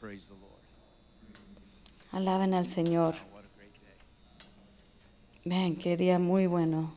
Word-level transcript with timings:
Praise 0.00 0.28
the 0.28 0.34
Lord. 0.34 0.58
Alaben 2.12 2.54
al 2.54 2.66
Señor. 2.66 3.14
Ven, 5.44 5.76
qué 5.76 5.96
día 5.96 6.18
muy 6.18 6.46
bueno. 6.46 6.94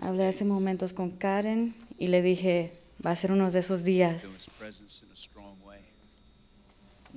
Hablé 0.00 0.26
hace 0.28 0.44
momentos 0.44 0.92
con 0.92 1.10
Karen 1.10 1.74
y 1.98 2.08
le 2.08 2.22
dije, 2.22 2.72
va 3.04 3.12
a 3.12 3.16
ser 3.16 3.32
uno 3.32 3.50
de 3.50 3.58
esos 3.58 3.84
días. 3.84 4.24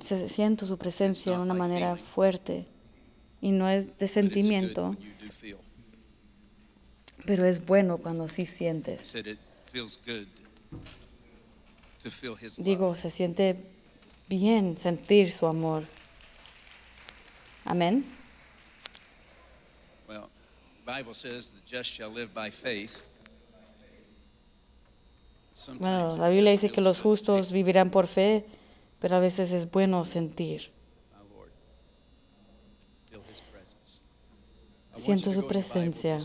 Se- 0.00 0.28
Siento 0.28 0.66
su 0.66 0.78
presencia 0.78 1.32
de 1.32 1.38
una 1.38 1.54
manera 1.54 1.96
fuerte 1.96 2.66
y 3.40 3.50
no 3.50 3.68
es 3.68 3.98
de 3.98 4.08
sentimiento, 4.08 4.96
pero 7.24 7.44
es 7.44 7.64
bueno 7.64 7.98
cuando 7.98 8.26
sí 8.28 8.44
sientes. 8.46 9.14
Digo, 12.58 12.96
se 12.96 13.10
siente 13.10 13.56
bien 14.28 14.76
sentir 14.76 15.30
su 15.30 15.46
amor. 15.46 15.84
Amén. 17.64 18.04
Well, 20.08 20.28
Bible 20.84 21.14
says 21.14 21.52
the 21.52 21.60
just 21.64 21.90
shall 21.90 22.12
live 22.12 22.34
by 22.34 22.50
faith. 22.50 23.02
Bueno, 25.78 26.16
la 26.16 26.28
Biblia 26.28 26.50
dice 26.50 26.70
que 26.70 26.80
los 26.80 27.00
justos 27.00 27.52
vivirán 27.52 27.90
por 27.90 28.06
fe, 28.06 28.44
pero 29.00 29.16
a 29.16 29.18
veces 29.20 29.52
es 29.52 29.70
bueno 29.70 30.04
sentir. 30.04 30.70
Siento 34.96 35.32
su 35.32 35.46
presencia. 35.46 36.18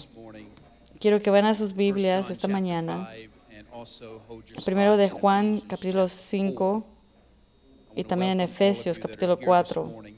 Quiero 0.99 1.19
que 1.19 1.29
vayan 1.29 1.47
a 1.47 1.55
sus 1.55 1.71
1 1.71 1.77
Biblias 1.77 2.29
esta 2.29 2.47
mañana. 2.47 3.09
5, 3.77 4.01
and 4.01 4.09
also 4.11 4.21
hold 4.27 4.49
your 4.49 4.63
Primero 4.63 4.97
de 4.97 5.09
Juan, 5.09 5.59
capítulo 5.61 6.07
chapter 6.07 6.09
5, 6.09 6.53
4. 6.55 6.83
y 7.95 8.03
también 8.03 8.31
en 8.33 8.41
Efesios, 8.41 8.99
capítulo 8.99 9.37
here 9.39 9.63
this 9.63 9.73
4. 9.73 9.85
morning 9.85 10.15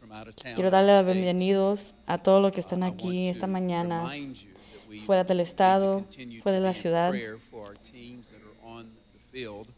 from 0.00 0.12
out 0.12 0.28
of 0.28 0.34
town, 0.36 0.54
Quiero 0.54 0.70
darle 0.70 0.98
state. 0.98 1.12
bienvenidos 1.12 1.94
a 2.06 2.18
todos 2.18 2.42
los 2.42 2.52
que 2.52 2.60
están 2.60 2.82
aquí 2.82 3.28
esta 3.28 3.46
mañana, 3.46 4.10
fuera 5.06 5.24
del 5.24 5.40
estado, 5.40 6.04
fuera 6.42 6.58
de 6.58 6.64
la 6.64 6.74
ciudad. 6.74 7.10
prayer 7.10 7.38
for 7.38 7.68
our 7.68 7.76
teams 7.78 8.30
that 8.30 8.40
are 8.40 8.56
on 8.78 8.90
the 9.12 9.18
field. 9.30 9.68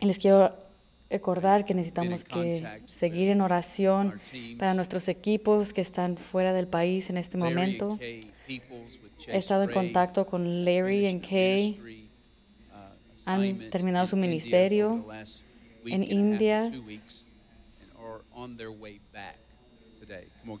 Y 0.00 0.06
les 0.06 0.18
quiero 0.18 0.54
recordar 1.08 1.64
que 1.64 1.72
necesitamos 1.74 2.24
que 2.24 2.82
seguir 2.86 3.30
en 3.30 3.40
oración 3.40 4.20
para 4.58 4.74
nuestros 4.74 5.08
equipos 5.08 5.72
que 5.72 5.80
están 5.80 6.16
fuera 6.18 6.52
del 6.52 6.66
país 6.66 7.08
en 7.10 7.16
este 7.16 7.38
momento. 7.38 7.98
He 9.26 9.36
estado 9.36 9.64
en 9.64 9.70
contacto 9.70 10.26
con 10.26 10.64
Larry 10.64 11.02
the 11.02 11.20
Kay 11.20 12.08
uh, 12.70 13.30
Han 13.30 13.70
terminado 13.70 14.04
in 14.04 14.10
su 14.10 14.16
ministerio 14.16 15.04
en 15.86 16.02
and 16.02 16.12
India. 16.12 16.62
and 16.64 17.06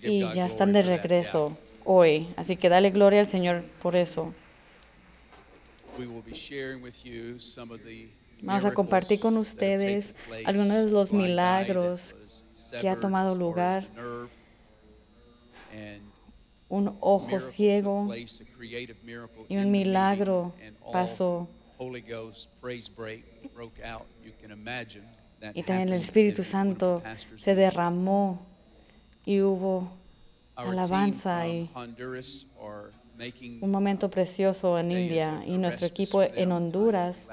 y 0.02 0.20
ya 0.34 0.46
están 0.46 0.72
de 0.72 0.82
regreso 0.82 1.56
hoy. 1.84 2.28
Así 2.36 2.56
que 2.56 2.68
dale 2.68 2.90
gloria 2.90 3.20
al 3.20 3.26
Señor 3.26 3.62
por 3.82 3.96
eso. 3.96 4.34
Vamos 8.42 8.64
a 8.64 8.74
compartir 8.74 9.20
con 9.20 9.36
ustedes 9.36 10.14
algunos 10.44 10.86
de 10.86 10.90
los 10.90 11.12
milagros 11.12 12.16
que 12.80 12.88
ha 12.88 12.96
tomado 12.96 13.36
lugar. 13.36 13.86
Un 16.68 16.96
ojo 17.00 17.38
ciego 17.40 18.08
y 19.48 19.56
un 19.56 19.70
milagro 19.70 20.52
pasó. 20.92 21.48
Y 25.54 25.62
también 25.62 25.88
el 25.90 26.00
Espíritu 26.00 26.42
Santo 26.42 27.02
se 27.36 27.54
derramó 27.54 28.44
y 29.24 29.40
hubo 29.42 29.90
alabanza 30.56 31.46
y 31.46 31.70
un 33.60 33.70
momento 33.70 34.10
precioso 34.10 34.78
en 34.78 34.90
India 34.90 35.42
y 35.46 35.56
nuestro 35.58 35.86
equipo 35.86 36.22
en 36.22 36.52
Honduras 36.52 37.28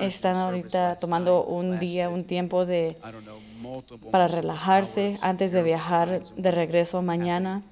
están 0.00 0.36
ahorita 0.36 0.96
tomando 0.98 1.44
un 1.44 1.78
día, 1.78 2.08
un 2.08 2.24
tiempo 2.24 2.64
de 2.66 2.96
para 4.10 4.28
relajarse 4.28 5.16
antes 5.20 5.52
de 5.52 5.62
viajar 5.62 6.22
de 6.24 6.50
regreso 6.50 7.02
mañana. 7.02 7.62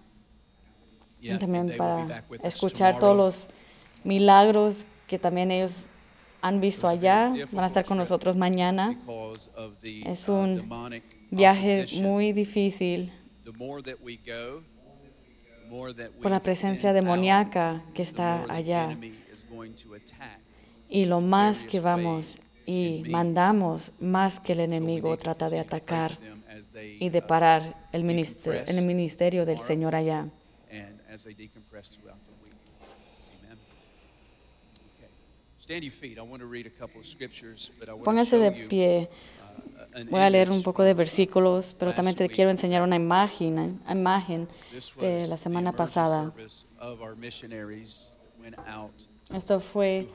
Y 1.20 1.36
también 1.38 1.72
para 1.76 2.24
escuchar 2.42 2.98
todos 2.98 3.16
los 3.16 3.48
milagros 4.04 4.86
que 5.06 5.18
también 5.18 5.50
ellos 5.50 5.86
han 6.40 6.60
visto 6.60 6.86
allá. 6.86 7.30
Van 7.52 7.64
a 7.64 7.66
estar 7.66 7.84
con 7.84 7.98
nosotros 7.98 8.36
mañana. 8.36 8.90
because 8.90 9.50
of 9.56 9.76
the, 9.80 10.02
Es 10.10 10.28
uh, 10.28 10.32
un 10.32 10.56
demonic 10.56 11.04
Viaje 11.30 11.86
muy 12.02 12.32
difícil. 12.32 13.12
Por 16.22 16.30
la 16.30 16.40
presencia 16.40 16.92
demoníaca 16.92 17.82
que 17.94 18.02
está 18.02 18.44
allá. 18.48 18.96
Y 20.88 21.04
lo 21.04 21.20
más 21.20 21.64
que 21.64 21.80
vamos 21.80 22.38
y 22.64 23.04
mandamos, 23.08 23.92
más 24.00 24.40
que 24.40 24.52
el 24.52 24.60
enemigo 24.60 25.16
trata 25.16 25.48
de 25.48 25.60
atacar 25.60 26.18
y 26.98 27.08
de 27.10 27.18
uh, 27.18 27.26
parar 27.26 27.88
el 27.92 28.04
ministerio, 28.04 28.62
el 28.66 28.82
ministerio 28.82 29.44
del. 29.44 29.58
Señor 29.58 29.94
allá. 29.94 30.28
and 30.70 31.00
as 31.12 31.24
they 31.24 31.34
decompress 31.34 31.96
throughout 31.96 32.18
the 32.24 32.32
week. 32.44 32.54
Amen. 33.44 33.58
Okay. 34.98 35.08
Stand 35.58 35.84
your 35.84 35.92
feet. 35.92 36.18
I 36.18 36.22
want 36.22 36.40
to 36.40 36.46
read 36.46 36.66
a 36.66 36.70
couple 36.70 37.00
of 37.00 37.06
scriptures, 37.06 37.70
but 37.78 37.88
I 37.88 37.92
want 37.92 38.04
to 38.04 38.10
Pónganse 38.10 38.38
de 38.38 38.50
pie. 38.68 39.08
uh, 39.94 40.04
Voy 40.10 40.20
a 40.20 40.30
leer 40.30 40.50
un 40.50 40.62
poco 40.62 40.82
de 40.82 40.92
versículos, 40.92 41.74
pero 41.78 41.94
también 41.94 42.16
te 42.16 42.28
quiero 42.28 42.50
enseñar 42.50 42.82
una 42.82 42.96
imagen, 42.96 43.80
una 43.84 43.92
imagen 43.92 44.48
de 45.00 45.26
la 45.26 45.36
semana 45.36 45.72
pasada. 45.72 46.32
Esto 49.32 49.58
fue 49.60 50.08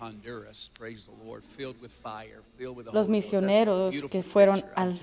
Los 2.94 3.08
a 3.08 3.10
misioneros 3.10 3.96
que 4.10 4.24
fueron 4.24 4.58
is 4.60 5.02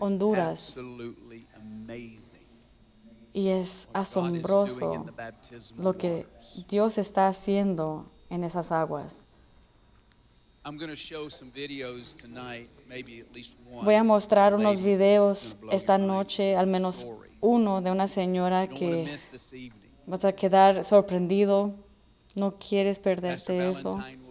Honduras. 0.00 0.76
y 3.32 3.48
es 3.48 3.88
asombroso 3.92 5.06
lo 5.76 5.96
que. 5.96 6.26
Dios 6.68 6.98
está 6.98 7.28
haciendo 7.28 8.10
en 8.30 8.44
esas 8.44 8.72
aguas. 8.72 9.16
I'm 10.66 10.78
going 10.78 10.88
to 10.88 10.96
show 10.96 11.28
some 11.28 11.50
videos 11.50 12.16
tonight, 12.16 12.70
maybe 12.88 13.20
at 13.20 13.34
least 13.34 13.58
one. 13.70 13.84
Voy 13.84 13.96
a 13.96 14.02
mostrar 14.02 14.54
unos 14.54 14.80
videos 14.80 15.56
esta 15.70 15.98
noche, 15.98 16.56
al 16.56 16.66
a 16.66 16.66
menos 16.66 17.06
uno 17.40 17.82
de 17.82 17.90
una 17.90 18.06
señora 18.06 18.66
que 18.66 19.06
vas 20.06 20.24
a 20.24 20.32
quedar 20.32 20.82
sorprendido. 20.84 21.74
No 22.36 22.58
quieres 22.58 22.98
perderte 22.98 23.70
eso. 23.70 23.90
Valentine 23.90 24.24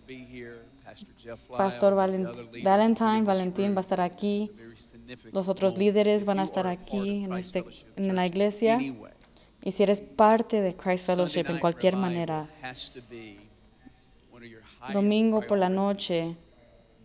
Pastor 1.58 1.96
Valentine, 1.96 3.18
this 3.18 3.26
Valentín 3.26 3.74
va 3.74 3.78
a 3.78 3.82
estar 3.82 4.02
aquí. 4.02 4.52
Los 5.32 5.48
otros 5.50 5.78
líderes 5.78 6.26
van 6.26 6.40
a 6.40 6.44
estar 6.44 6.68
aquí 6.68 7.24
en, 7.24 7.34
este, 7.34 7.64
en 7.96 8.16
la 8.16 8.28
iglesia. 8.28 8.80
Y 9.64 9.72
si 9.72 9.84
eres 9.84 10.02
parte 10.02 10.62
de 10.62 10.76
Christ 10.76 11.06
Fellowship 11.06 11.46
en 11.48 11.60
cualquier 11.60 11.96
manera, 11.96 12.50
domingo 14.92 15.42
por 15.42 15.58
la 15.58 15.70
noche 15.70 16.36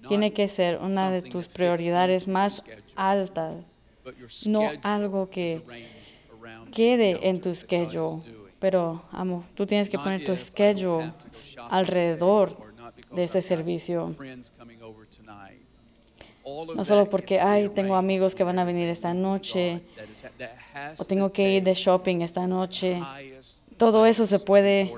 tiene 0.07 0.33
que 0.33 0.49
ser 0.49 0.79
una 0.79 1.11
de 1.11 1.23
tus 1.23 1.49
prioridades 1.49 2.29
más 2.29 2.65
altas. 2.97 3.55
no 4.47 4.71
algo 4.83 5.31
que 5.31 5.63
Quede 6.73 7.29
en 7.29 7.41
tu 7.41 7.55
schedule. 7.55 8.23
Pero, 8.59 9.03
amo, 9.13 9.45
tú 9.55 9.67
tienes 9.67 9.89
que 9.89 9.99
poner 9.99 10.25
tu 10.25 10.37
schedule 10.37 11.13
alrededor 11.71 12.57
de 13.13 13.27
got 13.27 13.41
servicio. 13.41 14.15
No 16.75 16.85
solo 16.85 17.09
porque, 17.09 17.41
ay, 17.41 17.69
tengo 17.69 17.95
amigos 17.95 18.35
que 18.35 18.43
van 18.43 18.59
a 18.59 18.65
venir 18.65 18.89
esta 18.89 19.15
noche, 19.15 19.83
o 20.97 21.05
tengo 21.05 21.31
que 21.31 21.51
ir 21.53 21.63
de 21.63 21.75
shopping 21.75 22.23
esta 22.23 22.47
noche. 22.47 23.01
Todo 23.77 24.07
eso 24.07 24.27
se 24.27 24.41
puede 24.41 24.91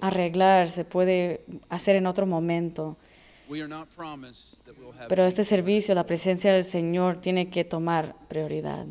arreglar, 0.00 0.70
se 0.70 0.84
puede 0.84 1.44
hacer 1.70 1.96
en 1.96 2.06
otro 2.06 2.26
momento. 2.26 2.96
Pero 5.08 5.24
este 5.24 5.44
servicio, 5.44 5.94
la 5.94 6.04
presencia 6.04 6.52
del 6.52 6.64
Señor, 6.64 7.18
tiene 7.20 7.48
que 7.48 7.64
tomar 7.64 8.14
prioridad. 8.28 8.86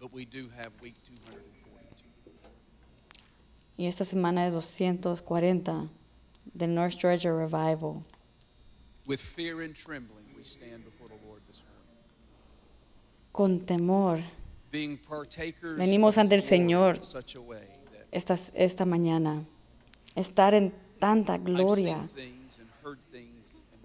but 0.00 0.12
we 0.12 0.24
do 0.24 0.48
have 0.56 0.70
week 0.80 0.94
242. 1.02 1.44
Y 3.78 3.86
esta 3.86 4.04
semana 4.04 4.44
es 4.48 4.54
240 4.54 5.88
del 6.52 6.74
North 6.74 6.96
Georgia 6.98 7.32
Revival. 7.32 8.02
With 9.06 9.20
fear 9.20 9.62
and 9.62 9.72
trembling, 9.72 10.26
we 10.36 10.42
stand 10.42 10.84
before 10.84 11.08
the 11.08 11.24
Lord 11.24 11.40
this 11.46 11.62
morning. 11.62 11.96
Con 13.30 13.60
temor, 13.60 14.18
Being 14.72 14.98
partakers 14.98 15.78
Venimos 15.78 16.18
ante 16.18 16.34
el 16.34 16.42
Señor. 16.42 16.98
Esta, 18.10 18.34
esta 18.54 18.84
mañana. 18.84 19.46
Estar 20.16 20.54
en 20.54 20.74
tanta 20.98 21.38
gloria 21.38 22.04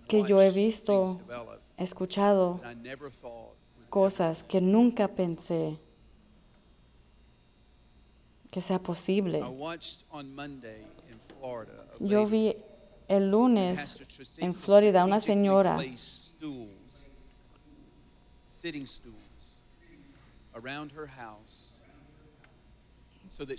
que 0.08 0.24
yo 0.24 0.42
he 0.42 0.50
visto, 0.50 1.22
escuchado 1.78 2.60
cosas 3.92 4.42
que 4.42 4.60
nunca 4.60 5.10
pensé 5.10 5.78
que 8.54 8.62
sea 8.62 8.78
posible. 8.78 9.42
Yo 12.00 12.28
vi 12.28 12.56
el 13.08 13.32
lunes 13.32 14.38
en 14.38 14.54
Florida 14.54 15.06
una 15.06 15.20
señora 15.20 15.80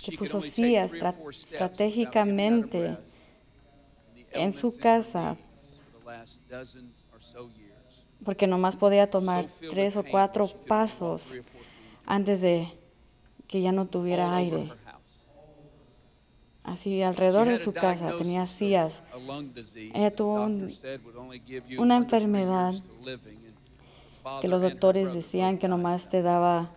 que 0.05 0.17
puso 0.17 0.39
sillas 0.39 0.93
estratégicamente 0.93 2.97
en 4.31 4.53
su 4.53 4.77
casa. 4.77 5.35
porque 8.23 8.47
nomás 8.47 8.77
podía 8.77 9.09
tomar 9.09 9.45
tres 9.69 9.97
o 9.97 10.03
cuatro 10.03 10.47
pasos 10.67 11.33
antes 12.05 12.41
de 12.41 12.71
que 13.47 13.61
ya 13.61 13.71
no 13.71 13.85
tuviera 13.85 14.35
aire. 14.35 14.71
Así 16.65 17.01
alrededor 17.03 17.47
de 17.47 17.59
su 17.59 17.71
casa 17.73 18.07
tenía 18.23 18.45
sillas. 18.47 19.03
Ella 19.93 20.11
tuvo 20.13 20.35
un- 20.45 20.69
una 21.79 21.95
enfermedad 21.97 22.73
que 24.41 24.47
los 24.47 24.61
doctores 24.71 25.13
decían 25.13 25.57
que 25.59 25.67
nomás 25.67 26.09
te 26.09 26.21
daba 26.23 26.71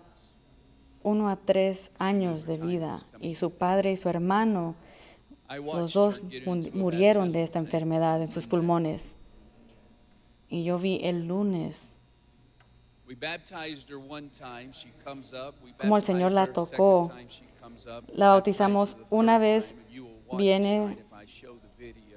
uno 1.02 1.30
a 1.30 1.36
tres 1.36 1.90
años 1.98 2.44
de 2.46 2.58
vida. 2.66 2.98
y 3.20 3.34
su 3.34 3.50
padre 3.52 3.92
y 3.92 3.96
su 3.96 4.08
hermano, 4.10 4.74
los 5.78 5.92
dos 5.94 6.20
murieron 6.74 7.32
de 7.32 7.42
esta 7.42 7.58
enfermedad 7.58 8.20
en 8.20 8.28
sus 8.28 8.46
pulmones. 8.46 9.16
Y 10.50 10.64
yo 10.64 10.78
vi 10.78 11.00
el 11.02 11.26
lunes. 11.26 11.94
Cómo 15.78 15.96
el 15.96 16.02
Señor 16.02 16.32
la 16.32 16.46
tocó. 16.52 17.10
La 18.14 18.28
bautizamos 18.28 18.96
una 19.10 19.38
vez, 19.38 19.74
viene, 20.36 20.98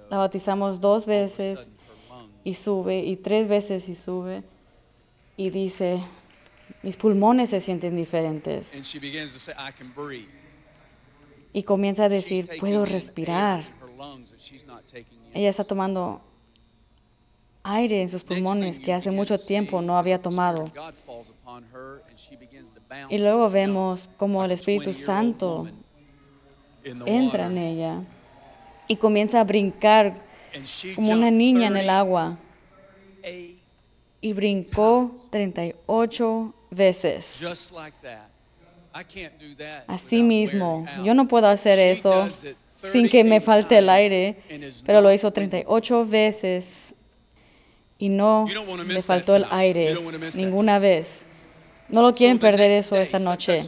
la 0.10 0.18
bautizamos 0.18 0.80
dos 0.80 1.06
veces 1.06 1.70
y 2.44 2.54
sube 2.54 3.00
y 3.00 3.18
tres 3.18 3.48
veces 3.48 3.88
y 3.90 3.96
sube 3.96 4.44
y 5.38 5.50
dice, 5.50 6.04
mis 6.84 6.98
pulmones 6.98 7.50
se 7.50 7.60
sienten 7.60 7.96
diferentes. 7.96 8.74
And 8.74 8.84
she 8.84 9.00
begins 9.00 9.34
to 9.34 9.40
say, 9.40 9.54
I 9.54 9.72
can 9.72 9.94
breathe. 9.96 10.28
Y 11.54 11.64
comienza 11.64 12.06
a 12.06 12.10
decir, 12.10 12.48
puedo 12.60 12.86
respirar. 12.86 13.66
Ella 15.34 15.50
está 15.50 15.64
tomando 15.64 16.22
aire 17.64 18.02
en 18.02 18.10
sus 18.10 18.24
pulmones 18.24 18.80
que 18.80 18.94
hace 18.94 19.12
mucho 19.12 19.38
tiempo 19.38 19.82
no 19.82 19.98
había 19.98 20.22
tomado. 20.22 20.72
Y 23.10 23.18
luego 23.18 23.50
vemos 23.50 24.10
cómo 24.18 24.44
el 24.44 24.52
Espíritu 24.52 24.90
20-year-old 24.90 25.06
Santo 25.06 25.68
entra 27.06 27.48
en 27.48 27.58
ella 27.58 28.02
y 28.88 28.96
comienza 28.96 29.40
a 29.40 29.44
brincar 29.44 30.16
como 30.96 31.12
una 31.12 31.32
niña 31.32 31.68
en 31.68 31.78
el 31.78 31.90
38 31.90 31.90
agua. 31.90 32.38
Y 34.20 34.34
brincó 34.34 35.16
38 35.30 36.54
veces. 36.70 37.42
Así 39.88 40.22
mismo, 40.24 40.86
yo 41.04 41.14
no 41.14 41.28
puedo 41.28 41.48
hacer 41.48 41.80
eso 41.80 42.28
sin 42.92 43.08
que 43.10 43.24
me 43.24 43.40
38 43.40 43.46
falte 43.46 43.78
el 43.78 43.90
aire, 43.90 44.38
pero 44.86 45.02
lo 45.02 45.14
hizo 45.14 45.28
winded. 45.28 45.64
38 45.64 46.06
veces 46.06 46.96
y 47.98 48.10
no 48.10 48.46
le 48.86 49.02
faltó 49.02 49.36
el 49.36 49.46
aire 49.52 49.96
ninguna 50.36 50.80
vez. 50.80 51.26
No 51.92 52.02
lo 52.02 52.14
quieren 52.14 52.40
perder 52.40 52.72
eso 52.72 52.96
esa 52.96 53.20
noche. 53.20 53.60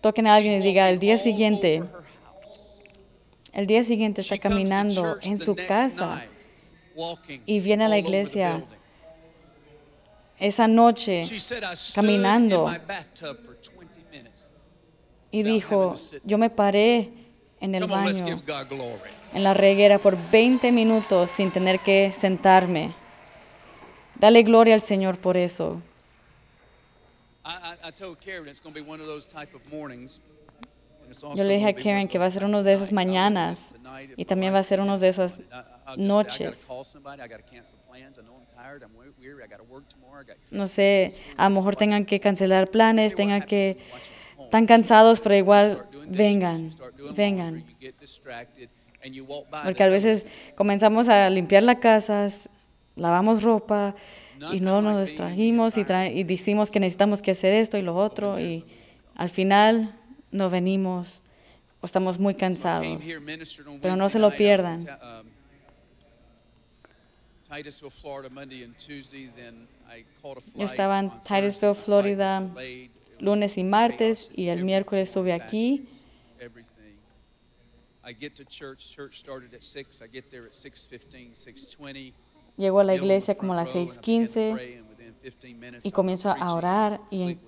Toquen 0.00 0.26
a 0.26 0.34
alguien 0.34 0.54
y 0.54 0.60
diga, 0.60 0.90
el 0.90 0.98
día 0.98 1.16
siguiente, 1.16 1.82
el 3.52 3.66
día 3.66 3.82
siguiente 3.84 4.20
está 4.20 4.38
caminando 4.38 5.16
en 5.22 5.38
su 5.38 5.56
casa. 5.56 6.22
y 7.46 7.58
viene 7.60 7.86
a 7.86 7.88
la 7.88 7.98
iglesia 7.98 8.62
esa 10.38 10.68
noche 10.68 11.24
She 11.24 11.40
said, 11.40 11.64
"I 11.64 11.74
stood 11.74 11.94
caminando. 12.02 12.66
in 12.66 12.72
my 12.72 12.78
bathtub 12.78 13.36
for 13.44 13.56
20 13.56 14.00
minutes." 14.12 14.48
y 15.32 15.42
dijo, 15.42 15.94
yo 16.22 16.38
me 16.38 16.50
paré 16.50 17.10
en 17.60 17.74
el 17.74 17.86
baño, 17.86 18.40
en 19.34 19.42
la 19.42 19.54
reguera 19.54 19.98
por 19.98 20.16
20 20.30 20.70
minutos 20.70 21.30
sin 21.30 21.50
tener 21.50 21.80
que 21.80 22.12
sentarme. 22.12 22.94
Dale 24.14 24.44
gloria 24.44 24.74
al 24.74 24.82
Señor 24.82 25.18
por 25.18 25.36
eso. 25.36 25.82
I, 27.44 27.76
I, 27.84 27.88
I 27.88 27.90
told 27.90 28.18
Karen 28.20 28.48
it's 28.48 28.60
going 28.60 28.74
to 28.74 28.82
be 28.82 28.88
one 28.88 29.00
of 29.00 29.06
those 29.06 29.26
type 29.26 29.54
of 29.54 29.60
mornings. 29.72 30.20
and 31.02 31.10
it's 31.10 31.22
also 31.22 31.36
Yo 31.36 31.44
le 31.46 31.54
dije 31.58 31.68
a 31.68 31.74
Karen 31.74 32.08
que 32.08 32.18
va 32.18 32.26
a 32.26 32.30
ser 32.30 32.44
uno 32.44 32.62
de 32.62 32.72
esas 32.72 32.90
mañanas 32.92 33.74
y 34.16 34.24
también 34.24 34.54
va 34.54 34.58
a 34.60 34.62
ser 34.62 34.80
uno 34.80 34.98
de 34.98 35.08
esas 35.08 35.42
noches. 35.98 36.66
No 40.50 40.64
sé, 40.64 41.12
a 41.36 41.48
lo 41.48 41.54
mejor 41.56 41.76
tengan 41.76 42.04
que 42.06 42.20
cancelar 42.20 42.70
planes, 42.70 43.14
tengan 43.14 43.42
que, 43.42 43.76
están 44.40 44.66
cansados, 44.66 45.20
pero 45.20 45.34
igual 45.34 45.86
vengan, 46.08 46.70
vengan. 47.14 47.64
Porque 49.64 49.82
a 49.82 49.88
veces 49.90 50.24
comenzamos 50.56 51.08
a 51.08 51.28
limpiar 51.28 51.62
la 51.62 51.78
casa, 51.80 52.24
s- 52.26 52.48
lavamos 52.96 53.42
ropa 53.42 53.94
y 54.52 54.60
no 54.60 54.82
nos 54.82 55.00
distrajimos 55.08 55.76
y, 55.78 55.82
tra- 55.84 56.12
y 56.12 56.24
decimos 56.24 56.70
que 56.70 56.80
necesitamos 56.80 57.22
que 57.22 57.30
hacer 57.32 57.54
esto 57.54 57.76
y 57.78 57.82
lo 57.82 57.96
otro 57.96 58.38
y 58.40 58.64
al 59.14 59.30
final 59.30 59.94
no 60.30 60.50
venimos 60.50 61.22
o 61.80 61.86
estamos 61.86 62.18
muy 62.18 62.34
cansados. 62.34 63.02
Pero 63.82 63.96
no 63.96 64.08
se 64.08 64.18
lo 64.18 64.30
pierdan. 64.30 64.80
um, 64.80 65.24
Titusville, 67.56 67.90
Florida, 67.90 68.30
Monday 68.30 68.64
and 68.64 68.74
Tuesday, 68.78 69.28
then 69.36 69.68
I 69.88 70.04
caught 70.22 70.38
a 70.38 70.58
Yo 70.58 70.64
estaba 70.64 70.98
en. 70.98 71.10
Titusville, 71.22 71.74
Florida, 71.74 72.42
lunes 73.20 73.56
y 73.58 73.62
martes 73.64 74.28
y 74.34 74.48
el 74.48 74.64
miércoles 74.64 75.08
estuve 75.08 75.32
aquí. 75.32 75.86
I 78.06 78.12
get 78.12 78.34
to 78.36 78.44
church, 78.44 78.94
church 78.94 79.18
started 79.18 79.54
at 79.54 79.62
6, 79.62 80.02
I 80.02 80.08
get 80.08 80.30
there 80.30 80.44
at 80.44 80.52
6:15, 80.52 81.32
6:20. 81.34 82.12
Llego 82.56 82.80
a 82.80 82.84
la 82.84 82.94
iglesia 82.94 83.36
como 83.36 83.52
a 83.52 83.56
las 83.56 83.74
row, 83.74 83.82
and 83.82 83.90
I 83.90 83.96
begin 83.96 84.26
to 84.26 84.32
6:15 84.32 84.54
pray, 84.54 84.74
and 84.76 84.88
within 84.88 85.14
15 85.14 85.54
minutes, 85.54 85.86
y 85.86 85.90
comienzo 85.90 86.30
a 86.30 86.54
orar 86.54 87.00
y 87.10 87.38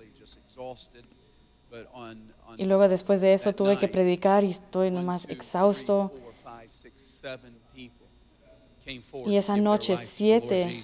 y 2.57 2.65
luego 2.65 2.87
después 2.87 3.21
de 3.21 3.33
eso 3.33 3.53
tuve 3.53 3.77
que 3.77 3.87
predicar 3.87 4.43
y 4.43 4.51
estoy 4.51 4.91
nomás 4.91 5.27
exhausto. 5.29 6.11
Y 9.25 9.35
esa 9.35 9.57
noche 9.57 9.97
siete 9.97 10.81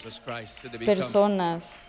Personas 0.85 1.79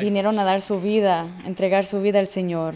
vinieron 0.00 0.38
a 0.38 0.44
dar 0.44 0.62
su 0.62 0.80
vida, 0.80 1.28
a 1.44 1.46
entregar 1.46 1.84
su 1.84 2.00
vida 2.00 2.18
al 2.18 2.26
Señor. 2.26 2.74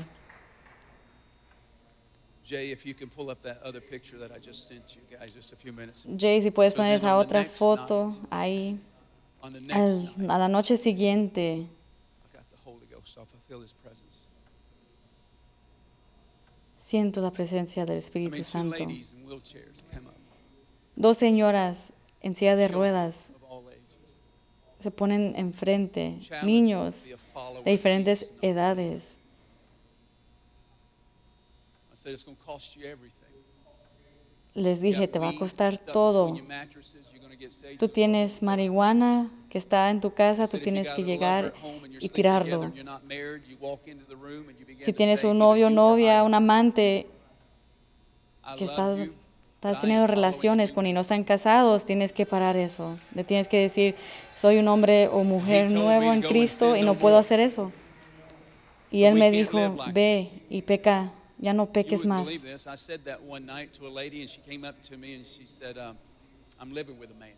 Jay, 2.51 2.73
if 2.73 2.85
you 2.85 2.95
can 2.95 3.09
pull 3.09 3.31
up 3.31 3.41
that 3.43 3.63
other 3.63 3.81
picture 3.81 4.19
that 4.19 4.33
I 4.33 4.41
just 4.41 4.67
sent 4.67 4.97
you 4.97 5.03
guys 5.17 5.33
just 5.33 5.53
a 5.53 5.57
few 5.57 5.73
minutes. 5.73 6.05
Jay, 6.17 6.41
si 6.41 6.51
puedes 6.51 6.75
poner 6.75 6.97
esa 6.97 7.17
otra 7.17 7.45
foto 7.45 8.07
night, 8.09 8.27
ahí. 8.33 8.79
On 9.43 9.53
the 9.53 9.61
next 9.61 9.77
Al- 9.77 10.19
night, 10.19 10.31
a 10.31 10.39
la 10.39 10.49
noche 10.49 10.77
siguiente 10.77 11.61
I 11.61 12.37
got 12.37 12.43
the 12.51 12.57
Holy 12.65 12.87
Ghost, 12.91 13.15
so 13.15 13.21
I 13.23 13.25
feel 13.49 13.61
his 13.63 13.73
presence. 13.73 14.27
siento 16.77 17.21
la 17.21 17.31
presencia 17.31 17.87
del 17.87 17.97
I 17.97 17.99
Espíritu 17.99 18.33
mean, 18.33 18.45
Santo. 18.45 18.79
ladies 18.79 19.13
in 19.13 19.25
wheelchairs 19.27 19.85
come 19.95 20.09
up, 20.09 20.15
Dos 20.97 21.19
señoras 21.19 21.93
en 22.21 22.35
silla 22.35 22.57
de 22.57 22.67
ruedas 22.67 23.31
se 24.81 24.91
ponen 24.91 25.35
enfrente, 25.37 26.19
niños 26.43 27.05
de 27.65 27.71
diferentes 27.71 28.31
edades. 28.43 29.19
I 31.90 31.90
said 31.90 31.90
it's 31.90 31.90
going 31.90 31.90
to 31.90 31.90
cost 31.90 31.90
you 31.90 31.90
everything. 31.90 31.90
Les 34.55 34.81
dije, 34.81 35.07
te 35.07 35.19
va 35.21 35.29
a 35.29 35.37
costar 35.39 35.79
todo. 35.79 36.35
Tú 37.79 37.89
tienes 37.89 38.43
marihuana 38.43 39.31
que 39.49 39.59
está 39.59 39.91
en 39.91 40.01
tu 40.01 40.13
casa, 40.13 40.47
tú 40.49 40.59
tienes 40.59 40.89
que 40.91 41.03
llegar 41.05 41.53
y 42.01 42.09
tirarlo. 42.09 42.73
Si 44.85 44.93
tienes 44.93 45.25
un 45.25 45.39
novio, 45.39 45.71
novia, 45.71 46.23
un 46.25 46.35
amante 46.35 47.07
que 48.59 48.65
está- 48.65 48.95
estás 49.57 49.81
teniendo 49.83 50.07
relaciones 50.07 50.73
con 50.73 50.87
y 50.87 50.93
no 50.93 51.01
están 51.03 51.23
casados, 51.23 51.85
tienes 51.85 52.13
que 52.13 52.27
parar 52.27 52.57
eso. 52.57 52.99
Le 53.15 53.23
tienes 53.25 53.47
que 53.47 53.59
decir, 53.59 53.95
soy 54.35 54.59
un 54.59 54.67
hombre 54.69 55.07
o 55.09 55.23
mujer 55.23 55.71
nuevo 55.73 56.13
en 56.13 56.23
Cristo 56.33 56.77
y 56.77 56.83
no 56.83 56.95
puedo 56.95 57.19
hacer 57.19 57.41
eso. 57.41 57.71
Y 58.91 59.05
él 59.05 59.15
me 59.15 59.31
dijo, 59.31 59.57
ve 59.93 60.29
y 60.51 60.63
peca 60.63 61.13
ya 61.41 61.53
no 61.53 61.67
peques 61.73 62.05
más. 62.05 62.27
believe 62.27 62.43
this. 62.43 62.67
I 62.67 62.77
said 62.77 63.01
that 63.05 63.21
one 63.23 63.47
night 63.47 63.73
to 63.79 63.87
a 63.87 63.91
lady, 63.91 64.21
and 64.21 64.29
she 64.29 64.41
came 64.41 64.65
up 64.65 64.81
to 64.83 64.97
me 64.97 65.15
and 65.15 65.27
she 65.27 65.47
said, 65.47 65.77
um, 65.79 65.97
"I'm 66.61 66.73
living 66.73 66.99
with 66.99 67.11
a 67.11 67.19
man." 67.19 67.35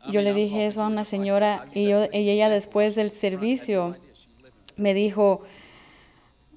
I 0.00 0.12
Yo 0.12 0.22
le 0.22 0.32
dije 0.32 0.66
eso 0.66 0.82
a 0.82 0.86
una 0.86 1.04
señora 1.04 1.68
y, 1.74 1.88
yo, 1.88 2.04
y 2.12 2.30
ella 2.30 2.48
después 2.48 2.94
del 2.94 3.10
servicio 3.10 3.96
me 4.76 4.94
dijo, 4.94 5.42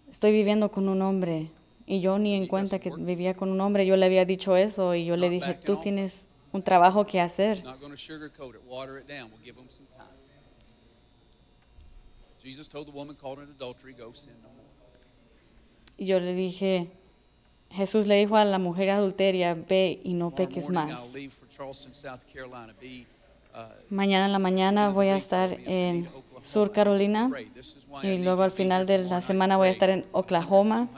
estoy 0.10 0.32
viviendo 0.32 0.72
con 0.72 0.88
un 0.88 1.02
hombre. 1.02 1.50
Y 1.88 2.00
yo 2.00 2.20
ni 2.20 2.36
en 2.36 2.48
cuenta 2.48 2.80
que 2.80 2.92
vivía 2.96 3.34
con 3.34 3.50
un 3.50 3.60
hombre, 3.60 3.86
yo 3.86 3.98
le 3.98 4.06
había 4.06 4.24
dicho 4.26 4.56
eso 4.56 4.94
y 4.96 5.06
yo 5.06 5.18
le 5.18 5.30
dije, 5.30 5.56
tú 5.56 5.78
tienes 5.78 6.28
un 6.54 6.62
trabajo 6.62 7.06
que 7.06 7.20
hacer. 7.20 7.64
Time. 7.64 7.76
Jesus 12.42 12.68
told 12.68 12.88
the 12.88 12.92
woman 12.92 13.16
caught 13.16 13.40
in 13.40 13.50
adultery, 13.50 13.94
go 13.94 14.14
sin 14.14 14.34
no 14.42 14.50
more. 14.50 14.61
Y 16.02 16.06
yo 16.08 16.20
le 16.20 16.34
dije, 16.34 16.88
Jesús 17.70 18.08
le 18.08 18.16
dijo 18.16 18.36
a 18.36 18.44
la 18.44 18.58
mujer 18.58 18.90
adulteria, 18.90 19.54
ve 19.54 20.00
y 20.04 20.16
no 20.16 20.32
peques 20.32 20.68
más. 20.72 21.00
Uh, 23.54 23.94
Mañana 23.94 24.26
en 24.26 24.32
la 24.32 24.40
mañana 24.40 24.90
voy 24.90 25.10
a 25.10 25.16
estar 25.18 25.56
en 25.68 26.08
Sur 26.42 26.72
Carolina 26.72 27.30
y 28.02 28.18
luego 28.24 28.42
al 28.42 28.50
final 28.50 28.88
de 28.88 28.98
la 28.98 29.22
semana 29.22 29.58
voy 29.58 29.68
a 29.68 29.72
estar 29.72 29.92
en 29.92 30.06
Oklahoma. 30.12 30.90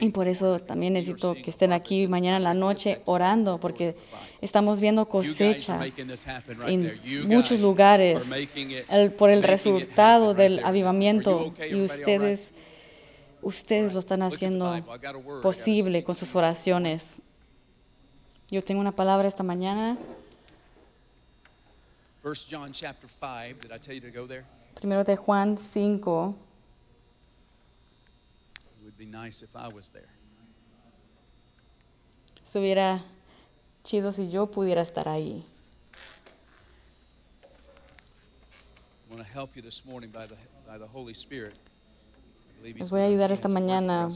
Y 0.00 0.08
por 0.10 0.26
eso 0.26 0.58
también 0.60 0.92
necesito 0.94 1.34
que 1.34 1.50
estén 1.50 1.72
aquí 1.74 2.06
mañana 2.08 2.38
en 2.38 2.44
la 2.44 2.54
noche 2.54 3.02
orando, 3.04 3.58
porque 3.58 3.94
estamos 4.40 4.80
viendo 4.80 5.06
cosecha 5.06 5.80
en 6.68 6.80
muchos 7.28 7.58
lugares. 7.60 8.20
el- 8.88 9.12
por 9.12 9.28
el 9.28 9.42
resultado 9.42 10.32
del 10.32 10.60
avivamiento 10.64 11.52
y 11.68 11.74
ustedes, 11.82 12.52
ustedes 13.42 13.94
lo 13.94 14.00
están 14.00 14.22
haciendo 14.22 14.82
posible 15.42 16.04
con 16.04 16.14
sus 16.14 16.34
oraciones. 16.34 17.20
Yo 18.50 18.62
tengo 18.62 18.80
una 18.80 18.92
palabra 18.92 19.28
esta 19.28 19.42
mañana, 19.42 19.96
First 22.22 22.50
John 22.50 22.72
chapter 22.72 23.08
5. 23.08 23.62
Did 23.62 23.72
I 23.72 23.78
tell 23.78 23.94
you 23.94 24.00
to 24.02 24.10
go 24.10 24.26
there? 24.26 24.44
primero 24.74 25.04
de 25.04 25.16
Juan 25.16 25.56
5. 25.56 26.34
It 28.78 28.84
would 28.84 28.98
be 28.98 29.06
nice 29.06 29.42
if 29.42 29.54
I 29.56 29.68
was 29.68 29.90
there. 29.90 30.08
Estuviera 32.44 33.02
chido 33.84 34.12
si 34.12 34.28
yo 34.30 34.46
pudiera 34.46 34.82
estar 34.82 35.08
ahí. 35.08 35.44
I 39.08 39.14
want 39.14 39.26
to 39.26 39.32
help 39.32 39.56
you 39.56 39.62
this 39.62 39.84
morning 39.84 40.10
by 40.10 40.26
the, 40.26 40.36
by 40.66 40.76
the 40.78 40.86
Holy 40.86 41.14
Spirit. 41.14 41.54
Les 42.62 42.90
voy 42.90 43.00
a 43.00 43.04
ayudar 43.04 43.32
esta 43.32 43.48
mañana. 43.48 44.08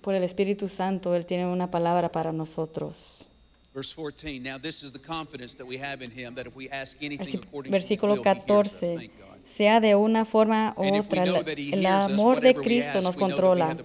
Por 0.00 0.14
el 0.14 0.24
Espíritu 0.24 0.68
Santo, 0.68 1.14
Él 1.14 1.26
tiene 1.26 1.46
una 1.46 1.70
palabra 1.70 2.10
para 2.10 2.32
nosotros. 2.32 3.26
Verse 3.74 3.94
14. 3.94 4.38
Now 4.40 4.58
this 4.58 4.82
is 4.82 4.92
the 4.92 4.98
confidence 4.98 5.56
that 5.56 5.66
we 5.66 5.78
have 5.78 6.02
in 6.04 6.10
him 6.10 6.34
that 6.34 6.46
if 6.46 6.54
we 6.54 6.68
ask 6.70 6.96
anything 7.02 7.26
Versi- 7.26 7.42
according 7.42 7.72
to 7.72 7.76
his 7.76 7.84
Versículo 7.84 8.14
will, 8.14 8.22
he 8.22 8.28
hears 8.28 8.66
us. 8.66 8.80
14. 8.80 8.96
Thank 8.96 9.18
God. 9.18 9.28
Sea 9.44 9.80
de 9.80 9.96
una 9.96 10.24
forma 10.24 10.74
u 10.76 10.98
otra, 10.98 11.24
el 11.24 11.86
amor 11.86 12.40
de 12.40 12.54
Cristo 12.54 13.00
nos 13.00 13.16
controla. 13.16 13.76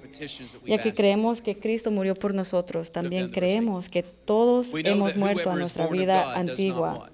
Ya 0.65 0.77
que 0.77 0.93
creemos 0.93 1.41
que 1.41 1.57
Cristo 1.57 1.89
murió 1.89 2.13
por 2.13 2.33
nosotros, 2.35 2.91
también 2.91 3.29
creemos 3.29 3.89
que 3.89 4.03
todos 4.03 4.71
hemos 4.73 5.15
muerto 5.15 5.49
a 5.49 5.55
nuestra 5.55 5.87
vida 5.87 6.35
antigua. 6.35 7.09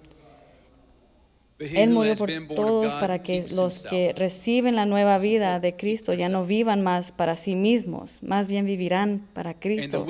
Él 1.76 1.90
murió 1.92 2.16
por 2.16 2.32
todos 2.48 2.94
para 2.96 3.22
que 3.22 3.46
los 3.52 3.84
que 3.84 4.14
reciben 4.14 4.76
la 4.76 4.86
nueva 4.86 5.18
vida 5.20 5.60
de 5.60 5.76
Cristo 5.76 6.14
ya 6.14 6.30
no 6.30 6.46
vivan 6.46 6.82
más 6.82 7.12
para 7.12 7.36
sí 7.36 7.56
mismos, 7.56 8.22
más 8.24 8.48
bien 8.48 8.66
vivirán 8.66 9.28
para 9.34 9.60
Cristo, 9.60 10.06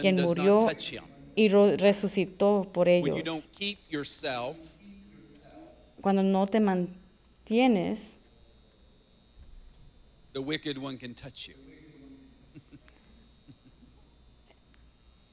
quien 0.00 0.20
murió 0.20 0.66
y 1.34 1.48
resucitó 1.48 2.68
por 2.72 2.88
ellos. 2.88 3.44
Cuando 6.00 6.22
no 6.22 6.46
te 6.46 6.60
mantienes, 6.60 8.00
the 10.32 10.40
wicked 10.40 10.78
one 10.78 10.96
can 10.96 11.14
touch 11.14 11.48
you. 11.48 11.67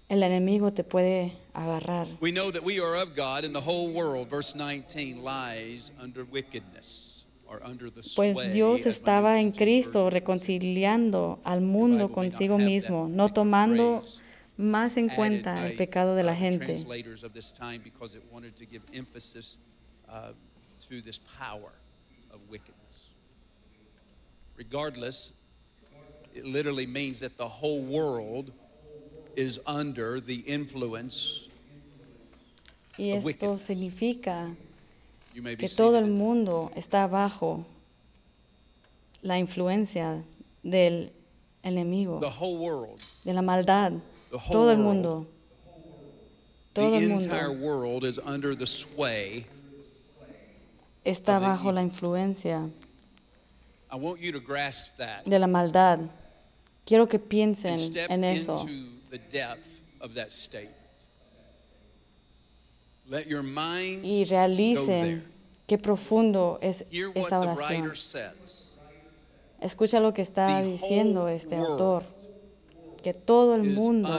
El 0.10 0.24
enemigo 0.24 0.72
te 0.72 0.84
puede 0.84 1.38
agarrar. 1.54 2.08
We 2.20 2.32
know 2.32 2.52
that 2.52 2.64
we 2.64 2.80
are 2.80 3.02
of 3.02 3.16
God, 3.16 3.44
and 3.44 3.54
the 3.56 3.62
whole 3.62 3.90
world, 3.90 4.30
verse 4.30 4.56
19, 4.56 5.24
lies 5.24 5.92
under 6.00 6.24
wickedness 6.26 7.26
or 7.48 7.62
under 7.64 7.90
the 7.90 8.04
sway. 8.04 8.34
Pues 8.34 8.54
Dios 8.54 8.86
my 8.86 8.92
estaba 8.92 9.40
en 9.40 9.52
Cristo 9.52 10.10
reconciliando 10.10 11.40
al 11.44 11.62
mundo 11.62 12.12
consigo 12.12 12.58
mismo, 12.58 13.08
no 13.08 13.30
tomando 13.30 14.04
más 14.58 14.98
en 14.98 15.10
cuenta 15.10 15.68
el 15.68 15.76
pecado 15.76 16.16
de 16.16 16.24
la 16.24 16.36
gente. 16.36 16.74
of 16.74 17.34
uh, 20.08 20.34
of. 22.32 22.72
Regardless, 24.58 25.34
it 26.34 26.46
literally 26.46 26.86
means 26.86 27.20
that 27.20 27.38
the 27.38 27.48
whole 27.48 27.82
world 27.82 28.52
is 29.36 29.60
under 29.66 30.20
the 30.20 30.44
influence. 30.48 31.48
Y 32.98 33.12
esto 33.12 33.58
significa 33.58 34.56
que 35.58 35.68
todo 35.68 35.98
el 35.98 36.08
mundo 36.08 36.72
está 36.76 37.08
bajo 37.08 37.66
la 39.22 39.38
influencia 39.38 40.24
del 40.64 41.12
enemigo, 41.64 42.20
The 42.22 42.30
whole 42.30 42.58
world, 42.58 43.00
de 43.26 43.34
la 43.34 43.42
maldad. 43.42 43.94
the 44.32 44.38
whole 44.38 44.52
Todo 44.54 44.72
el 44.72 44.78
world, 44.78 44.84
mundo, 44.96 45.28
todo 46.74 46.92
the 46.92 46.98
el 47.04 47.10
mundo 47.10 47.52
world 47.60 48.04
is 48.06 48.18
under 48.20 48.56
the 48.56 48.68
sway. 48.68 49.46
está 51.04 51.40
bajo 51.40 51.72
la 51.72 51.82
influencia 51.82 52.70
I 53.92 53.98
want 53.98 54.20
you 54.20 54.32
to 54.32 54.40
grasp 54.40 54.98
that 54.98 55.26
de 55.26 55.38
la 55.40 55.48
maldad. 55.48 56.00
Quiero 56.86 57.08
que 57.08 57.18
piensen 57.20 57.78
en 58.10 58.24
eso. 58.24 58.66
The 59.10 59.18
depth 59.18 59.82
of 60.02 60.16
that 60.16 60.32
statement. 60.32 60.76
Let 63.08 63.28
your 63.28 63.44
mind 63.44 64.04
y 64.04 64.26
realicen 64.26 65.24
qué 65.68 65.78
profundo 65.78 66.58
es 66.62 66.84
Hear 66.92 67.10
what 67.10 67.28
esa 67.28 67.40
the 67.42 67.48
oración. 67.48 67.84
writer 67.84 67.96
says. 67.96 68.78
Escucha 69.62 70.00
lo 70.00 70.14
que 70.14 70.22
está 70.22 70.62
The 70.62 70.68
diciendo 70.68 71.28
este 71.28 71.56
autor, 71.56 72.04
que 73.02 73.14
todo 73.14 73.56
el 73.56 73.64
mundo 73.64 74.10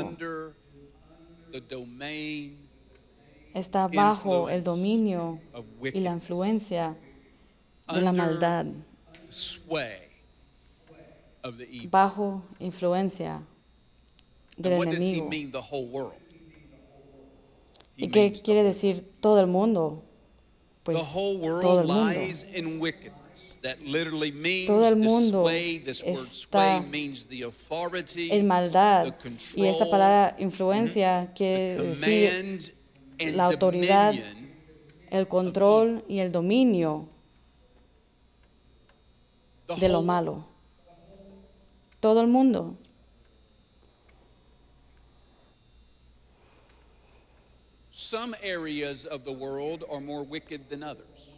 está 3.55 3.89
bajo 3.89 4.49
el 4.49 4.63
dominio 4.63 5.41
y 5.93 6.01
la 6.01 6.13
influencia 6.13 6.97
de 7.93 8.01
la 8.01 8.13
maldad, 8.13 8.67
bajo 11.91 12.43
influencia 12.59 13.43
del 14.57 14.73
And 14.73 14.79
what 14.79 14.91
does 14.91 15.03
he 15.03 15.09
enemigo. 15.19 15.29
mean, 15.29 15.51
the 15.51 15.61
whole 15.61 15.87
world? 15.87 16.15
He 17.97 18.07
¿Y 18.07 18.09
qué 18.09 18.21
means 18.25 18.39
the 18.39 18.45
quiere 18.45 18.61
whole- 18.61 18.69
decir 18.73 19.05
todo 19.21 19.41
el 19.41 19.47
mundo? 19.47 20.03
Pues 20.83 20.97
the 20.99 21.03
whole 21.05 21.39
todo 21.41 21.81
el 21.81 21.87
world 21.87 21.89
mundo. 21.89 22.13
lies 22.21 22.45
in 22.55 22.79
wickedness. 22.81 23.59
That 23.63 23.81
literally 23.81 24.31
means 24.33 24.67
Todo 24.69 24.87
el 24.87 24.95
the 25.01 25.09
mundo 25.09 25.43
sway. 25.43 25.79
This 25.79 26.03
word 26.05 26.15
está 26.15 26.81
means 26.89 27.27
the 27.27 27.43
authority, 27.43 28.31
en 28.31 28.47
maldad. 28.47 29.05
the 29.05 29.31
Y 29.61 29.67
esta 29.67 29.85
control, 29.85 29.91
palabra 29.91 30.37
influencia 30.39 31.27
the 31.29 31.35
quiere 31.35 31.75
decir 31.77 32.31
command, 32.31 32.73
and 33.19 33.37
la 33.37 33.45
autoridad, 33.47 34.13
dominion 34.15 34.47
el 35.11 35.27
control 35.29 36.05
y 36.09 36.19
el 36.19 36.31
dominio 36.33 37.09
the 39.67 39.75
de 39.81 39.89
lo 39.89 39.99
whole 39.99 40.07
malo. 40.07 40.47
Todo 42.01 42.21
el 42.21 42.29
mundo. 42.29 42.77
Some 48.09 48.37
areas 48.41 49.05
of 49.05 49.25
the 49.25 49.33
world 49.33 49.83
are 49.91 50.01
more 50.01 50.23
wicked 50.23 50.69
than 50.71 50.85
others. 50.85 51.33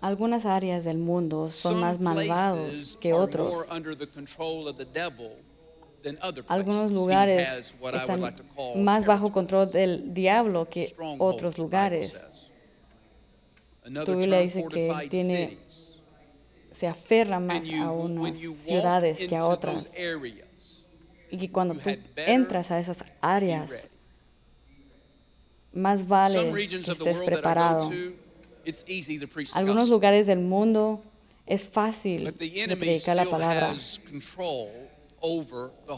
Algunas 0.00 0.46
áreas 0.46 0.84
del 0.84 0.96
mundo 0.96 1.50
son 1.50 1.78
más 1.78 1.98
malvados 1.98 2.96
que 2.98 3.12
otros. 3.12 3.52
more 3.52 3.66
under 3.68 3.94
the 3.94 4.06
control 4.06 4.66
of 4.66 4.78
the 4.78 4.86
devil 4.86 5.36
than 6.02 6.16
other 6.22 6.42
places. 6.42 6.48
Algunos 6.48 6.90
lugares 6.90 7.74
están 7.92 8.34
más 8.76 9.04
bajo 9.04 9.30
control 9.30 9.70
del 9.70 10.14
diablo 10.14 10.70
que 10.70 10.90
otros 11.18 11.58
lugares. 11.58 12.16
Another 13.84 14.16
Biblia 14.16 14.38
dice 14.40 14.64
que 14.70 14.90
tiene. 15.10 15.58
Se 16.72 16.86
aferra 16.86 17.40
más 17.40 17.62
a 17.74 17.92
unas 17.92 18.38
ciudades 18.38 19.18
que 19.18 19.36
a 19.36 19.46
otras. 19.46 19.90
Y 21.30 21.36
que 21.36 21.52
cuando 21.52 21.74
tú 21.74 21.90
entras 22.16 22.70
a 22.70 22.78
esas 22.78 23.04
áreas. 23.20 23.90
Más 25.74 26.06
vale 26.06 26.52
que 26.68 26.76
estés 26.76 27.22
preparado. 27.24 27.90
Algunos 29.54 29.90
lugares 29.90 30.26
del 30.26 30.38
mundo 30.38 31.02
es 31.46 31.64
fácil 31.64 32.24
de 32.24 32.76
predicar 32.76 33.16
la 33.16 33.24
palabra, 33.24 33.74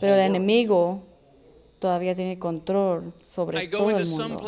Pero 0.01 0.15
el 0.15 0.21
enemigo 0.21 1.03
todavía 1.79 2.15
tiene 2.15 2.39
control 2.39 3.13
sobre 3.23 3.69
todo 3.69 3.91
el 3.97 4.07
mundo. 4.07 4.43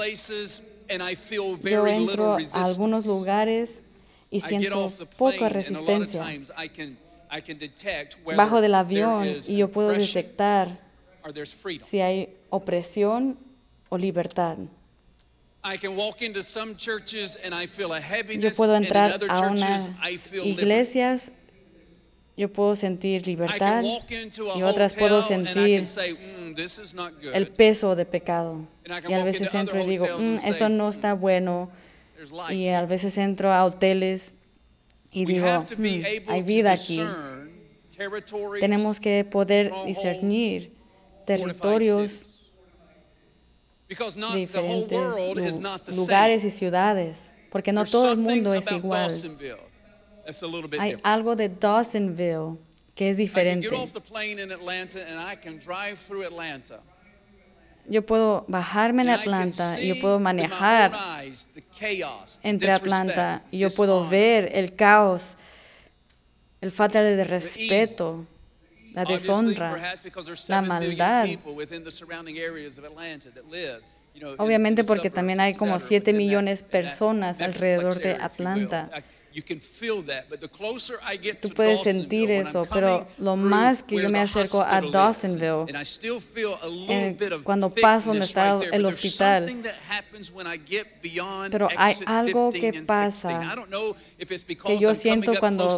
Yo 1.62 1.86
entro 1.86 2.36
a 2.54 2.64
algunos 2.64 3.06
lugares 3.06 3.70
y 4.30 4.40
siento 4.40 4.90
poca 5.16 5.48
resistencia. 5.48 6.24
Bajo 8.36 8.60
del 8.60 8.74
avión 8.74 9.28
y 9.46 9.56
yo 9.56 9.70
puedo 9.70 9.90
detectar 9.90 10.80
si 11.84 12.00
hay 12.00 12.34
opresión 12.50 13.38
o 13.90 13.98
libertad. 13.98 14.56
Yo 18.38 18.50
puedo 18.56 18.76
entrar 18.76 19.20
a 19.28 19.40
unas 19.48 19.90
iglesias, 20.44 21.30
yo 22.36 22.52
puedo 22.52 22.76
sentir 22.76 23.26
libertad 23.26 23.82
can 23.82 23.84
walk 23.84 24.10
into 24.12 24.52
a 24.52 24.58
y 24.58 24.62
otras 24.62 24.94
puedo 24.94 25.18
hotel 25.20 25.38
and 25.38 25.48
I 25.48 25.54
sentir 25.54 26.14
mm, 26.16 27.34
el 27.34 27.48
peso 27.48 27.96
de 27.96 28.04
pecado. 28.06 28.66
Y 29.08 29.12
a 29.12 29.24
veces 29.24 29.52
entro 29.52 29.80
y 29.82 29.86
digo, 29.86 30.06
"Mm, 30.18 30.34
esto 30.46 30.68
no 30.68 30.88
está 30.88 31.14
bueno. 31.14 31.70
There's 32.14 32.30
light. 32.30 32.52
Y 32.52 32.68
a 32.68 32.84
veces 32.86 33.18
entro 33.18 33.52
a 33.52 33.64
hoteles 33.64 34.34
y 35.10 35.26
we 35.26 35.32
digo, 35.34 35.46
have 35.48 35.66
to 35.66 35.76
be 35.76 35.98
"Mm, 35.98 36.04
able 36.04 36.24
hay 36.28 36.40
to 36.40 36.46
vida 36.46 36.72
aquí. 36.72 37.00
Tenemos 38.60 39.00
que 39.00 39.24
poder 39.24 39.72
discernir 39.84 40.72
territorios 41.26 42.27
de 43.88 44.38
diferentes 44.38 45.60
lugares 45.96 46.44
y 46.44 46.50
ciudades, 46.50 47.16
porque 47.50 47.72
no 47.72 47.84
todo 47.84 48.12
el 48.12 48.18
mundo 48.18 48.54
es 48.54 48.70
igual. 48.70 49.10
Hay 50.78 50.96
algo 51.02 51.36
de 51.36 51.48
Dawsonville 51.48 52.58
que 52.94 53.10
es 53.10 53.16
diferente. 53.16 53.68
Yo 57.86 58.04
puedo 58.04 58.44
bajarme 58.48 59.02
en 59.02 59.08
Atlanta 59.08 59.80
y 59.80 59.88
yo 59.88 60.00
puedo 60.00 60.20
manejar 60.20 60.92
entre 62.42 62.72
Atlanta 62.72 63.42
y 63.50 63.58
yo 63.60 63.70
puedo 63.70 64.06
ver 64.06 64.50
el 64.52 64.74
caos, 64.74 65.36
el 66.60 66.70
falta 66.70 67.02
de 67.02 67.24
respeto, 67.24 68.26
la 69.04 69.10
deshonra. 69.10 69.70
la 70.48 70.62
7 70.62 70.62
billion 70.62 70.68
maldad. 70.98 71.28
Obviamente 74.38 74.82
porque 74.84 75.10
también 75.10 75.40
hay 75.40 75.54
como 75.54 75.74
cetera, 75.78 75.88
7 75.88 76.10
within 76.10 76.14
that- 76.14 76.18
millones 76.18 76.60
that 76.62 76.70
personas 76.70 77.40
alrededor 77.40 77.94
de. 77.94 78.14
Atlanta. 78.14 78.90
I- 79.38 79.40
You 79.40 79.42
can 79.42 79.60
feel 79.60 80.02
that, 80.06 80.28
but 80.28 80.40
the 80.40 80.48
closer 80.48 80.98
I 81.06 81.16
get 81.16 81.40
Tú 81.40 81.48
to 81.50 81.54
puedes 81.54 81.82
sentir 81.84 82.28
eso, 82.30 82.64
pero 82.64 83.06
lo 83.18 83.36
más 83.36 83.82
que 83.86 84.02
yo 84.02 84.08
me 84.08 84.18
the 84.18 84.24
acerco 84.24 84.60
a 84.62 84.80
Dawsonville, 84.80 85.68
and 85.68 85.76
I 85.76 85.84
still 85.84 86.18
feel 86.20 86.58
a 86.60 86.66
little 86.68 86.90
en- 86.92 87.14
bit 87.14 87.32
of 87.32 87.44
cuando 87.44 87.68
paso 87.68 88.10
donde 88.10 88.24
está 88.24 88.48
el 88.50 88.58
but 88.58 88.70
there's 88.72 88.84
hospital, 88.94 89.46
something 89.46 89.62
that 89.62 89.76
happens 89.88 90.32
when 90.32 90.46
I 90.48 90.56
get 90.56 91.00
beyond 91.02 91.52
Pero 91.52 91.68
hay 91.68 91.94
algo 92.06 92.50
15 92.50 92.60
que 92.72 92.78
and 92.80 92.86
pasa 92.86 93.28
16. 93.28 93.48
I 93.48 93.54
don't 93.54 93.70
know 93.70 93.94
if 94.18 94.30
it's 94.32 94.42
que 94.42 94.56
because 94.56 94.80
yo 94.80 94.92
siento 94.94 95.38
cuando 95.38 95.68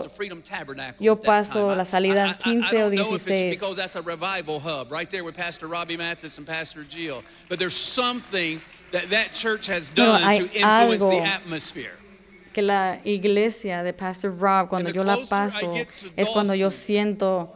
yo 0.99 1.17
paso 1.17 1.75
la 1.75 1.85
salida 1.85 2.27
I- 2.27 2.31
I- 2.31 2.33
15 2.33 2.63
I 2.63 2.69
o 2.83 2.91
don't 2.91 2.95
know 2.95 3.15
if 3.15 3.27
it's 3.27 3.41
16. 3.41 3.51
because 3.51 3.77
that's 3.77 3.97
a 3.97 4.03
revival 4.03 4.59
hub 4.61 4.91
right 4.91 5.11
there 5.11 5.23
with 5.23 5.37
Pastor 5.37 5.67
Robbie 5.69 5.99
Mathis 5.99 6.39
and 6.39 6.47
Pastor 6.47 6.83
Jill. 6.85 7.23
But 7.51 7.59
there's 7.59 7.77
something 7.77 8.61
that 8.93 9.11
that 9.11 9.35
church 9.35 9.67
has 9.69 9.91
Pero 9.91 10.13
done 10.13 10.23
hay 10.23 10.39
to 10.39 10.45
influence 10.47 11.03
the 11.03 11.21
algo 11.21 11.27
atmosphere. 11.27 11.97
Que 12.53 12.63
la 12.63 13.01
iglesia 13.05 13.83
de 13.83 13.93
Pastor 13.93 14.37
Rob, 14.37 14.69
cuando 14.69 14.91
yo 14.91 15.05
la 15.05 15.17
paso, 15.29 15.73
es 16.17 16.29
cuando 16.31 16.55
yo 16.55 16.71
siento 16.71 17.53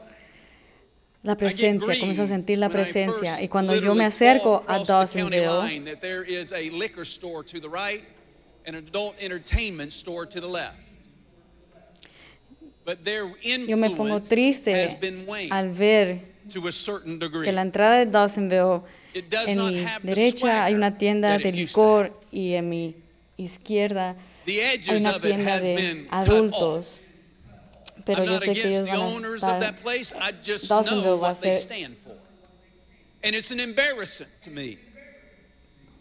la 1.23 1.37
presencia, 1.37 1.99
comienzo 1.99 2.23
a 2.23 2.27
sentir 2.27 2.59
la 2.59 2.69
presencia. 2.69 3.43
Y 3.43 3.49
cuando 3.49 3.75
yo 3.75 3.95
me 3.95 4.05
acerco 4.05 4.63
a 4.69 4.79
Dawsonville, 4.79 5.63
line, 5.65 5.85
that 5.85 6.01
there 6.01 6.23
is 6.23 6.53
a 6.53 6.71
liquor 6.71 7.05
store 7.05 7.43
to 7.43 7.59
the 7.59 7.69
right 7.69 8.05
and 8.67 8.77
an 8.77 8.87
adult 8.87 9.15
entertainment 9.21 9.91
store 9.91 10.27
to 10.27 10.41
the 10.41 10.47
left. 10.47 10.77
But 12.85 13.05
their 13.05 13.25
yo 13.43 13.77
me 13.79 13.89
pongo 13.91 14.21
triste 14.21 14.99
al 15.51 15.71
ver 15.71 16.21
que 17.43 17.53
la 17.53 17.63
entrada 17.63 18.05
de 18.05 18.07
Dawsonville, 18.07 18.83
en 19.47 19.59
mi 19.67 19.87
derecha 20.03 20.65
hay 20.65 20.75
una 20.75 20.99
tienda 20.99 21.39
de 21.39 21.53
licor 21.53 22.13
y 22.31 22.53
en 22.53 22.69
mi 22.69 22.97
izquierda 23.39 24.17
hay 24.53 24.61
edges 24.75 25.01
una 25.05 25.17
of 25.17 25.25
it 25.25 25.29
tienda 25.35 25.51
has 25.51 25.61
de 25.63 25.77
been 25.77 26.05
cut 26.07 26.13
off. 26.13 26.29
adultos. 26.29 26.99
Pero 28.05 28.19
I'm 28.19 28.25
yo 28.27 28.33
not 28.33 28.43
sé 28.43 28.45
que 28.45 28.51
against 28.53 28.67
ellos 28.67 28.81
the 28.81 28.87
van 28.87 28.97
a 29.01 29.15
owners 29.15 29.43
of 29.43 29.49
estar 29.49 29.61
that 29.61 29.77
place. 29.83 30.13
I 30.13 30.33
just 30.33 30.71
Dawsonville 30.71 30.91
know 31.03 31.03
va 31.03 31.11
a 31.13 31.17
what 31.17 31.41
they 31.41 31.53
ser- 31.53 31.59
stand 31.61 31.97
for. 31.99 32.13
And 33.23 33.35
it's 33.35 33.51
an 33.51 33.61
embarrassment 33.61 34.31
to 34.43 34.51
me 34.51 34.77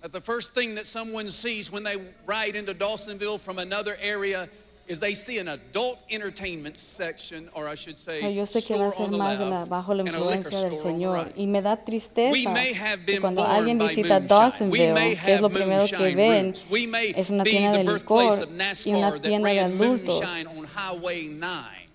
that 0.01 0.11
the 0.11 0.19
first 0.19 0.53
thing 0.53 0.75
that 0.75 0.85
someone 0.85 1.29
sees 1.29 1.71
when 1.71 1.83
they 1.83 1.95
ride 2.25 2.55
into 2.57 2.73
Dawsonville 2.73 3.39
from 3.39 3.57
another 3.59 3.95
area 4.01 4.49
is 4.87 4.99
they 4.99 5.13
see 5.13 5.39
an 5.39 5.47
adult 5.47 5.99
entertainment 6.09 6.77
section, 6.77 7.49
or 7.53 7.67
I 7.69 7.75
should 7.75 7.97
say, 7.97 8.19
Pero 8.19 8.31
yo 8.31 8.45
sé 8.45 8.61
que 8.65 8.75
va 8.75 8.87
a 8.87 8.91
store 8.91 8.97
ser 8.97 9.03
on 9.05 9.11
the 9.11 9.17
más 9.17 9.39
de 9.39 9.45
la, 9.45 9.59
left 9.59 9.69
bajo 9.69 9.93
la 9.93 10.03
and 10.03 10.09
a 10.09 10.19
liquor 10.19 10.35
influencia 10.35 10.69
del 10.69 10.77
Señor. 10.77 11.31
Y 11.37 11.47
me 11.47 11.61
da 11.61 11.75
We 11.75 11.85
tristeza 11.85 12.49
may 12.53 12.73
have 12.73 12.99
que 13.05 13.13
been 13.13 13.21
cuando 13.21 13.43
alguien 13.43 13.77
visita 13.79 14.19
Dawsonville, 14.19 14.93
may 14.93 15.15
que 15.15 15.33
es 15.33 15.41
lo 15.41 15.49
primero 15.49 15.85
que 15.85 16.15
ven, 16.15 16.45
roots. 16.47 16.67
We 16.69 16.87
may 16.87 17.13
es 17.15 17.29
una 17.29 17.43
be 17.43 17.51
tienda 17.51 17.77
the 17.77 17.83
de 17.83 17.91
birthplace 17.91 18.41
licor 18.41 18.43
of 18.43 18.85
y 18.85 18.89
una 18.91 19.09
NASCAR 19.09 19.13
that 19.13 19.21
tienda 19.21 19.49
de 19.49 19.55
ran 19.55 19.71
adultos. 19.71 20.21
moonshine 20.21 20.47
on 20.47 20.65
Highway 20.65 21.27
9. 21.29 21.89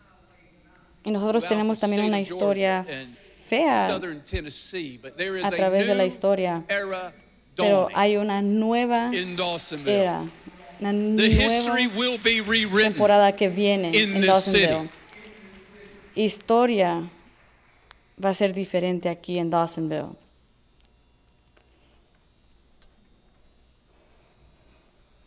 Y 1.05 1.11
nosotros 1.11 1.45
tenemos 1.49 1.79
también 1.81 2.05
una 2.05 2.21
historia 2.21 2.85
fea 3.47 3.89
Southern 3.89 4.23
Tennessee, 4.25 4.99
but 5.03 5.17
there 5.17 5.39
is 5.39 5.45
a 5.45 5.51
través 5.51 5.87
de 5.87 5.95
la 5.95 6.05
historia, 6.05 6.65
era 6.69 7.13
pero 7.57 7.89
hay 7.95 8.17
una 8.17 8.41
nueva 8.43 9.11
in 9.13 9.37
Dawsonville. 9.37 9.91
era, 9.91 10.25
una 10.81 10.93
The 11.17 11.29
history 11.29 11.87
nueva 11.87 11.99
will 11.99 12.19
be 12.19 12.41
rewritten. 12.41 12.93
temporada 12.93 13.35
que 13.37 13.49
viene 13.49 13.89
in 13.89 14.15
en 14.15 14.21
this 14.21 14.27
Dawsonville. 14.27 14.89
Historia 16.15 17.09
va 18.23 18.31
a 18.31 18.35
ser 18.35 18.53
diferente 18.53 19.09
aquí 19.09 19.39
en 19.39 19.51
Dawsonville. 19.51 20.17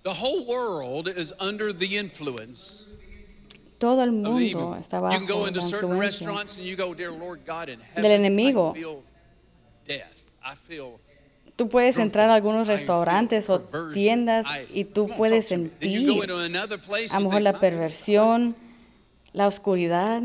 The 0.03 0.13
whole 0.13 0.45
world 0.47 1.07
is 1.07 1.31
under 1.39 1.71
the 1.71 1.95
influence 1.97 2.87
Todo 3.79 4.01
el 4.03 4.11
mundo 4.11 4.75
está 4.75 4.97
You 4.97 5.09
can 5.09 5.25
bajo 5.25 5.27
go 5.27 5.41
la 5.41 5.47
into 5.47 5.61
certain 5.61 5.89
influencia. 5.89 5.99
restaurants 6.27 6.57
and 6.59 6.67
you 6.67 6.75
go, 6.75 6.93
dear 6.93 7.11
Lord 7.11 7.41
God 7.45 7.67
in 7.69 7.79
heaven, 7.79 8.03
Del 8.03 8.11
enemigo. 8.11 8.71
I 8.71 8.73
feel 8.79 9.03
death. 9.87 10.21
I 10.43 10.53
feel 10.55 10.99
Tú 11.61 11.69
puedes 11.69 11.99
entrar 11.99 12.31
a 12.31 12.33
algunos 12.33 12.67
restaurantes 12.67 13.47
o 13.51 13.61
tiendas 13.93 14.47
y 14.73 14.83
tú 14.83 15.07
puedes 15.15 15.47
sentir 15.47 16.09
a 16.09 17.19
lo 17.19 17.25
mejor 17.25 17.41
la 17.43 17.51
"My 17.51 17.59
goodness, 17.59 17.59
perversión, 17.59 18.55
la 19.31 19.45
oscuridad. 19.45 20.23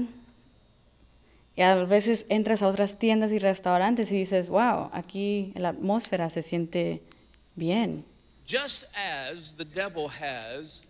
Y 1.55 1.61
a 1.61 1.75
veces 1.85 2.25
entras 2.31 2.63
a 2.63 2.69
otras 2.69 2.99
tiendas 2.99 3.33
y 3.33 3.39
restaurantes 3.39 4.11
y 4.13 4.17
dices, 4.17 4.49
wow, 4.49 4.89
aquí 4.95 5.53
la 5.57 5.69
atmósfera 5.69 6.31
se 6.31 6.41
siente 6.41 7.03
bien. 7.55 8.07
Just 8.47 8.85
as 8.95 9.55
the 9.57 9.67
devil 9.67 10.07
has 10.09 10.85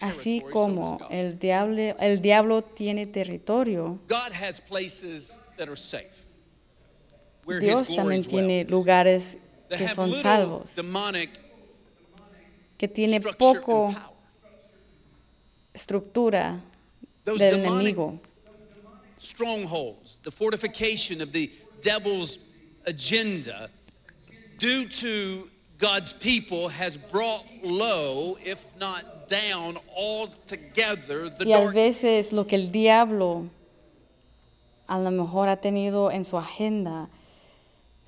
Así 0.00 0.42
como 0.50 1.06
el 1.10 1.38
diablo, 1.38 1.94
el 2.00 2.22
diablo 2.22 2.62
tiene 2.62 3.06
territorio, 3.06 3.98
God 4.08 4.32
has 4.32 4.62
places 4.62 5.36
that 5.58 5.68
are 5.68 5.76
safe. 5.76 6.11
Dios 7.60 7.88
también 7.88 8.22
tiene 8.22 8.64
lugares 8.64 9.38
que 9.68 9.88
son 9.88 10.12
salvos, 10.20 10.70
que 12.76 12.88
tiene 12.88 13.20
poco 13.20 13.94
estructura 15.72 16.60
del 17.24 17.40
enemigo. 17.40 18.18
strongholds, 19.22 20.20
the 20.24 20.30
fortification 20.30 21.20
of 21.20 21.32
the 21.32 21.50
devil's 21.80 22.38
agenda, 22.86 23.70
due 24.58 24.84
to 24.84 25.48
God's 25.78 26.12
people, 26.12 26.68
has 26.68 26.96
brought 26.96 27.44
low, 27.62 28.36
if 28.44 28.64
not 28.78 29.28
down 29.28 29.78
altogether, 29.96 31.28
the 31.28 31.46
Y 31.46 31.52
a 31.52 31.70
veces 31.70 32.32
lo 32.32 32.44
que 32.44 32.56
el 32.56 32.70
diablo 32.70 33.48
a 34.88 34.98
lo 34.98 35.10
mejor 35.10 35.48
ha 35.48 35.56
tenido 35.56 36.10
en 36.12 36.24
su 36.24 36.36
agenda 36.36 37.08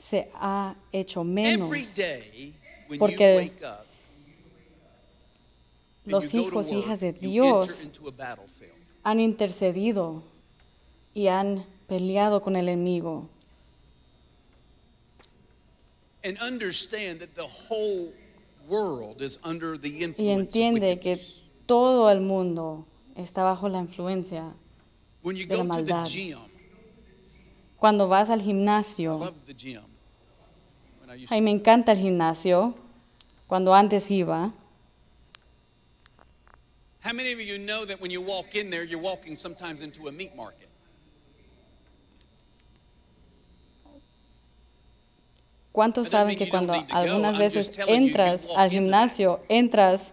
se 0.09 0.31
ha 0.35 0.75
hecho 0.93 1.25
menos. 1.25 1.69
Every 1.69 1.87
day 1.95 2.55
when 2.89 2.99
Porque 2.99 3.53
los 6.05 6.35
hijos 6.35 6.67
work, 6.67 6.79
hijas 6.79 7.01
de 7.01 7.13
Dios. 7.13 7.91
Han 9.03 9.21
intercedido 9.21 10.23
y 11.15 11.29
han 11.29 11.65
peleado 11.87 12.43
con 12.43 12.57
el 12.57 12.69
enemigo. 12.69 13.29
And 16.25 16.39
understand 16.41 17.21
that 17.21 17.35
the 17.35 17.47
whole 17.47 18.13
world 18.67 19.21
is 19.21 19.39
under 19.45 19.79
the 19.79 19.89
Y 19.89 20.05
influence 20.05 20.33
entiende 20.33 20.99
que 20.99 21.19
todo 21.67 22.11
el 22.11 22.21
mundo 22.21 22.87
está 23.15 23.43
bajo 23.43 23.69
la 23.69 23.79
influencia. 23.81 24.55
When 25.23 25.37
you 25.37 25.47
de 25.47 25.57
la 25.57 25.65
go 25.65 25.69
to 25.69 25.77
the 25.77 25.93
maldad. 25.93 26.07
gym, 26.07 26.39
Cuando 27.79 28.09
vas 28.09 28.31
al 28.31 28.41
gimnasio, 28.41 29.19
love 29.19 29.35
the 29.47 29.55
gym. 29.55 29.83
When 31.01 31.04
I 31.04 31.04
used 31.04 31.04
ay, 31.29 31.41
me 31.41 31.51
encanta 31.51 31.93
el 31.93 31.99
gimnasio, 31.99 32.75
cuando 33.47 33.75
antes 33.75 34.11
iba. 34.11 34.53
How 37.01 37.13
many 37.13 37.33
of 37.33 37.41
you 37.41 37.59
know 37.59 37.85
that 37.85 38.01
when 38.01 38.11
you 38.11 38.23
walk 38.23 38.55
in 38.55 38.71
there, 38.71 38.83
you're 38.85 39.03
walking 39.03 39.37
sometimes 39.37 39.81
into 39.83 40.09
a 40.09 40.13
meat 40.13 40.35
market? 40.35 40.69
¿Cuántos 45.73 46.09
saben 46.09 46.37
que 46.37 46.49
cuando 46.49 46.73
algunas 46.91 47.37
veces 47.37 47.71
entras 47.89 48.43
al 48.57 48.71
gimnasio, 48.71 49.41
entras 49.49 50.13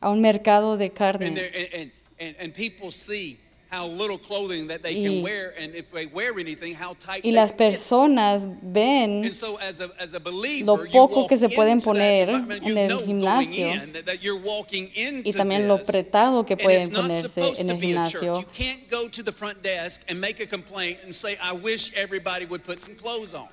a 0.00 0.10
un 0.10 0.20
mercado 0.20 0.76
de 0.76 0.90
carne 0.90 1.32
Y- 3.70 5.02
can 5.02 5.22
wear, 5.22 5.52
and 5.58 5.74
if 5.74 5.90
they 5.92 6.06
wear 6.06 6.32
anything, 6.38 6.74
how 6.74 6.94
tight 6.94 7.18
y 7.18 7.30
they 7.30 7.32
las 7.32 7.52
personas 7.52 8.46
ven 8.62 9.22
lo 10.64 10.84
you 10.84 10.90
poco 10.90 11.26
que 11.26 11.36
se 11.36 11.48
pueden 11.50 11.80
poner 11.80 12.30
en 12.30 12.78
el 12.78 12.98
gimnasio 13.04 13.68
y 15.24 15.32
también 15.32 15.68
lo 15.68 15.74
apretado 15.74 16.46
que 16.46 16.56
pueden 16.56 16.90
ponerse 16.90 17.42
en 17.60 17.70
el 17.70 17.78
gimnasio. 17.78 18.40
You 18.40 18.46
can't 18.56 18.88
go 18.90 19.08
to 19.08 19.22
the 19.22 19.32
front 19.32 19.62
desk 19.62 20.02
and 20.08 20.18
make 20.18 20.40
a 20.40 20.46
complaint 20.46 21.00
and 21.04 21.14
say, 21.14 21.36
I 21.42 21.52
wish 21.52 21.92
everybody 21.94 22.46
would 22.46 22.64
put 22.64 22.80
some 22.80 22.94
clothes 22.94 23.34
on. 23.34 23.48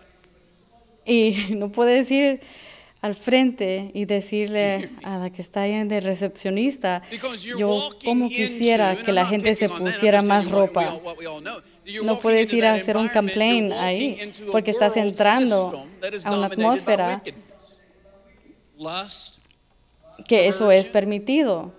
Y 1.05 1.49
no 1.55 1.69
puedes 1.69 2.09
ir 2.09 2.39
al 3.05 3.13
frente 3.13 3.91
y 3.93 4.05
decirle 4.05 4.89
a 5.03 5.19
la 5.19 5.29
que 5.29 5.43
está 5.43 5.61
ahí 5.61 5.87
de 5.87 5.99
recepcionista, 5.99 7.03
yo 7.55 7.91
como 8.03 8.29
quisiera 8.29 8.95
que 8.95 9.11
la 9.11 9.27
gente 9.27 9.53
se 9.53 9.69
pusiera 9.69 10.23
más 10.23 10.49
ropa. 10.49 10.99
No 12.03 12.19
puedes 12.19 12.51
ir 12.51 12.65
a 12.65 12.73
hacer 12.73 12.97
un 12.97 13.07
complaint 13.07 13.71
ahí, 13.73 14.31
porque 14.51 14.71
estás 14.71 14.97
entrando 14.97 15.85
a 16.23 16.35
una 16.35 16.47
atmósfera 16.47 17.21
que 20.27 20.47
eso 20.47 20.71
es 20.71 20.89
permitido, 20.89 21.73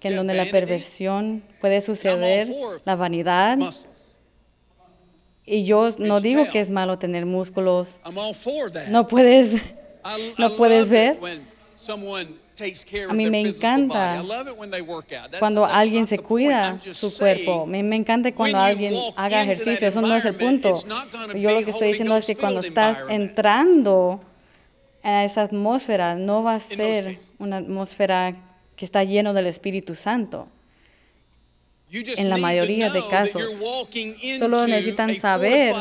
que 0.00 0.08
en 0.08 0.16
donde 0.16 0.32
la 0.32 0.46
perversión 0.46 1.44
puede 1.60 1.82
suceder, 1.82 2.50
la 2.86 2.96
vanidad, 2.96 3.58
y 5.44 5.64
yo 5.64 5.90
no 5.98 6.22
digo 6.22 6.48
que 6.50 6.60
es 6.60 6.70
malo 6.70 6.98
tener 6.98 7.26
músculos, 7.26 8.00
no 8.88 9.06
puedes, 9.06 9.60
no 10.38 10.56
puedes 10.56 10.90
ver. 10.90 11.18
A 13.08 13.12
mí 13.14 13.30
me 13.30 13.40
encanta 13.40 14.22
cuando 15.38 15.64
alguien 15.64 16.06
se 16.06 16.18
cuida 16.18 16.78
su 16.92 17.16
cuerpo. 17.16 17.66
Me, 17.66 17.82
me 17.82 17.96
encanta 17.96 18.32
cuando 18.32 18.58
alguien 18.58 18.94
haga 19.16 19.42
ejercicio. 19.42 19.88
Eso 19.88 20.00
no 20.00 20.14
es 20.14 20.24
el 20.24 20.34
punto. 20.36 20.78
Yo 21.34 21.50
lo 21.50 21.64
que 21.64 21.70
estoy 21.70 21.88
diciendo 21.88 22.16
es 22.16 22.26
que 22.26 22.36
cuando 22.36 22.60
estás 22.60 22.98
entrando 23.08 24.20
a 25.02 25.24
esa 25.24 25.42
atmósfera, 25.42 26.14
no 26.14 26.42
va 26.42 26.54
a 26.54 26.60
ser 26.60 27.18
una 27.38 27.56
atmósfera 27.56 28.36
que 28.76 28.84
está 28.84 29.02
lleno 29.02 29.32
del 29.32 29.46
Espíritu 29.46 29.94
Santo. 29.94 30.48
En 31.90 32.30
la 32.30 32.36
mayoría 32.36 32.90
de 32.90 33.02
casos. 33.08 33.42
Solo 34.38 34.66
necesitan 34.66 35.10
a 35.10 35.14
saber 35.14 35.74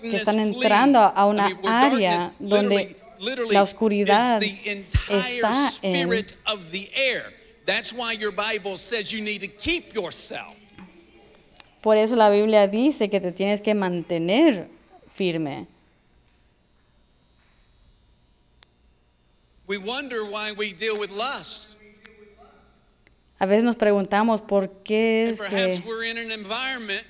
que 0.00 0.16
están 0.16 0.38
entrando 0.40 0.98
a 0.98 1.26
una 1.26 1.46
área 1.64 2.32
donde 2.38 2.96
la 3.50 3.62
oscuridad 3.62 4.42
está 4.42 5.52
en- 5.82 6.02
spirit 6.08 6.32
of 6.46 6.70
the 6.70 6.90
air. 6.94 7.32
That's 7.64 7.92
why 7.92 8.12
your 8.12 8.32
Bible 8.32 8.76
says 8.76 9.10
you 9.10 9.20
need 9.20 9.40
to 9.40 9.48
keep 9.48 9.94
yourself. 9.94 10.54
Por 11.82 11.96
eso 11.96 12.16
la 12.16 12.30
Biblia 12.30 12.66
dice 12.68 13.08
que 13.08 13.20
te 13.20 13.32
tienes 13.32 13.60
que 13.62 13.74
mantener 13.74 14.68
firme. 15.12 15.66
We 19.66 19.78
wonder 19.78 20.24
why 20.24 20.52
we 20.52 20.72
deal 20.72 20.98
with 20.98 21.10
lust. 21.10 21.74
A 23.38 23.46
veces 23.46 23.64
nos 23.64 23.76
preguntamos 23.76 24.40
por 24.40 24.68
qué 24.82 25.30
es 25.30 25.40
que 25.40 25.82
we're 25.86 26.04
in 26.04 26.16
an 26.18 26.30
environment 26.30 27.04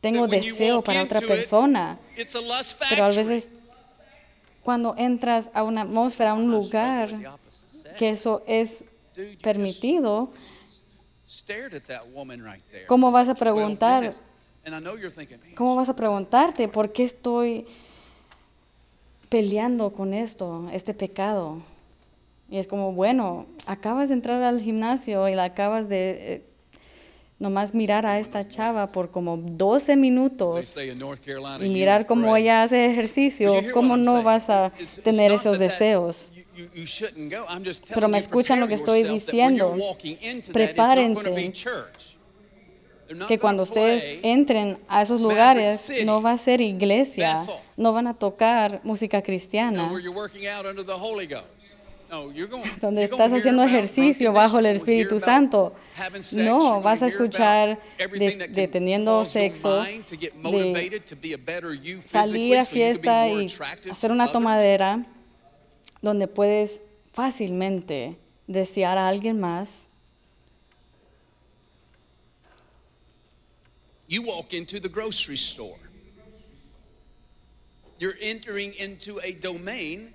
tengo 0.00 0.26
deseo 0.26 0.82
para 0.82 1.02
otra 1.02 1.20
persona. 1.20 1.98
Pero 2.88 3.04
a 3.04 3.08
veces 3.08 3.48
cuando 4.62 4.94
entras 4.96 5.50
a 5.54 5.62
una 5.62 5.82
atmósfera, 5.82 6.32
a 6.32 6.34
un 6.34 6.50
lugar, 6.50 7.10
que 7.98 8.10
eso 8.10 8.42
es 8.46 8.84
permitido, 9.42 10.30
¿cómo 12.86 13.10
vas 13.10 13.28
a 13.28 13.34
for 13.34 13.46
12 13.48 13.54
preguntar? 13.54 14.00
minutes. 14.00 14.22
And 14.64 14.74
I 14.74 14.78
know 14.80 14.96
you're 14.96 15.10
thinking, 15.10 15.38
"Man, 15.40 15.54
¿Cómo 15.54 15.74
vas 15.76 15.88
a 15.88 15.96
preguntarte 15.96 16.68
por 16.68 16.92
qué 16.92 17.04
estoy 17.04 17.66
peleando 19.30 19.92
con 19.92 20.12
esto, 20.12 20.68
este 20.72 20.92
pecado? 20.92 21.58
Y 22.50 22.58
es 22.58 22.66
como, 22.66 22.92
bueno, 22.92 23.46
acabas 23.66 24.08
de 24.08 24.14
entrar 24.14 24.42
al 24.42 24.60
gimnasio 24.60 25.28
y 25.28 25.34
la 25.34 25.44
acabas 25.44 25.88
de 25.88 26.34
eh, 26.34 26.49
nomás 27.40 27.72
mirar 27.72 28.04
a 28.04 28.18
esta 28.18 28.46
chava 28.46 28.86
por 28.86 29.10
como 29.10 29.38
12 29.38 29.86
They 29.86 29.96
minutos 29.96 30.76
y 31.60 31.68
mirar 31.70 32.06
cómo 32.06 32.36
ella 32.36 32.62
hace 32.62 32.84
ejercicio, 32.84 33.54
¿cómo 33.72 33.96
no 33.96 34.22
vas 34.22 34.50
a 34.50 34.70
tener 35.02 35.32
esos 35.32 35.58
deseos? 35.58 36.32
Pero 37.94 38.08
me 38.08 38.18
escuchan 38.18 38.60
lo 38.60 38.68
que 38.68 38.74
estoy 38.74 39.02
diciendo. 39.02 39.74
Prepárense 40.52 41.52
que 43.26 43.38
cuando 43.38 43.62
ustedes 43.64 44.20
entren 44.22 44.78
a 44.86 45.02
esos 45.02 45.20
lugares 45.20 45.90
no 46.04 46.20
va 46.22 46.32
a 46.32 46.38
ser 46.38 46.60
iglesia, 46.60 47.42
no 47.76 47.94
van 47.94 48.06
a 48.06 48.14
tocar 48.14 48.80
música 48.84 49.22
cristiana, 49.22 49.90
donde 52.80 53.04
estás 53.04 53.32
haciendo 53.32 53.62
ejercicio 53.62 54.32
bajo 54.32 54.58
el 54.58 54.66
Espíritu 54.66 55.20
Santo. 55.20 55.74
No, 56.36 56.80
vas 56.80 57.02
a 57.02 57.08
escuchar 57.08 57.80
de, 57.98 58.48
de 58.50 58.68
teniendo 58.68 59.24
sexo, 59.24 59.84
de 59.84 61.02
salir 62.06 62.58
a 62.58 62.64
fiesta 62.64 63.28
y 63.28 63.46
hacer 63.90 64.10
una 64.10 64.26
tomadera 64.26 65.06
donde 66.02 66.26
puedes 66.26 66.80
fácilmente 67.12 68.16
desear 68.46 68.98
a 68.98 69.08
alguien 69.08 69.38
más. 69.38 69.86
You 74.08 74.22
walk 74.22 74.54
into 74.54 74.80
the 74.80 74.88
grocery 74.88 75.36
store. 75.36 75.78
You're 78.00 78.16
entering 78.20 78.72
into 78.74 79.20
a 79.20 79.32
domain, 79.32 80.12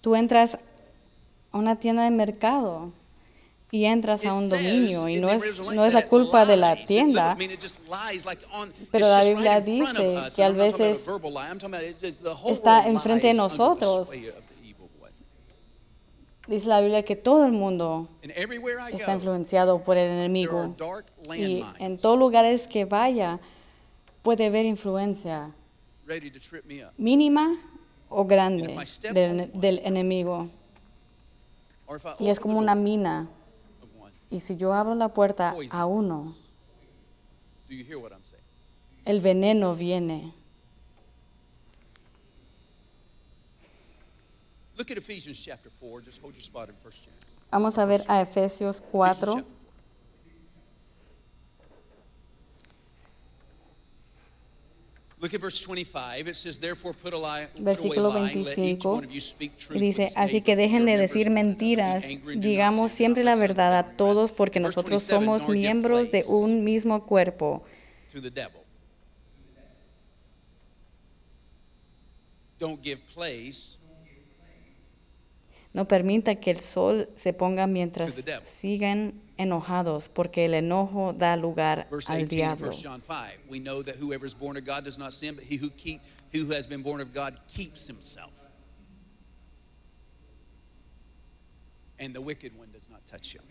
Tú 0.00 0.14
entras 0.16 0.58
a 1.52 1.58
una 1.58 1.78
tienda 1.78 2.04
de 2.04 2.10
mercado 2.10 2.92
y 3.70 3.86
entras 3.86 4.24
a 4.24 4.32
un 4.32 4.48
dominio 4.48 5.08
y 5.08 5.16
no 5.16 5.28
es, 5.28 5.60
no 5.60 5.84
es 5.84 5.94
la 5.94 6.06
culpa 6.08 6.46
de 6.46 6.56
la 6.56 6.84
tienda, 6.84 7.34
doesn't 7.34 7.38
mean 7.38 7.50
it 7.50 7.60
just 7.60 7.80
lies 7.88 8.24
like 8.24 8.44
on- 8.52 8.72
Pero 8.92 9.08
la 9.08 9.24
Biblia 9.24 9.58
right 9.58 9.68
in 9.68 9.82
front 9.82 9.98
of 9.98 10.04
dice 10.04 10.26
us. 10.28 10.34
que 10.36 10.44
a 10.44 10.50
veces 10.50 10.98
está 12.46 12.78
world 12.78 12.86
enfrente 12.96 13.26
de 13.28 13.34
nosotros. 13.34 14.08
dice 16.46 16.68
la 16.68 16.80
Biblia 16.80 17.04
que 17.04 17.16
todo 17.16 17.44
el 17.46 17.52
mundo 17.52 18.08
está 18.92 19.14
influenciado 19.14 19.82
por 19.82 19.96
el 19.96 20.08
enemigo. 20.10 20.76
Y 21.34 21.64
en 21.78 21.98
todos 21.98 22.18
lugares 22.18 22.68
que 22.68 22.84
vaya 22.84 23.40
puede 24.24 24.46
haber 24.46 24.64
influencia 24.64 25.52
ready 26.06 26.30
to 26.30 26.40
trip 26.40 26.64
me 26.64 26.82
up. 26.82 26.92
mínima 26.96 27.56
o 28.08 28.24
grande 28.24 28.74
del, 29.12 29.50
del 29.52 29.80
enemigo. 29.84 30.48
Y 32.18 32.30
es 32.30 32.40
como 32.40 32.58
una 32.58 32.74
mina. 32.74 33.28
Y 34.30 34.40
si 34.40 34.56
yo 34.56 34.72
abro 34.72 34.94
la 34.94 35.08
puerta 35.08 35.54
a 35.70 35.86
uno, 35.86 36.34
el 39.04 39.20
veneno 39.20 39.74
viene. 39.74 40.32
Look 44.76 44.90
at 44.90 44.96
Ephesians 44.96 45.38
chapter 45.38 45.70
4. 45.80 46.00
Just 46.00 46.20
hold 46.20 46.34
your 46.34 46.42
spot 46.42 46.68
in 46.68 46.74
first 46.82 47.04
chapter. 47.04 47.28
Vamos 47.52 47.78
a 47.78 47.84
ver 47.84 48.02
a 48.08 48.22
Efesios 48.22 48.82
4. 48.90 49.26
Look 49.26 49.36
at 49.36 49.36
verse 49.36 49.36
25. 49.36 49.36
It 49.36 49.36
says, 49.36 49.44
Therefore 55.13 55.13
put, 55.13 55.13
a 55.13 55.13
lie, 55.13 55.13
put 55.13 55.13
Versículo 57.58 58.10
away 58.10 58.34
lying. 58.34 58.44
Let 58.44 58.58
each 58.58 58.82
25, 58.82 58.84
one 58.84 59.04
of 59.04 59.10
you 59.10 59.20
speak 59.20 59.56
truth 59.56 59.76
Y 59.76 59.80
with 59.80 59.96
dice, 59.96 60.10
así 60.16 60.40
que 60.42 60.56
dejen 60.56 60.86
de 60.86 60.96
decir 60.96 61.30
mentiras, 61.30 62.04
digamos 62.36 62.92
siempre 62.92 63.24
la 63.24 63.34
verdad 63.36 63.78
a 63.78 63.96
todos 63.96 64.32
porque 64.32 64.60
nosotros 64.60 65.06
27, 65.08 65.24
somos 65.24 65.48
miembros 65.48 66.10
de 66.10 66.24
un 66.28 66.64
mismo 66.64 67.06
cuerpo. 67.06 67.64
To 68.12 68.20
the 68.20 68.30
devil. 68.30 68.60
Don't 72.58 72.82
give 72.82 73.00
place 73.14 73.78
No 75.74 75.88
permita 75.88 76.36
que 76.36 76.52
el 76.52 76.60
sol 76.60 77.08
se 77.16 77.32
ponga 77.32 77.66
mientras 77.66 78.14
sigan 78.44 79.20
enojados, 79.36 80.08
porque 80.08 80.44
el 80.44 80.54
enojo 80.54 81.12
da 81.12 81.36
lugar 81.36 81.86
Verse 81.90 82.10
al 82.12 82.18
18 82.20 82.24
of 82.24 82.28
diablo. 82.30 82.68
1 82.70 82.82
John 82.82 83.00
5. 83.00 83.38
We 83.48 83.58
know 83.58 83.82
that 83.82 83.96
whoever 83.96 84.24
is 84.26 84.34
born 84.34 84.56
of 84.56 84.64
God 84.64 84.84
does 84.84 84.98
not 84.98 85.12
sin, 85.12 85.34
but 85.34 85.44
he 85.44 85.56
who, 85.56 85.70
keep, 85.70 86.00
who 86.32 86.46
has 86.52 86.66
been 86.66 86.82
born 86.82 87.00
of 87.00 87.12
God 87.12 87.38
keeps 87.48 87.86
himself. 87.86 88.30
And 91.98 92.12
the 92.14 92.20
wicked 92.20 92.56
one 92.58 92.68
does 92.72 92.88
not 92.90 93.04
touch 93.06 93.34
him. 93.34 93.42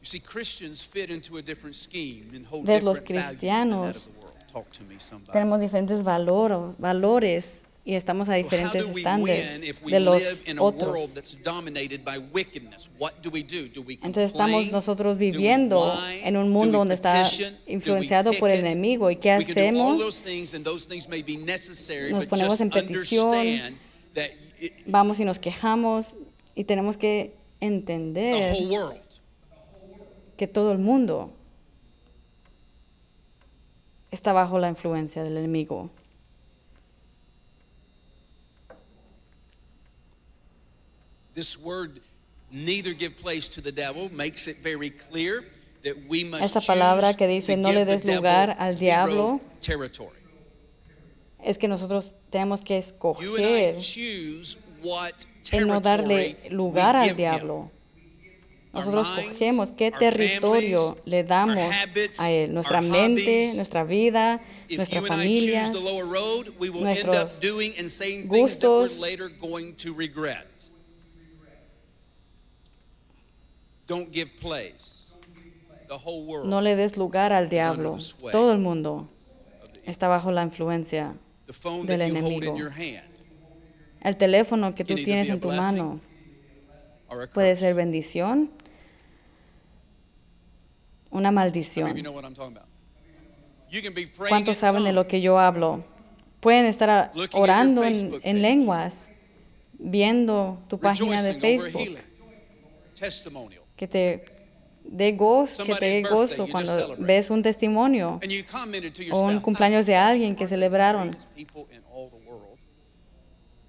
You 0.00 0.06
see, 0.06 0.18
Christians 0.18 0.82
fit 0.82 1.10
into 1.10 1.36
a 1.36 1.42
different 1.42 1.76
scheme 1.76 2.30
and 2.34 2.46
hold 2.46 2.66
Ves, 2.66 2.82
los 2.82 2.98
different 3.00 3.22
values 3.22 3.40
than 3.40 3.70
that 3.70 3.90
cristianos 3.90 3.96
of 3.96 4.04
the 4.04 4.20
world. 4.20 4.34
Talk 4.52 4.70
to 4.72 4.82
me, 4.84 4.96
somebody. 4.98 5.32
Tenemos 5.32 5.60
diferentes 5.60 6.02
valor- 6.02 6.74
valores 6.78 7.62
y 7.84 7.94
estamos 7.94 8.28
a 8.28 8.34
diferentes 8.34 8.88
estándares 8.88 9.60
de 9.84 10.00
los 10.00 10.22
otros. 10.58 10.96
Entonces 14.02 14.32
estamos 14.32 14.70
nosotros 14.70 15.18
viviendo 15.18 15.98
en 16.22 16.36
un 16.36 16.46
Do 16.46 16.50
mundo 16.50 16.78
donde 16.78 16.94
está 16.94 17.22
influenciado 17.66 18.32
por 18.34 18.50
el 18.50 18.60
enemigo. 18.60 19.10
¿Y 19.10 19.16
qué 19.16 19.32
hacemos? 19.32 19.98
Nos 22.10 22.26
ponemos 22.26 22.60
en 22.60 22.70
petición. 22.70 23.46
Vamos 24.86 25.20
y 25.20 25.24
nos 25.24 25.38
quejamos 25.38 26.06
y 26.54 26.64
tenemos 26.64 26.98
que 26.98 27.34
entender 27.60 28.54
que 30.36 30.46
todo 30.46 30.72
el 30.72 30.78
mundo 30.78 31.32
está 34.10 34.32
bajo 34.32 34.58
la 34.58 34.68
influencia 34.68 35.22
del 35.22 35.36
enemigo. 35.38 35.90
This 41.34 41.56
word, 41.58 42.00
neither 42.50 42.92
give 42.92 43.16
place 43.16 43.48
to 43.50 43.60
the 43.60 43.72
devil, 43.72 44.10
makes 44.12 44.48
it 44.48 44.58
very 44.62 44.90
clear 44.90 45.44
that 45.84 45.94
we 46.08 46.24
must 46.24 46.42
Esta 46.42 46.60
palabra 46.60 47.08
choose 47.08 47.16
que 47.16 47.26
dice, 47.26 47.56
"No 47.56 47.72
le 47.72 47.84
des 47.84 48.04
lugar 48.04 48.56
al 48.58 48.76
diablo", 48.76 49.40
territory. 49.60 50.18
Es 51.42 51.56
que 51.56 51.68
nosotros 51.68 52.14
tenemos 52.30 52.60
que 52.60 52.76
escoger 52.76 53.76
en 55.52 55.66
no 55.66 55.80
darle 55.80 56.36
lugar 56.50 56.96
we 56.96 57.08
al 57.10 57.16
diablo. 57.16 57.70
Nosotros 58.72 59.08
cogemos 59.08 59.72
qué 59.72 59.90
territorio 59.90 60.96
le 61.04 61.24
damos 61.24 61.72
a 62.18 62.30
él, 62.30 62.54
nuestra 62.54 62.80
mente, 62.80 63.52
nuestra 63.56 63.82
vida, 63.82 64.40
nuestra 64.70 65.02
familia, 65.02 65.64
choose 65.64 65.72
the 65.72 65.84
lower 65.84 66.04
road, 66.04 66.54
we 66.60 66.70
will 66.70 66.86
end 66.86 67.00
up 67.00 67.06
nuestros 67.06 67.40
doing 67.40 67.72
and 67.78 67.88
saying 67.90 68.28
things 68.28 68.60
that 68.60 68.68
we're 68.68 68.88
gustos. 68.88 68.98
later 69.00 69.28
going 69.28 69.74
to 69.74 69.92
regret. 69.92 70.46
Don't 73.90 74.12
give 74.12 74.30
place. 74.40 75.10
The 75.88 75.98
whole 75.98 76.24
world. 76.24 76.48
no 76.48 76.60
le 76.60 76.76
des 76.76 76.96
lugar 76.96 77.32
al 77.32 77.48
diablo. 77.48 77.98
Todo 78.30 78.52
el 78.52 78.58
mundo 78.58 79.08
está 79.84 80.06
bajo 80.06 80.30
la 80.30 80.44
influencia. 80.44 81.16
the 81.46 81.52
phone 81.52 81.84
del 81.84 81.98
that 81.98 82.06
you 82.06 82.14
hold 82.14 82.44
enemigo. 82.44 82.52
in 82.52 82.56
your 82.56 82.70
hand 82.70 83.10
El 84.00 84.16
teléfono 84.16 84.76
que 84.76 84.84
tú 84.84 84.94
tienes 84.94 85.28
en 85.28 85.40
tu 85.40 85.48
mano 85.48 86.00
puede 87.34 87.56
ser 87.56 87.74
bendición, 87.74 88.52
una 91.10 91.32
maldición. 91.32 91.92
¿Cuántos 94.28 94.56
saben 94.58 94.84
de 94.84 94.92
lo 94.92 95.08
que 95.08 95.20
yo 95.20 95.40
hablo? 95.40 95.84
Pueden 96.38 96.66
estar 96.66 97.12
orando 97.32 97.82
en, 97.82 98.20
en 98.22 98.40
lenguas, 98.40 98.94
viendo 99.72 100.62
tu 100.68 100.78
página 100.78 101.20
de 101.22 101.34
Facebook. 101.34 101.98
Que 103.80 103.88
te 103.88 104.24
dé 104.84 105.12
gozo, 105.12 105.64
que 105.64 105.74
te 105.74 105.86
dé 105.86 106.02
gozo 106.02 106.46
cuando 106.48 106.96
ves 106.98 107.30
un 107.30 107.40
testimonio 107.42 108.20
o 109.10 109.20
un 109.20 109.40
cumpleaños 109.40 109.86
de 109.86 109.96
alguien 109.96 110.36
que 110.36 110.46
celebraron. 110.46 111.16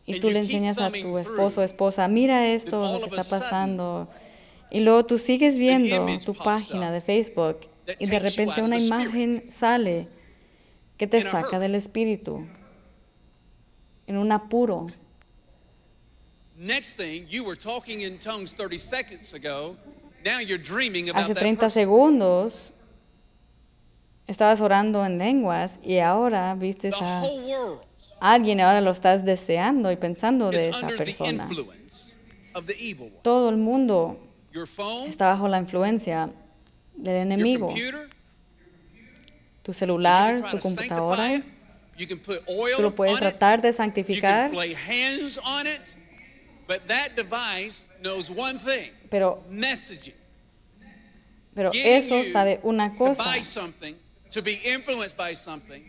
y 0.05 0.11
And 0.11 0.21
tú 0.21 0.29
le 0.29 0.39
enseñas 0.39 0.77
a 0.79 0.91
tu 0.91 1.17
esposo 1.17 1.61
o 1.61 1.63
esposa, 1.63 2.09
mira 2.09 2.45
esto, 2.49 2.81
lo 2.81 2.99
que 2.99 3.15
está 3.15 3.23
pasando. 3.39 4.09
Y 4.69 4.81
luego 4.81 5.05
tú 5.05 5.17
sigues 5.17 5.57
viendo 5.57 6.05
tu 6.25 6.33
página 6.33 6.91
de 6.91 6.99
Facebook 6.99 7.61
y 7.97 8.09
de 8.09 8.19
repente 8.19 8.61
una 8.61 8.77
imagen 8.77 9.45
sale 9.49 10.09
que 10.97 11.07
te 11.07 11.21
saca 11.21 11.57
del 11.57 11.75
espíritu 11.75 12.45
en 14.07 14.17
un 14.17 14.33
apuro. 14.33 14.87
Next 20.23 20.37
thing, 20.37 20.47
you 20.47 20.57
were 20.57 20.63
talking 20.63 20.95
in 20.95 21.03
tongues 21.03 21.03
30 21.03 21.03
seconds 21.03 21.03
ago. 21.03 21.03
Now 21.03 21.03
you're 21.03 21.03
dreaming 21.03 21.09
about 21.09 21.23
Hace 21.23 21.33
that 21.33 21.43
30 21.43 21.59
person. 21.59 21.69
segundos 21.71 22.73
estabas 24.27 24.61
orando 24.61 25.05
en 25.05 25.17
lenguas 25.17 25.79
y 25.83 25.99
ahora 25.99 26.55
vistes 26.55 26.95
a 26.99 27.23
alguien 28.19 28.59
y 28.59 28.61
ahora 28.61 28.81
lo 28.81 28.91
estás 28.91 29.25
deseando 29.25 29.91
y 29.91 29.95
pensando 29.97 30.51
de 30.51 30.69
esa 30.69 30.87
persona. 30.87 31.49
Todo 33.21 33.49
el 33.49 33.57
mundo 33.57 34.19
está 35.07 35.25
bajo 35.25 35.47
la 35.47 35.57
influencia 35.57 36.29
del 36.95 37.15
enemigo. 37.15 37.73
Tu 39.63 39.71
you 39.71 39.73
celular, 39.73 40.41
tu 40.49 40.59
computadora, 40.59 41.43
tú 41.97 42.81
lo 42.81 42.95
puedes 42.95 43.19
tratar 43.19 43.61
de 43.61 43.73
santificar, 43.73 44.51
pero, 49.11 49.43
pero 51.53 51.71
eso 51.73 52.23
sabe 52.31 52.61
una 52.63 52.95
cosa, 52.95 53.23
buy 53.25 53.43
something, 53.43 53.95
to 54.31 54.41
be 54.41 54.53
influenced 54.63 55.17
by 55.17 55.35
something. 55.35 55.81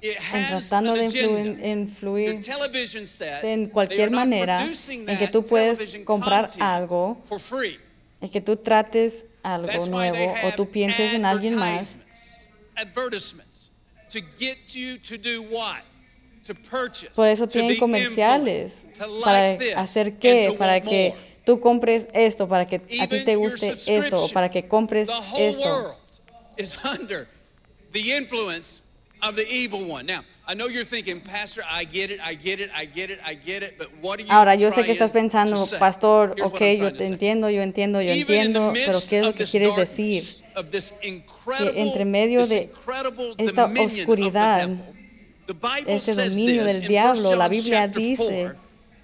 It 0.00 0.16
en 0.32 0.48
tratando 0.48 0.94
an 0.94 1.10
de 1.10 1.70
influir, 1.70 2.40
en 3.42 3.68
cualquier 3.68 4.10
manera 4.10 4.64
en 4.64 5.18
que 5.18 5.28
tú 5.28 5.44
puedes 5.44 5.94
comprar 6.04 6.48
algo, 6.58 7.20
es 8.20 8.30
que 8.30 8.40
tú 8.40 8.56
trates 8.56 9.26
algo 9.42 9.86
nuevo 9.88 10.34
o 10.44 10.52
tú 10.56 10.70
pienses 10.70 11.12
en 11.12 11.26
alguien 11.26 11.54
más. 11.56 11.96
Por 17.14 17.28
eso 17.28 17.46
tienen 17.46 17.76
comerciales. 17.76 18.86
¿Para 19.22 19.58
hacer 19.76 20.18
qué? 20.18 20.54
Para 20.56 20.80
que. 20.80 21.27
Tú 21.48 21.60
compres 21.60 22.08
esto, 22.12 22.46
para 22.46 22.66
que 22.66 22.76
a 23.00 23.06
ti 23.06 23.24
te 23.24 23.34
guste 23.34 23.74
esto, 23.86 24.22
o 24.22 24.28
para 24.28 24.50
que 24.50 24.68
compres 24.68 25.08
esto. 25.38 25.62
world 25.62 25.96
is 26.58 26.76
under 26.84 27.26
the 27.92 28.12
influence 28.14 28.82
of 29.22 29.34
the 29.34 29.48
evil 29.50 29.80
one. 29.90 30.04
Now, 30.04 30.24
I 30.46 30.52
know 30.52 30.68
you're 30.68 30.84
thinking, 30.84 31.22
Pastor, 31.22 31.62
I 31.64 31.84
get 31.84 32.10
it, 32.10 32.20
I 32.20 32.34
get 32.34 32.60
it, 32.60 32.70
I 32.76 32.84
get 32.84 33.08
it, 33.08 33.18
I 33.24 33.32
get 33.32 33.62
it, 33.62 33.78
but 33.78 33.88
what 34.02 34.18
are 34.18 34.24
you 34.24 34.28
Ahora, 34.30 34.56
yo 34.56 34.70
sé 34.70 34.84
que 34.84 34.92
estás 34.92 35.10
pensando, 35.10 35.56
pastor, 35.78 36.36
ok, 36.42 36.60
yo 36.78 36.92
te 36.92 37.06
entiendo, 37.06 37.48
yo 37.48 37.62
entiendo, 37.62 38.02
yo 38.02 38.12
entiendo, 38.12 38.70
pero 38.74 38.98
¿qué 39.08 39.20
es 39.20 39.26
lo 39.26 39.32
que 39.32 39.44
quieres 39.44 39.74
decir? 39.74 40.24
incredible, 41.02 41.80
entre 41.80 42.04
medio 42.04 42.46
de 42.46 42.70
esta 43.38 43.64
oscuridad, 43.64 44.68
este 45.86 46.14
dominio 46.14 46.64
del 46.64 46.86
diablo, 46.86 47.30
1 47.30 47.36
la 47.38 47.48
Biblia 47.48 47.88
dice 47.88 48.52
4, 48.52 48.56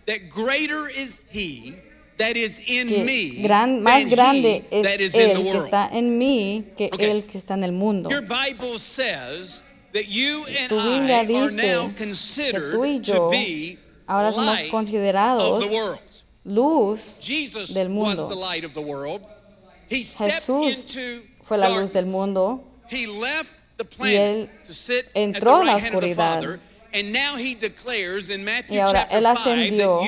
that 0.05 0.19
greater 0.29 0.91
is 0.91 1.25
he 1.33 1.84
that 2.19 2.37
is 2.37 2.61
in 2.67 2.89
Que 2.89 3.05
me 3.05 3.43
gran, 3.43 3.83
más 3.83 4.09
grande 4.09 4.65
es 4.71 4.83
that 4.83 5.01
is 5.01 5.15
in 5.15 5.21
Él 5.21 5.37
the 5.37 5.43
que 5.43 5.51
world. 5.51 5.65
está 5.65 5.89
en 5.93 6.19
mí 6.19 6.65
que 6.77 6.91
Okay. 6.93 7.11
Él 7.11 7.25
que 7.27 7.39
está 7.39 7.55
en 7.55 7.65
el 7.65 7.73
mundo. 7.73 8.09
Your 8.11 8.23
Bible 8.23 8.79
says 8.79 9.63
that 9.93 10.07
you 10.09 10.45
and 10.47 10.69
Tu 10.69 10.77
Biblia 10.77 11.17
I 11.17 11.21
are 11.21 11.27
dice 11.27 11.53
now 11.53 11.89
que 11.89 11.95
considered 12.07 12.73
tú 12.75 12.85
y 12.85 12.99
to 13.01 13.13
yo 13.13 13.31
be 13.31 13.79
ahora 14.07 14.33
somos 14.33 14.59
considerados 14.71 15.61
the 15.69 15.75
world. 15.75 15.99
luz 16.45 17.19
Jesus 17.21 17.73
del 17.75 17.89
was 17.89 18.17
mundo. 18.19 18.29
the 18.29 18.37
light 18.37 18.65
of 18.65 18.75
the 18.75 18.81
world. 18.83 19.23
He 19.89 20.03
stepped 20.03 20.47
Jesús 20.47 20.75
into 20.77 21.23
fue 21.43 21.59
la 21.59 21.69
luz 21.69 21.93
del 21.93 22.07
mundo 22.07 22.63
He 22.91 23.07
left 23.07 23.53
the 23.77 23.85
él 23.85 23.89
planet 23.97 24.65
to 24.65 24.73
sit 24.75 25.07
at 25.07 25.13
the 25.15 25.21
entró 25.21 25.63
a 25.63 25.65
la 25.65 25.75
right 25.75 25.83
hand 25.83 25.95
of 25.97 26.01
the 26.03 26.11
oscuridad. 26.15 26.61
Father. 26.95 26.99
And 26.99 27.13
now 27.13 27.37
he 27.37 27.55
declares 27.55 28.31
in 28.31 28.45
Matthew 28.45 28.77
Y 28.77 28.79
ahora 28.79 29.03
él 29.11 29.25
5 29.25 29.29
ascendió. 29.29 30.01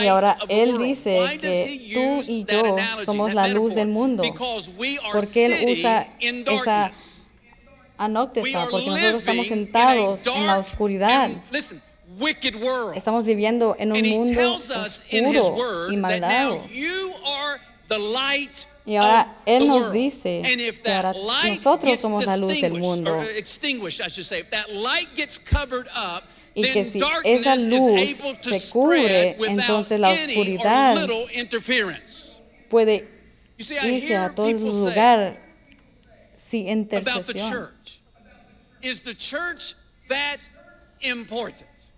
Y 0.00 0.06
ahora 0.06 0.38
él 0.48 0.78
dice 0.78 1.20
que 1.40 1.92
tú 1.92 2.22
y 2.26 2.44
yo 2.44 2.76
somos 3.04 3.34
la 3.34 3.48
luz 3.48 3.74
del 3.74 3.88
mundo. 3.88 4.22
Porque 5.12 5.46
él 5.46 5.70
usa 5.72 6.08
esa 6.18 6.90
are 7.96 8.10
porque 8.24 8.42
nosotros 8.42 9.20
estamos 9.20 9.46
sentados 9.46 10.20
en 10.26 10.46
la 10.46 10.58
oscuridad. 10.58 11.30
Estamos 12.94 13.24
viviendo 13.24 13.76
en 13.78 13.92
un 13.92 14.08
mundo 14.08 14.54
oscuro 14.54 15.92
y 15.92 15.96
malvado. 15.96 16.60
Y 18.86 18.96
ahora 18.96 19.38
Él 19.46 19.66
nos 19.66 19.92
dice 19.92 20.42
que 20.44 20.92
ahora 20.92 21.14
nosotros 21.44 22.00
somos 22.00 22.26
la 22.26 22.36
luz 22.36 22.60
del 22.60 22.72
distinguished, 22.72 22.82
mundo. 22.82 23.24
Y 26.56 26.62
que 26.62 26.84
si 26.84 26.98
esa 27.24 27.56
luz 27.56 27.82
se 28.42 28.70
cubre, 28.70 29.36
entonces 29.48 29.98
la 29.98 30.10
oscuridad 30.12 31.08
puede 32.68 33.08
irse 33.58 34.16
a 34.16 34.34
todo 34.34 34.52
lugar 34.52 35.40
sin 36.36 36.68
intercesión. 36.68 37.70
Is 38.82 39.00
the 39.00 39.14
church 39.14 39.74
that 40.08 40.40
important? 41.00 41.90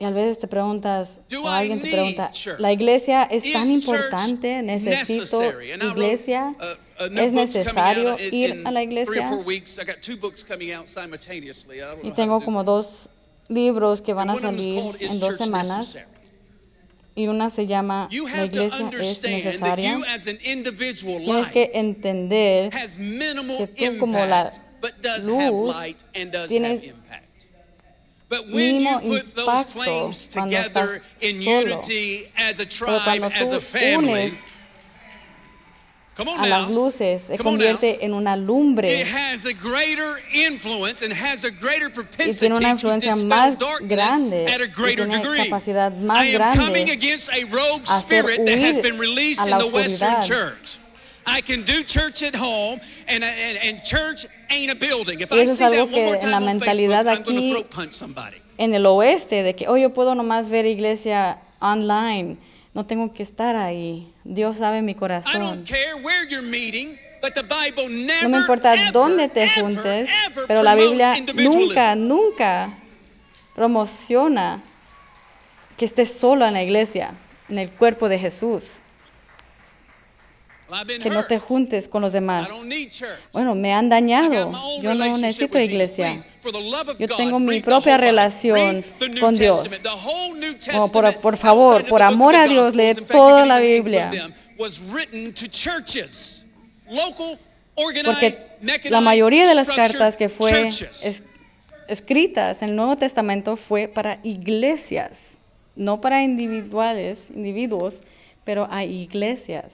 Y 0.00 0.04
a 0.06 0.10
veces 0.10 0.38
te 0.38 0.48
preguntas, 0.48 1.20
o 1.42 1.46
alguien 1.46 1.82
te 1.82 1.90
pregunta? 1.90 2.30
¿la 2.58 2.72
iglesia 2.72 3.24
es 3.24 3.52
tan 3.52 3.70
importante? 3.70 4.62
¿Necesito 4.62 5.42
iglesia? 5.60 6.54
uh, 6.58 7.04
uh, 7.04 7.18
¿Es 7.18 7.32
necesario 7.32 8.16
ir 8.32 8.62
a 8.64 8.70
la 8.70 8.80
Three 8.80 9.02
or 9.02 9.02
iglesia? 9.04 9.28
four 9.28 9.44
weeks. 9.44 9.78
I 9.78 9.84
got 9.84 10.00
two 10.00 10.16
books 10.16 10.42
coming 10.42 10.72
out 10.72 10.88
simultaneously. 10.88 11.76
I 11.76 11.80
don't 11.80 12.02
know 12.02 12.10
Y 12.10 12.14
tengo 12.14 12.40
como 12.40 12.64
dos 12.64 13.10
libros 13.48 14.00
que 14.00 14.14
van 14.14 14.30
a 14.30 14.36
salir 14.40 14.96
en 15.00 15.20
dos 15.20 15.36
semanas 15.36 15.98
y 17.14 17.26
una 17.26 17.50
se 17.50 17.66
llama 17.66 18.08
You 18.10 18.26
La 18.26 18.44
iglesia 18.46 18.90
es 18.98 19.22
necesaria. 19.22 19.98
you 19.98 20.04
as 20.04 20.26
an 20.26 20.38
individual 20.42 21.18
Tienes 21.18 21.48
que 21.48 21.70
entender 21.74 22.70
que 22.70 23.66
tú 23.66 23.98
como 23.98 24.18
la 24.24 24.46
impact, 24.46 24.80
but 24.80 24.92
does 25.02 25.26
have 25.28 25.50
luz 25.50 25.74
light 25.74 26.02
and 26.14 26.32
does 26.32 26.48
tienes 26.48 26.94
But 28.30 28.46
when 28.48 28.86
impacto 28.86 29.00
put 29.00 29.34
those 29.34 29.64
flames 29.72 30.28
together 30.28 31.02
in 31.20 31.42
unity, 31.42 32.30
as 32.36 32.60
a 32.60 32.64
las 36.48 36.68
luces 36.70 37.22
se 37.22 37.38
convierte 37.38 38.04
en 38.04 38.12
una 38.14 38.36
lumbre. 38.36 38.88
Y 42.26 42.34
tiene 42.34 42.54
una 42.56 42.70
influencia 42.70 43.16
más 43.16 43.56
grande 43.80 44.44
y 44.44 44.96
tiene 44.96 45.02
una 45.18 45.44
capacidad 45.44 45.92
más 45.92 46.30
grande 46.32 46.98
a 47.86 47.96
hacer 47.96 48.24
huir 48.26 49.38
a 49.38 49.46
la 49.46 49.58
oscuridad. 49.58 50.79
Y 51.30 51.38
I 55.38 55.40
eso 55.40 55.52
es 55.52 55.60
algo 55.60 55.88
que 55.88 56.08
en 56.22 56.30
la 56.30 56.40
mentalidad 56.40 57.06
I'm 57.06 57.22
going 57.22 57.36
aquí- 57.36 57.52
to 57.52 57.54
throat 57.60 57.74
punch 57.74 57.92
somebody. 57.92 58.36
en 58.58 58.74
el 58.74 58.84
oeste 58.86 59.42
de 59.42 59.54
que, 59.54 59.68
oh, 59.68 59.76
yo 59.76 59.92
puedo 59.92 60.14
nomás 60.14 60.50
ver 60.50 60.66
iglesia 60.66 61.38
online, 61.60 62.36
no 62.74 62.84
tengo 62.86 63.12
que 63.12 63.22
estar 63.22 63.56
ahí. 63.56 64.12
Dios 64.24 64.58
sabe 64.58 64.82
mi 64.82 64.94
corazón. 64.94 65.64
No 68.22 68.28
me 68.28 68.38
importa 68.38 68.74
dónde 68.92 69.28
te 69.28 69.48
juntes, 69.50 70.08
pero 70.48 70.62
la 70.62 70.74
Biblia 70.74 71.14
nunca, 71.34 71.94
nunca 71.94 72.78
promociona 73.54 74.62
que 75.76 75.84
estés 75.84 76.12
solo 76.18 76.46
en 76.46 76.54
la 76.54 76.62
iglesia, 76.62 77.14
en 77.48 77.58
el 77.58 77.70
cuerpo 77.70 78.08
de 78.08 78.18
Jesús, 78.18 78.80
que 81.02 81.10
no 81.10 81.24
te 81.26 81.38
juntes 81.38 81.88
con 81.88 82.02
los 82.02 82.12
demás. 82.12 82.48
Bueno, 83.32 83.54
me 83.54 83.72
han 83.72 83.88
dañado. 83.88 84.50
Yo 84.82 84.94
no 84.94 85.04
necesito 85.22 85.58
iglesia. 85.72 86.16
Yo 86.98 87.06
tengo 87.16 87.38
mi 87.40 87.46
propia 87.64 87.96
relación 87.96 88.84
con 89.20 89.34
Dios. 89.34 89.62
Como 90.72 90.92
por- 90.92 91.04
por 91.20 91.36
favor, 91.36 91.84
por 91.88 92.02
amor 92.02 92.34
a 92.34 92.46
Dios, 92.48 92.74
lee 92.76 92.94
toda 93.06 93.46
la 93.46 93.60
Biblia. 93.60 94.10
Porque 98.04 98.34
la 98.90 99.00
mayoría 99.00 99.48
de 99.48 99.54
las 99.54 99.68
cartas 99.76 100.16
que 100.16 100.28
fue 100.28 100.50
es- 101.02 101.22
escritas 101.88 102.62
en 102.62 102.70
el 102.70 102.76
Nuevo 102.76 102.96
Testamento 102.96 103.56
fue 103.56 103.88
para 103.88 104.20
iglesias, 104.22 105.38
no 105.76 106.00
para 106.00 106.22
individuales, 106.22 107.30
individuos, 107.34 107.96
pero 108.44 108.68
a 108.70 108.84
iglesias. 108.84 109.72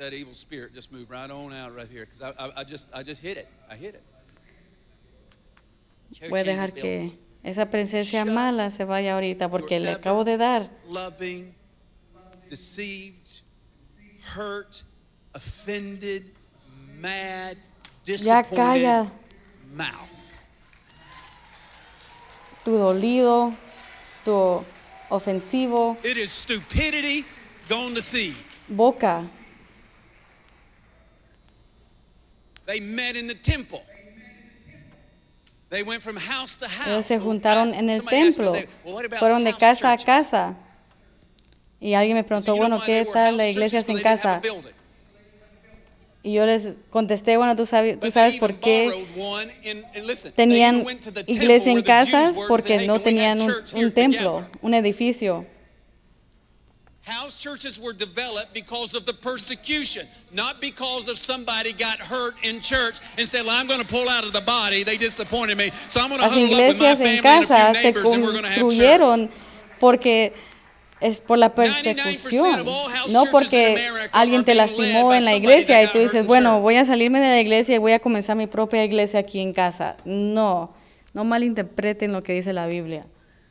That 0.00 0.12
evil 0.14 0.32
spirit 0.34 0.74
just 0.74 0.90
move 0.90 1.10
right 1.10 1.30
on 1.30 1.52
out 1.52 1.74
right 1.76 1.88
here, 1.88 2.06
because 2.06 2.22
I, 2.22 2.30
I, 2.38 2.50
I 2.56 2.64
just, 2.64 2.88
I 2.94 3.02
just 3.02 3.20
hit 3.22 3.36
it. 3.36 3.48
I 3.70 3.76
hit 3.76 3.94
it. 3.94 4.02
Voy 6.28 6.40
a 6.40 6.44
dejar 6.44 6.72
que 6.74 7.12
esa 7.44 7.66
presencia 7.70 8.24
mala 8.24 8.70
se 8.70 8.84
vaya 8.84 9.14
ahorita 9.14 9.48
porque 9.48 9.78
le 9.78 9.92
acabo 9.92 10.24
de 10.24 10.36
dar. 10.38 10.68
loving, 10.88 11.54
deceived, 12.48 13.42
hurt, 14.34 14.82
offended, 15.34 16.24
mad, 16.98 17.56
Ya 18.04 18.42
calla 18.42 19.06
mouth. 19.72 20.30
tu 22.64 22.72
dolido, 22.76 23.54
tu 24.24 24.64
ofensivo, 25.10 25.96
It 26.02 26.16
is 26.16 26.32
stupidity 26.32 27.24
gone 27.68 27.94
to 27.94 28.02
seed. 28.02 28.34
boca. 28.68 29.28
They 32.70 32.80
met 32.80 33.16
in 33.16 33.26
the 33.26 33.34
temple. 33.34 33.82
They 35.70 35.82
went 35.82 36.02
from 36.02 36.16
house 36.16 36.56
to 36.58 36.68
house. 36.68 36.86
Ellos 36.86 37.06
se 37.06 37.18
juntaron 37.18 37.74
en 37.74 37.90
el 37.90 38.02
templo, 38.02 38.54
fueron 39.18 39.42
de 39.42 39.52
casa 39.54 39.90
a 39.90 39.96
casa. 39.96 40.54
Y 41.80 41.94
alguien 41.94 42.16
me 42.16 42.22
preguntó, 42.22 42.54
bueno, 42.54 42.80
¿qué 42.84 43.04
tal 43.12 43.36
la 43.36 43.48
iglesia 43.48 43.82
sin 43.82 43.98
casa? 44.00 44.40
Y 46.22 46.34
yo 46.34 46.46
les 46.46 46.74
contesté, 46.90 47.36
bueno, 47.38 47.56
tú 47.56 47.66
sabes, 47.66 47.98
tú 47.98 48.12
sabes 48.12 48.36
por 48.36 48.60
qué 48.60 48.92
tenían 50.36 50.84
iglesia 51.26 51.72
en 51.72 51.82
casas 51.82 52.34
porque 52.46 52.74
said, 52.74 52.80
"Hey, 52.82 52.86
no 52.86 53.00
tenían 53.00 53.40
un, 53.40 53.92
templo, 53.92 54.32
together?" 54.32 54.58
un 54.60 54.74
edificio. 54.74 55.46
House 57.06 57.38
churches 57.38 57.80
were 57.80 57.94
developed 57.94 58.52
because 58.52 58.94
of 58.94 59.06
the 59.06 59.14
persecution, 59.14 60.06
not 60.32 60.60
because 60.60 61.08
of 61.08 61.16
somebody 61.16 61.72
got 61.72 61.98
hurt 61.98 62.34
in 62.42 62.60
church 62.60 63.00
and 63.16 63.26
said, 63.26 63.46
well, 63.46 63.58
I'm 63.58 63.66
going 63.66 63.80
to 63.80 63.86
pull 63.86 64.08
out 64.08 64.24
of 64.24 64.32
the 64.32 64.42
body. 64.42 64.84
They 64.84 64.98
disappointed 64.98 65.56
me, 65.56 65.70
so 65.88 66.00
I'm 66.00 66.10
going 66.10 66.20
to 66.20 66.26
Las 66.26 66.34
huddle 66.34 66.44
up 66.44 66.68
with 66.68 66.78
my 66.78 66.84
iglesias 66.84 67.00
en 67.00 67.22
family 67.22 67.40
and 67.40 67.44
a 67.44 67.48
casa 67.48 67.78
se 67.78 67.82
neighbors 67.84 68.12
and 68.12 68.22
we're 68.22 68.32
going 68.32 68.42
to 68.42 68.48
have 68.48 68.56
church. 68.56 68.62
construyeron 68.62 69.30
porque 69.78 70.34
es 71.00 71.22
por 71.22 71.38
la 71.38 71.54
99% 71.54 71.54
persecución, 71.54 72.66
no 73.10 73.24
porque 73.30 73.82
alguien 74.12 74.44
te 74.44 74.54
lastimó 74.54 75.14
en 75.14 75.24
la 75.24 75.34
iglesia 75.34 75.82
y 75.82 75.86
tú 75.86 75.98
dices, 75.98 76.26
bueno, 76.26 76.60
voy 76.60 76.76
a 76.76 76.84
salirme 76.84 77.18
de 77.20 77.28
la 77.28 77.40
iglesia 77.40 77.76
y 77.76 77.78
voy 77.78 77.92
a 77.92 77.98
comenzar 77.98 78.36
mi 78.36 78.46
propia 78.46 78.84
iglesia 78.84 79.20
aquí 79.20 79.40
en 79.40 79.54
casa. 79.54 79.96
No, 80.04 80.74
no 81.14 81.24
malinterpreten 81.24 82.12
lo 82.12 82.22
que 82.22 82.34
dice 82.34 82.52
la 82.52 82.66
Biblia. 82.66 83.06
So 83.10 83.24
instead 83.24 83.24
of 83.24 83.48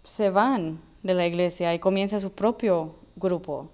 se 0.04 0.30
van 0.30 0.82
de 1.02 1.14
la 1.14 1.26
iglesia 1.26 1.74
y 1.74 1.80
comienza 1.80 2.20
su 2.20 2.32
propio 2.34 2.96
grupo. 3.16 3.72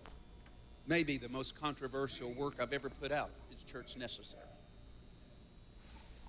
Maybe 0.86 1.18
the 1.18 1.28
most 1.28 1.60
controversial 1.60 2.30
work 2.38 2.60
I've 2.60 2.72
ever 2.74 2.90
put 2.90 3.12
out 3.12 3.30
is 3.52 3.64
Church 3.64 3.98
Necessary. 3.98 4.44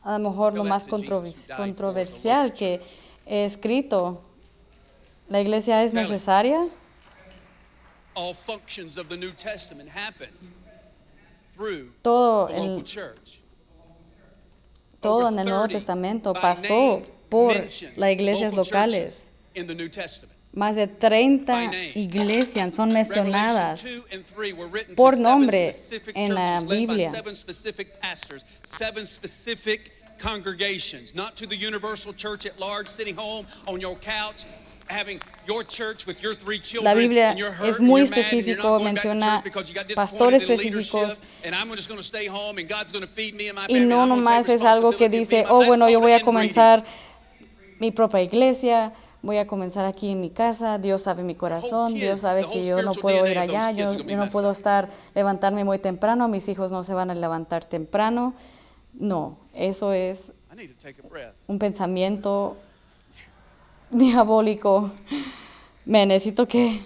A 0.02 0.18
lo 0.18 0.30
mejor 0.30 0.54
lo 0.54 0.64
más 0.64 0.86
controversial 0.86 2.52
que 2.52 2.80
he 3.26 3.44
escrito, 3.44 4.22
¿la 5.28 5.40
iglesia 5.40 5.84
es 5.84 5.92
necesaria? 5.92 6.66
All 8.14 8.32
functions 8.32 8.96
of 8.96 9.08
the 9.08 9.16
New 9.16 9.32
Testament 9.32 9.90
happened 9.90 10.50
Todo, 12.02 12.48
el, 12.48 12.84
todo 15.00 15.28
en 15.28 15.38
el 15.38 15.44
Nuevo 15.46 15.64
30 15.64 15.78
Testamento 15.78 16.32
pasó 16.32 17.02
por 17.28 17.52
las 17.96 18.10
iglesias 18.10 18.54
local 18.54 18.90
locales. 18.90 19.22
Más 20.52 20.76
de 20.76 20.86
30 20.86 21.52
By 21.52 21.66
name. 21.66 21.92
iglesias 21.94 22.74
son 22.74 22.92
mencionadas 22.92 23.82
2 23.82 24.04
and 24.12 24.24
3 24.24 24.52
were 24.54 24.68
written 24.68 24.94
por 24.94 25.16
nombre 25.16 25.72
en 26.14 26.34
la 26.34 26.60
Biblia. 26.60 27.12
congregations, 30.18 31.14
not 31.14 31.36
to 31.36 31.46
the 31.46 31.56
universal 31.56 32.12
church 32.12 32.44
at 32.44 32.58
large, 32.58 32.88
sitting 32.88 33.14
home 33.14 33.46
on 33.66 33.80
your 33.80 33.94
couch, 33.96 34.44
having 34.88 35.20
your 35.46 35.64
church 35.64 36.06
with 36.06 36.20
your 36.22 36.34
three 36.34 36.60
children. 36.60 36.84
La 36.84 36.94
Biblia 36.94 37.34
es 37.64 37.80
muy 37.80 38.02
específico, 38.02 38.80
menciona 38.80 39.42
pastores 39.94 40.42
específicos. 40.42 41.18
Y 43.68 43.80
no 43.80 44.06
nomás 44.06 44.48
es 44.48 44.62
algo 44.62 44.92
que 44.92 45.08
dice, 45.08 45.36
being 45.36 45.46
my-" 45.46 45.50
oh 45.50 45.66
bueno, 45.66 45.88
yo 45.88 46.00
voy 46.00 46.12
a 46.12 46.20
comenzar 46.20 46.84
mi 47.78 47.90
propia 47.92 48.22
iglesia, 48.22 48.92
voy 49.22 49.38
a 49.38 49.46
comenzar 49.46 49.84
aquí 49.84 50.10
en 50.10 50.20
mi 50.20 50.30
casa, 50.30 50.78
Dios 50.78 51.02
sabe 51.02 51.22
mi 51.22 51.34
corazón, 51.34 51.94
Dios 51.94 52.20
sabe 52.20 52.44
que 52.52 52.64
yo 52.64 52.82
no 52.82 52.92
puedo 52.92 53.26
ir 53.26 53.38
allá, 53.38 53.70
yo, 53.72 53.94
yo 53.94 54.16
no 54.16 54.28
puedo 54.28 54.50
estar, 54.50 54.88
levantarme 55.14 55.64
muy 55.64 55.78
temprano, 55.78 56.28
mis 56.28 56.48
hijos 56.48 56.70
no 56.70 56.82
se 56.82 56.94
van 56.94 57.10
a 57.10 57.14
levantar 57.14 57.64
temprano. 57.64 58.34
No, 58.94 59.38
eso 59.54 59.92
es 59.92 60.32
un 61.46 61.58
pensamiento 61.58 62.56
diabólico. 63.90 64.92
Me 65.84 66.06
necesito 66.06 66.46
que 66.46 66.80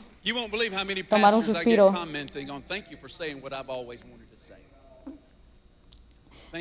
Tomar 1.09 1.35
un 1.35 1.45
suspiro. 1.45 1.93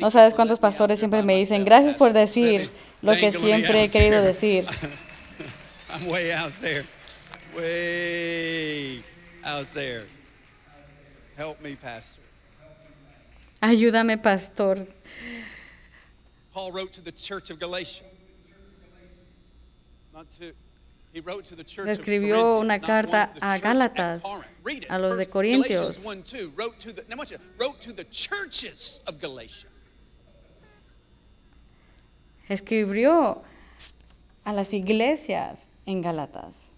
no 0.00 0.10
sabes 0.10 0.34
cuántos 0.34 0.58
pastores 0.58 0.98
siempre 0.98 1.22
me 1.22 1.36
dicen, 1.36 1.64
gracias 1.64 1.94
por 1.94 2.12
decir 2.12 2.70
lo 3.02 3.12
que 3.14 3.30
siempre 3.30 3.84
he 3.84 3.88
querido 3.88 4.22
decir. 4.24 4.66
I'm 5.92 6.08
way 6.08 6.32
out 6.32 6.52
there. 6.60 6.84
Way 7.54 9.04
out 9.44 9.68
there. 9.74 10.06
Help 11.36 11.60
me, 11.60 11.76
Pastor. 11.76 12.22
Ayúdame, 13.62 14.18
pastor. 14.18 14.88
Paul 16.52 16.72
wrote 16.72 16.92
to 16.94 17.00
the 17.00 17.12
church 17.12 17.48
of 17.50 17.60
Galatia. 17.60 18.02
Not 18.02 18.08
to, 18.08 18.10
he 18.10 18.10
wrote 18.10 18.10
to 18.10 18.10
the 19.52 19.90
church 19.92 20.01
Le 21.84 21.92
escribió 21.92 22.58
una 22.58 22.80
carta 22.80 23.32
a 23.40 23.58
Gálatas, 23.58 24.22
a 24.88 24.98
los 24.98 25.16
de 25.16 25.28
Corintios. 25.28 26.02
Galatians 26.02 26.04
1, 26.04 26.22
2, 26.22 26.52
wrote 26.56 26.78
to 26.78 26.92
the, 26.92 27.04
now 27.08 27.16
watch 27.16 27.32
it, 27.32 27.40
wrote 27.58 27.80
to 27.80 27.92
the 27.92 28.04
churches 28.04 29.00
of 29.06 29.20
Galatia. 29.20 29.68
Escribió 32.48 33.42
a 34.44 34.52
las 34.52 34.72
iglesias 34.72 35.68
en 35.86 36.02
Galatas. 36.02 36.72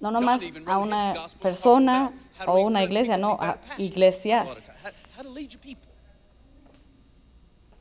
No 0.00 0.10
nomás 0.10 0.40
a 0.66 0.78
una 0.78 1.14
persona 1.40 2.12
o 2.46 2.60
una 2.60 2.84
iglesia, 2.84 3.16
no, 3.16 3.36
a 3.40 3.58
iglesias. 3.78 4.46
a 4.46 4.48
lot 4.48 4.58
of 4.58 4.64
times. 4.64 4.78
How, 4.84 4.90
how 5.16 5.22
to 5.22 5.28
lead 5.28 5.52
your 5.52 5.60
people. 5.60 5.88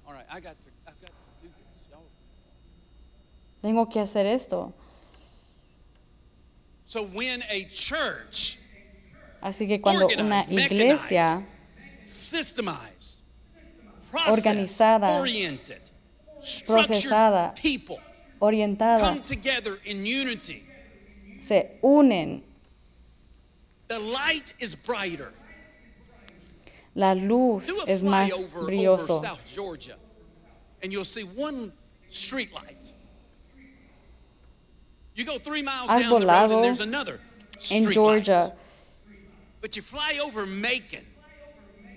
All 0.07 0.13
right, 0.13 0.25
I 0.31 0.39
got 0.39 0.59
to, 0.61 0.69
I've 0.87 0.99
got 0.99 1.11
to 1.11 1.13
do 1.41 1.47
this. 1.47 1.83
Y'all. 1.91 2.01
Tengo 3.61 3.87
que 3.89 3.99
hacer 3.99 4.25
esto. 4.25 4.73
So 6.85 7.03
when 7.03 7.41
a 7.49 7.67
church 7.69 8.57
Así 9.41 9.67
que 9.67 9.79
cuando 9.79 10.07
una 10.07 10.43
iglesia 10.49 11.45
Organizada, 14.27 15.21
procesada, 16.65 17.53
people 17.55 17.99
orientada 18.39 18.99
come 18.99 19.21
together 19.21 19.79
in 19.85 20.05
unity, 20.05 20.63
se 21.41 21.77
unen, 21.83 22.41
the 23.89 23.99
light 23.99 24.53
is 24.59 24.75
brighter. 24.75 25.33
la 26.95 27.13
luz 27.13 27.69
es 27.85 28.01
más 28.01 28.31
Georgia, 29.45 29.97
and 30.81 30.91
you'll 30.91 31.05
see 31.05 31.23
one 31.23 31.71
street 32.07 32.53
light. 32.53 32.93
You 33.55 33.55
go 33.55 33.55
three 33.55 33.65
miles 33.65 35.06
Has 35.17 36.03
volado 36.05 36.55
and 36.55 36.63
there's 36.63 36.79
another 36.79 37.19
En 37.71 37.91
Georgia 37.91 38.39
light. 38.39 38.53
But 39.61 39.75
you 39.75 39.81
fly 39.81 40.19
over 40.23 40.45
Macon, 40.45 41.03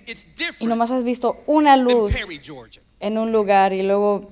it's 0.07 0.25
y 0.59 0.65
nomás 0.65 0.89
has 0.89 1.03
visto 1.03 1.43
una 1.45 1.77
luz 1.77 2.15
en 2.99 3.17
un 3.17 3.31
lugar 3.31 3.73
y 3.73 3.83
luego 3.83 4.31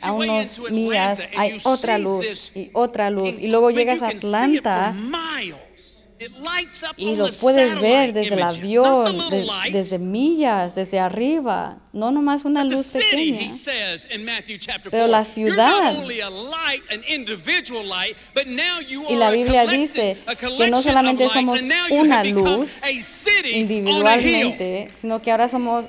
a 0.00 0.12
unos 0.12 0.70
millas 0.70 1.20
hay 1.36 1.60
otra 1.64 1.98
luz 1.98 2.52
y 2.56 2.70
otra 2.72 3.10
luz 3.10 3.34
y 3.38 3.48
luego 3.48 3.70
llegas 3.70 4.00
a 4.00 4.08
Atlanta 4.08 4.94
y 6.96 7.14
lo 7.14 7.28
the 7.28 7.36
puedes 7.40 7.80
ver 7.80 8.12
desde 8.12 8.34
el 8.34 8.42
avión, 8.42 9.12
little 9.16 9.38
de- 9.38 9.44
light. 9.44 9.72
desde 9.72 9.98
millas, 9.98 10.74
desde 10.74 10.98
arriba, 10.98 11.78
no 11.92 12.10
nomás 12.10 12.44
una 12.44 12.64
luz 12.64 12.88
pequeña. 12.88 13.38
Pero 14.90 14.90
4, 14.90 15.06
la 15.06 15.24
ciudad- 15.24 15.92
not 15.94 16.02
only 16.02 16.20
a 16.20 16.28
light, 16.30 16.90
an 16.90 17.02
individual 17.08 17.86
light, 17.86 18.16
but 18.34 18.46
now 18.46 18.80
you 18.80 19.02
Y 19.02 19.06
are 19.14 19.16
la 19.16 19.30
Biblia 19.30 19.66
dice 19.66 20.16
que 20.58 20.70
no 20.70 20.82
solamente 20.82 21.28
somos 21.28 21.60
una 21.90 22.24
luz 22.24 22.80
individualmente, 23.44 24.90
sino 25.00 25.22
que 25.22 25.30
ahora 25.30 25.48
somos 25.48 25.84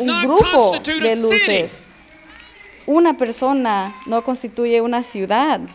un 0.00 0.22
grupo 0.22 0.72
de 0.72 0.78
a 1.10 1.16
city. 1.16 1.22
luces. 1.22 1.72
Una 2.86 3.16
persona 3.18 3.94
no 4.06 4.22
constituye 4.22 4.80
una 4.80 5.02
ciudad. 5.02 5.60
In 5.60 5.66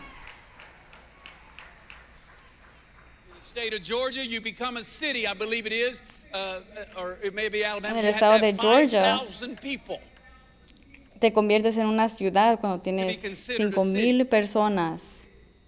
the 3.40 3.43
state 3.54 3.72
of 3.72 3.82
Georgia, 3.82 4.26
you 4.26 4.40
become 4.40 4.76
a 4.76 4.82
city, 4.82 5.26
I 5.28 5.34
believe 5.34 5.64
it 5.66 5.72
is, 5.72 6.02
uh, 6.32 6.58
or 6.98 7.18
it 7.22 7.34
may 7.34 7.48
be 7.48 7.64
Alabama. 7.64 8.00
En 8.00 8.04
el 8.04 8.12
estado 8.12 8.40
de 8.40 8.52
Georgia, 8.52 9.20
5,000 9.28 9.56
people. 9.60 10.00
Te 11.20 11.32
conviertes 11.32 11.76
en 11.78 11.86
una 11.86 12.08
ciudad 12.08 12.58
cuando 12.58 12.80
tienes 12.80 13.16
considered 13.18 13.60
a 13.60 13.70
cinco 13.70 13.84
mil 13.84 14.26
personas 14.26 15.02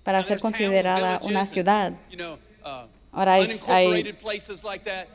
para 0.03 0.20
Now, 0.20 0.28
ser 0.28 0.41
considerada 0.41 1.20
una 1.22 1.41
and, 1.41 1.49
ciudad. 1.49 1.93
You 2.11 2.16
know, 2.16 2.39
uh, 2.64 2.89
Ahora 3.12 3.34
hay- 3.34 3.47
a 3.68 5.07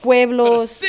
Pueblos 0.00 0.82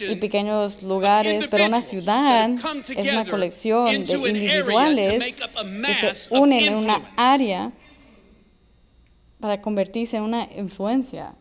y 0.00 0.16
pequeños 0.16 0.82
lugares, 0.82 1.46
pero 1.48 1.66
una 1.66 1.82
ciudad 1.82 2.50
es 2.50 3.12
una 3.12 3.24
colección 3.24 4.04
de 4.04 4.12
individuales 4.28 5.36
que 6.00 6.14
se 6.14 6.34
unen 6.34 6.64
en 6.64 6.74
una 6.74 7.00
área 7.16 7.70
para 9.44 9.60
convertirse 9.60 10.16
en 10.16 10.22
una 10.22 10.48
influencia. 10.56 11.34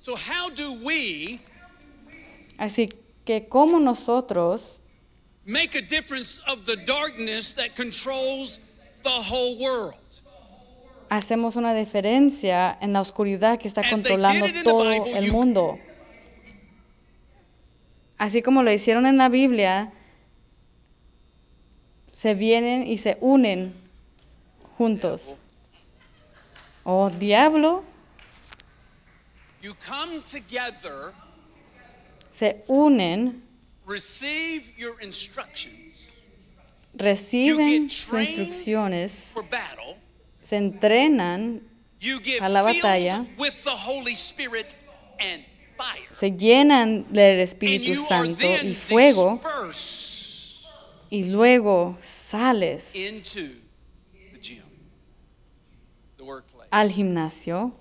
So 0.00 0.16
how 0.16 0.50
do 0.50 0.72
we 0.84 1.38
Así 2.58 2.88
que 3.24 3.46
como 3.48 3.78
nosotros 3.78 4.80
make 5.46 5.78
a 5.78 5.80
difference 5.80 6.40
of 6.48 6.66
the 6.66 6.74
darkness 6.74 7.54
that 7.54 7.76
controls 7.76 8.58
the 9.04 9.22
whole 9.22 9.56
world? 9.60 9.94
hacemos 11.08 11.54
una 11.54 11.74
diferencia 11.74 12.76
en 12.80 12.92
la 12.92 13.00
oscuridad 13.00 13.60
que 13.60 13.68
está 13.68 13.82
As 13.82 13.90
controlando 13.90 14.46
todo 14.64 14.90
Bible, 14.90 15.16
el 15.16 15.30
mundo. 15.30 15.78
Así 18.18 18.42
como 18.42 18.64
lo 18.64 18.72
hicieron 18.72 19.06
en 19.06 19.16
la 19.16 19.28
Biblia, 19.28 19.92
se 22.10 22.34
vienen 22.34 22.84
y 22.84 22.96
se 22.96 23.16
unen 23.20 23.72
juntos. 24.76 25.38
Oh, 26.84 27.08
diablo, 27.10 27.84
You 29.62 29.74
come 29.86 30.20
together, 30.20 31.12
se 32.32 32.62
unen, 32.68 33.40
receive 33.86 34.72
your 34.76 35.00
instructions 35.00 35.78
reciben 36.94 37.88
sus 37.88 38.12
instrucciones, 38.12 39.10
for 39.32 39.44
battle. 39.44 39.96
se 40.42 40.56
entrenan, 40.56 41.60
You 42.00 42.18
get 42.20 42.42
a 42.42 42.48
la 42.48 42.62
batalla. 42.64 43.26
with 43.38 43.62
the 43.62 43.70
Holy 43.70 44.14
Spirit 44.16 44.74
and 45.20 45.42
fire. 45.78 46.08
se 46.12 46.32
llenan 46.32 47.04
del 47.12 47.38
And 47.38 47.48
Espíritu 47.48 47.94
you 47.94 48.00
are 48.02 48.06
Santo 48.08 48.34
then 48.40 48.66
y 48.66 48.74
fuego, 48.74 49.36
dispersed 49.40 50.66
y 51.12 51.24
luego 51.30 51.96
sales 52.00 52.94
into 52.96 53.54
the 54.32 54.38
gym, 54.40 54.64
the 56.16 56.24
workplace, 56.24 56.61
al 56.72 56.90
gimnasio, 56.90 57.72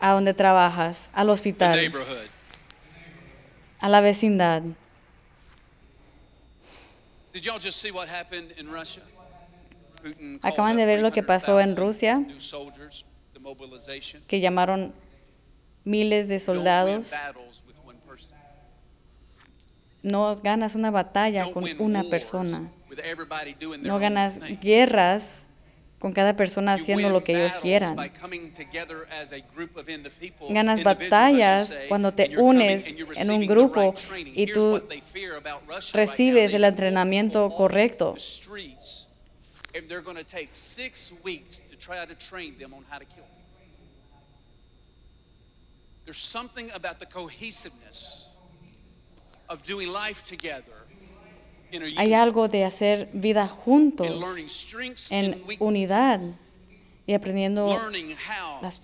a 0.00 0.12
donde 0.12 0.34
trabajas, 0.34 1.08
al 1.14 1.30
hospital, 1.30 1.78
a 3.78 3.88
la 3.88 4.00
vecindad. 4.00 4.62
Did 7.32 7.44
y'all 7.44 7.60
just 7.60 7.80
see 7.80 7.90
what 7.90 8.08
happened 8.08 8.52
in 8.58 8.70
Russia? 8.70 9.02
Putin 10.02 10.38
called 10.40 10.52
Acaban 10.52 10.76
de 10.76 10.84
ver 10.84 11.00
lo 11.00 11.12
que 11.12 11.22
pasó 11.22 11.60
en 11.60 11.74
300,000 11.74 11.76
Rusia. 11.76 12.26
que 14.26 14.40
llamaron 14.40 14.92
miles 15.84 16.28
de 16.28 16.40
soldados. 16.40 17.10
No 20.02 20.36
ganas 20.36 20.74
una 20.74 20.90
batalla 20.90 21.50
con 21.52 21.64
una 21.78 22.02
persona. 22.04 22.70
No 23.80 23.98
ganas 23.98 24.38
guerras 24.60 25.44
con 26.04 26.12
cada 26.12 26.36
persona 26.36 26.74
haciendo 26.74 27.08
lo 27.08 27.24
que 27.24 27.32
ellos 27.32 27.54
quieran. 27.62 27.96
Ganas 30.50 30.82
batallas 30.82 31.74
cuando 31.88 32.12
te 32.12 32.36
unes 32.36 32.94
en 33.16 33.30
un 33.30 33.46
grupo 33.46 33.94
y 34.14 34.46
tú 34.52 34.82
recibes 35.94 36.52
el 36.52 36.64
entrenamiento 36.64 37.48
correcto. 37.48 38.16
There's 46.04 46.18
something 46.18 46.70
about 46.72 46.98
the 46.98 47.06
cohesiveness 47.06 48.28
of 49.48 49.66
doing 49.66 49.88
life 49.88 50.22
together 50.28 50.83
Hay 51.96 52.14
algo 52.14 52.48
de 52.48 52.64
hacer 52.64 53.08
vida 53.12 53.46
juntos, 53.46 54.08
en 55.10 55.42
unidad 55.58 56.20
y 57.06 57.14
aprendiendo 57.14 57.78
las 58.62 58.80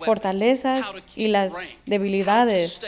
fortalezas 0.00 0.84
y 1.16 1.28
las 1.28 1.52
debilidades. 1.86 2.80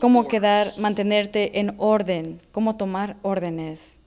cómo 0.00 0.28
quedar, 0.28 0.72
mantenerte 0.78 1.60
en 1.60 1.74
orden, 1.78 2.42
cómo 2.52 2.76
tomar 2.76 3.16
órdenes. 3.22 3.97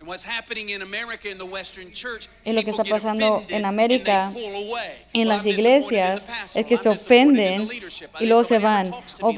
And 0.00 0.08
what's 0.08 0.24
happening 0.24 0.68
in 0.68 0.82
America 0.82 1.28
in 1.28 1.38
the 1.38 1.44
Western 1.44 1.90
church, 1.90 2.28
Y 2.44 2.52
lo 2.52 2.62
que 2.62 2.70
está 2.70 2.84
pasando 2.84 3.42
en 3.48 3.64
América. 3.64 4.32
En 5.12 5.26
las 5.26 5.44
iglesias 5.44 6.22
es 6.54 6.66
que 6.66 6.76
se 6.76 6.88
ofenden 6.88 7.68
y 8.20 8.26
luego 8.26 8.44
se 8.44 8.60
van. 8.60 8.92
Oh, 9.20 9.32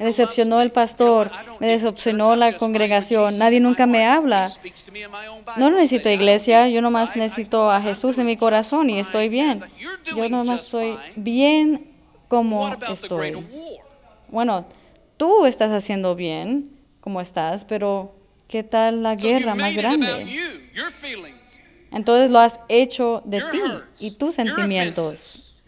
me 0.00 0.06
decepcionó 0.06 0.60
el 0.62 0.72
pastor, 0.72 1.30
me 1.60 1.68
decepcionó 1.68 2.34
la 2.34 2.56
congregación, 2.56 3.38
nadie 3.38 3.60
nunca 3.60 3.86
me 3.86 4.04
habla. 4.04 4.50
No 5.56 5.70
necesito 5.70 6.08
iglesia, 6.10 6.68
yo 6.68 6.82
nomás 6.82 7.14
necesito 7.14 7.70
a 7.70 7.80
Jesús 7.80 8.18
en 8.18 8.26
mi 8.26 8.36
corazón 8.36 8.90
y 8.90 8.98
estoy 8.98 9.28
bien. 9.28 9.62
Yo 10.04 10.28
nomás 10.28 10.62
estoy 10.62 10.96
bien 11.14 11.88
como 12.26 12.74
estoy. 12.88 13.44
Bueno, 14.26 14.66
tú 15.16 15.46
estás 15.46 15.70
haciendo 15.70 16.16
bien 16.16 16.76
como 17.00 17.20
estás, 17.20 17.64
pero 17.64 18.19
¿qué 18.50 18.64
tal 18.64 19.04
la 19.04 19.14
guerra 19.14 19.54
más 19.54 19.76
grande? 19.76 20.26
Entonces 21.92 22.30
lo 22.30 22.40
has 22.40 22.58
hecho 22.68 23.22
de 23.24 23.40
ti 23.40 23.60
y 24.00 24.10
tus 24.10 24.34
sentimientos, 24.34 25.62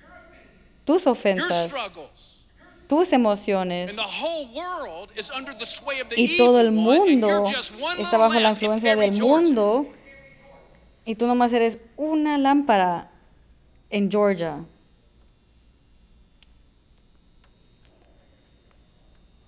tus 0.84 1.06
ofensas, 1.06 1.72
tus 2.88 3.12
emociones. 3.12 3.90
And 3.90 3.98
the 3.98 4.02
whole 4.02 4.48
world 4.52 5.10
is 5.16 5.30
under 5.30 5.56
the 5.56 5.64
sway 5.64 6.00
of 6.00 6.08
the 6.08 6.20
Y 6.20 6.36
todo 6.36 6.58
el 6.60 6.72
mundo 6.72 7.44
está 7.98 8.18
bajo 8.18 8.40
la 8.40 8.50
influencia 8.50 8.96
del 8.96 9.12
mundo 9.20 9.86
y 11.04 11.14
tú 11.14 11.28
nomás 11.28 11.52
eres 11.52 11.78
una 11.96 12.36
lámpara 12.36 13.12
en 13.90 14.10
Georgia. 14.10 14.64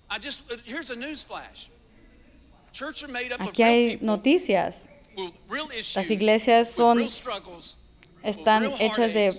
I 0.09 0.19
just 0.19 0.49
uh, 0.49 0.55
here's 0.65 0.89
a 0.89 0.95
news 0.95 1.21
flash. 1.21 1.67
Aquí 3.39 3.63
hay 3.63 3.97
noticias. 4.01 4.77
Las 5.95 6.09
iglesias 6.11 6.69
son- 6.71 6.97
Están 8.23 8.63
hechas 8.79 9.13
de 9.13 9.29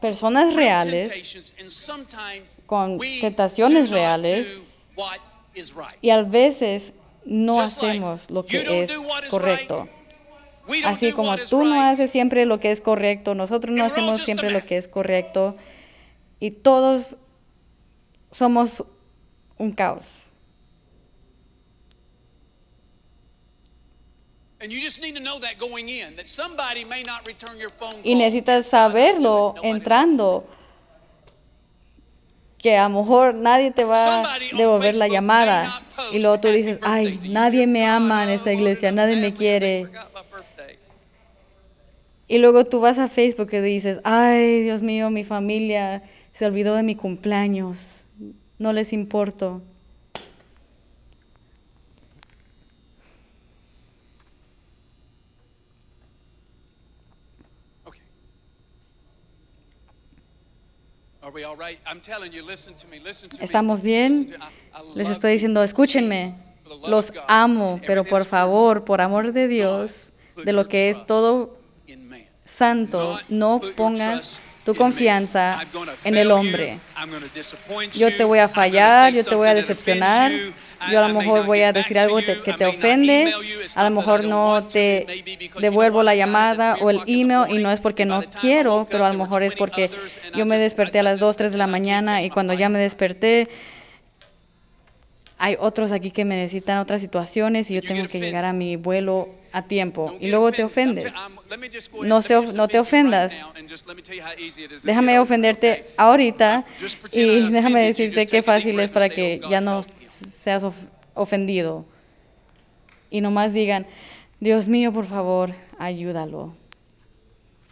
personas 0.00 0.54
real 0.54 0.86
reales 0.88 1.08
temptations, 1.08 1.54
and 1.58 1.70
sometimes 1.70 2.44
con 2.66 2.98
tentaciones 3.20 3.90
reales 3.90 4.60
y 6.00 6.10
a 6.10 6.22
veces 6.22 6.92
no 7.24 7.54
hacemos 7.60 8.30
lo 8.30 8.44
que 8.46 8.58
es 8.84 8.90
correcto. 9.30 9.88
Así 10.84 11.12
como 11.12 11.36
tú 11.48 11.64
no 11.64 11.80
haces 11.82 12.10
siempre 12.12 12.46
lo 12.46 12.60
que 12.60 12.70
es 12.70 12.80
correcto, 12.80 13.34
nosotros 13.34 13.74
no 13.74 13.84
hacemos 13.84 14.18
siempre 14.22 14.50
lo 14.50 14.64
que 14.64 14.76
es 14.76 14.86
correcto 14.86 15.56
y 16.38 16.50
todos 16.52 17.16
somos 18.30 18.84
un 19.58 19.72
caos. 19.72 20.04
And 20.04 20.28
you 20.28 20.28
just 20.30 20.38
need 20.46 20.58
to 21.10 21.28
know 21.28 21.38
that 21.40 21.58
going 21.58 21.78
in, 21.80 22.18
that 22.92 23.08
somebody 23.66 23.68
may 23.68 23.68
not 23.68 23.68
return 23.68 23.68
your 23.68 23.78
phone 23.78 24.42
call. 24.42 24.49
Y 28.02 28.14
necesitas 28.14 28.66
saberlo 28.66 29.54
entrando, 29.62 30.46
que 32.58 32.76
a 32.76 32.88
lo 32.88 33.00
mejor 33.00 33.34
nadie 33.34 33.70
te 33.70 33.84
va 33.84 34.34
a 34.34 34.38
devolver 34.38 34.94
la 34.96 35.08
llamada. 35.08 35.82
Y 36.12 36.20
luego 36.20 36.40
tú 36.40 36.48
dices, 36.48 36.78
ay, 36.82 37.18
nadie 37.30 37.66
me 37.66 37.86
ama 37.86 38.24
en 38.24 38.30
esta 38.30 38.52
iglesia, 38.52 38.92
nadie 38.92 39.16
me 39.16 39.32
quiere. 39.32 39.88
Y 42.28 42.38
luego 42.38 42.64
tú 42.64 42.80
vas 42.80 42.98
a 42.98 43.08
Facebook 43.08 43.48
y 43.52 43.60
dices, 43.60 44.00
ay, 44.04 44.62
Dios 44.62 44.82
mío, 44.82 45.10
mi 45.10 45.24
familia 45.24 46.02
se 46.32 46.46
olvidó 46.46 46.74
de 46.74 46.82
mi 46.82 46.94
cumpleaños, 46.94 48.04
no 48.58 48.72
les 48.72 48.92
importo. 48.92 49.62
Okay. 57.84 58.00
Are 61.19 61.19
we 61.19 61.19
all 61.19 61.19
right? 61.19 61.19
I'm 61.19 61.19
telling 61.19 61.19
you, 61.19 61.19
listen 61.19 61.19
to 61.19 61.19
me, 61.19 61.19
listen 61.19 61.19
to 61.19 61.19
me. 61.19 61.19
¿Estamos 63.40 63.82
bien? 63.82 64.26
Les 64.94 65.08
estoy 65.08 65.32
diciendo, 65.32 65.62
escúchenme, 65.62 66.34
los 66.86 67.12
amo, 67.28 67.80
pero 67.86 68.04
por 68.04 68.24
favor, 68.24 68.84
por 68.84 69.00
amor 69.00 69.32
de 69.32 69.48
Dios, 69.48 70.12
de 70.44 70.52
lo 70.52 70.68
que 70.68 70.90
es 70.90 71.06
todo 71.06 71.56
santo, 72.44 73.18
no 73.28 73.60
pongas 73.76 74.42
tu 74.64 74.74
confianza 74.74 75.60
en 76.04 76.16
el 76.16 76.30
hombre. 76.30 76.78
Yo 77.92 78.14
te 78.16 78.24
voy 78.24 78.38
a 78.38 78.48
fallar, 78.48 79.12
yo 79.12 79.24
te 79.24 79.34
voy 79.34 79.48
a 79.48 79.54
decepcionar, 79.54 80.30
yo 80.90 80.98
a 81.04 81.08
lo 81.08 81.14
mejor 81.14 81.44
voy 81.46 81.60
a 81.60 81.72
decir 81.72 81.98
algo 81.98 82.16
que 82.18 82.52
te 82.52 82.64
ofende, 82.66 83.32
a 83.74 83.84
lo 83.84 83.90
mejor 83.94 84.24
no 84.24 84.64
te 84.64 85.06
devuelvo 85.60 86.02
la 86.02 86.14
llamada 86.14 86.76
o 86.80 86.90
el 86.90 86.96
3 86.98 87.02
o'clock 87.02 87.08
in 87.08 87.28
the 87.28 87.34
email 87.34 87.58
y 87.58 87.62
no 87.62 87.70
es 87.70 87.80
porque 87.80 88.04
no 88.06 88.22
quiero, 88.40 88.86
pero 88.90 89.04
a 89.04 89.12
lo 89.12 89.18
mejor 89.18 89.42
es 89.42 89.54
porque 89.54 89.88
20 89.88 89.96
others, 89.96 90.20
and 90.26 90.36
yo 90.36 90.46
me 90.46 90.58
desperté 90.58 91.00
a 91.00 91.02
las 91.02 91.14
just- 91.18 91.22
2, 91.22 91.36
3 91.36 91.52
de 91.52 91.58
la 91.58 91.66
mañana 91.66 92.22
y 92.22 92.30
cuando 92.30 92.54
ya 92.54 92.68
me 92.68 92.78
desperté 92.78 93.48
hay 95.38 95.56
otros 95.58 95.90
aquí 95.90 96.10
que 96.10 96.24
me 96.26 96.36
necesitan 96.36 96.78
otras 96.78 97.00
situaciones 97.00 97.70
y 97.70 97.74
yo 97.74 97.82
tengo 97.82 98.06
que 98.08 98.20
llegar 98.20 98.44
a 98.44 98.52
mi 98.52 98.76
vuelo 98.76 99.30
a 99.52 99.62
tiempo 99.62 100.14
y 100.20 100.28
luego 100.28 100.52
te 100.52 100.62
ofendes. 100.62 101.12
No 102.04 102.20
no 102.54 102.68
te 102.68 102.78
ofendas. 102.78 103.32
Déjame 104.84 105.18
ofenderte 105.18 105.86
ahorita 105.96 106.64
y 107.12 107.48
déjame 107.50 107.80
decirte 107.86 108.26
qué 108.26 108.42
fácil 108.42 108.78
es 108.80 108.90
para 108.90 109.08
que 109.08 109.40
"Oh, 109.40 109.44
God, 109.44 109.50
ya 109.50 109.60
no 109.60 109.78
help 109.80 109.88
him." 109.88 109.99
Seas 110.20 110.64
of- 110.64 110.86
ofendido. 111.14 111.84
Y 113.10 113.20
nomás 113.20 113.52
digan, 113.52 113.86
Dios 114.40 114.68
mío, 114.68 114.92
por 114.92 115.04
favor, 115.04 115.52
ayúdalo. 115.78 116.54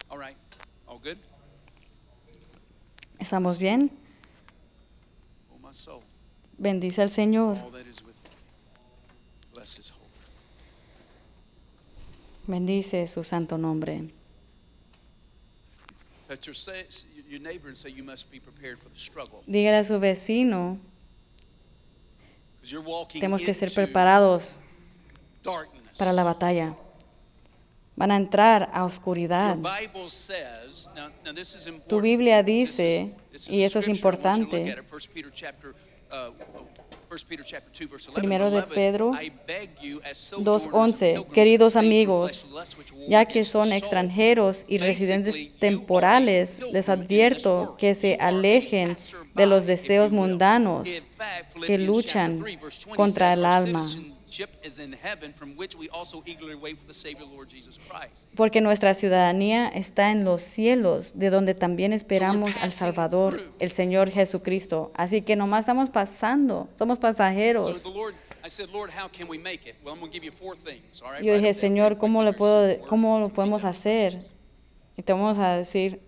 All 0.09 0.19
right. 0.19 0.37
All 0.87 0.99
good? 0.99 1.17
¿Estamos 3.19 3.59
bien? 3.59 3.91
Oh, 5.55 5.59
my 5.67 5.73
soul. 5.73 6.03
Bendice 6.59 7.03
al 7.03 7.11
Señor. 7.11 7.57
Bendice 12.47 13.07
su 13.07 13.23
santo 13.23 13.59
nombre. 13.59 14.09
Dígale 19.47 19.77
a 19.77 19.85
su 19.85 19.99
vecino, 20.01 20.79
tenemos 23.13 23.41
que 23.41 23.55
ser 23.55 23.73
preparados 23.73 24.59
para 25.99 26.13
la 26.13 26.25
batalla. 26.25 26.75
Van 27.97 28.13
a 28.13 28.17
entrar 28.17 28.71
a 28.73 28.85
oscuridad. 28.85 29.59
Tu 31.89 32.01
Biblia 32.01 32.43
dice, 32.43 33.13
y 33.49 33.63
eso 33.63 33.81
es 33.81 33.89
importante, 33.89 34.77
look 37.11 37.21
at 37.21 37.23
it. 37.23 37.29
1 37.29 37.29
Peter 37.29 37.29
chapter, 37.29 37.29
1 37.29 37.29
Peter 37.29 37.45
chapter 37.45 37.71
2, 37.73 37.87
verse 37.89 38.09
11. 38.09 38.15
Primero 38.15 38.51
de 38.51 38.63
Pedro 38.63 39.13
I 39.15 39.31
beg 39.47 39.71
you, 39.81 40.01
as 40.05 40.19
sojourners 40.19 40.67
and 40.67 40.73
2.11, 40.73 40.99
pilgrims, 40.99 41.33
queridos 41.35 41.77
amigos, 41.77 42.51
ya 43.09 43.25
que 43.25 43.45
son 43.45 43.73
extranjeros 43.73 44.65
y 44.69 44.79
residentes 44.79 45.35
temporales, 45.59 46.61
les 46.73 46.89
advierto 46.89 47.77
que 47.79 47.95
se 47.95 48.17
alejen 48.21 48.97
de 49.35 49.47
los 49.47 49.67
deseos 49.67 50.13
mundanos 50.13 50.89
que 51.67 51.79
luchan 51.79 52.39
chapter 52.39 52.45
3, 52.45 52.61
verse 52.61 52.85
20 52.87 52.97
contra 52.97 53.33
el 53.33 53.41
"Our 53.41 53.47
alma. 53.47 53.87
Citizenship 54.29 54.51
is 54.63 54.79
in 54.79 54.93
heaven, 54.93 55.33
from 55.33 55.57
which 55.57 55.75
we 55.75 55.89
also 55.91 56.23
eagerly 56.27 56.55
wait 56.55 56.79
for 56.79 56.87
the 56.87 56.95
Savior, 56.95 57.27
Lord 57.27 57.49
Jesus 57.49 57.79
Christ." 57.79 58.29
porque 58.37 58.61
nuestra 58.61 58.95
ciudadanía 58.95 59.69
está 59.69 60.11
en 60.11 60.25
los 60.25 60.43
cielos, 60.43 61.13
de 61.19 61.31
donde 61.31 61.55
también 61.55 61.93
esperamos 61.93 62.57
al 62.59 62.71
Salvador, 62.71 63.41
el 63.59 63.71
Señor 63.71 64.11
Jesucristo. 64.11 64.93
Así 64.95 65.23
que 65.23 65.37
nomás 65.37 65.61
estamos 65.61 65.91
pasando, 65.91 66.69
somos 66.79 66.99
So 66.99 67.03
pasajeros. 67.03 67.83
the 67.83 67.91
Lord, 67.91 68.15
I 68.45 68.51
said, 68.51 68.71
Lord, 68.71 68.91
how 68.91 69.09
can 69.09 69.29
we 69.29 69.39
make 69.39 69.67
it? 69.67 69.77
Well, 69.83 69.95
I'm 69.95 70.01
going 70.01 70.11
to 70.11 70.15
give 70.15 70.25
you 70.25 70.33
four 70.33 70.57
things. 70.57 71.03
All 71.03 71.13
right. 71.13 71.23
Yo 71.23 71.35
dije. 71.35 71.55
Señor, 71.55 71.99
¿cómo, 71.99 72.23
le 72.23 72.33
puedo. 72.33 72.79
¿cómo 72.87 73.19
lo 73.19 73.29
podemos 73.31 73.65
hacer? 73.65 74.21
Y 74.97 75.03
te 75.03 75.13
vamos 75.13 75.39
a 75.39 75.57
decir 75.57 76.01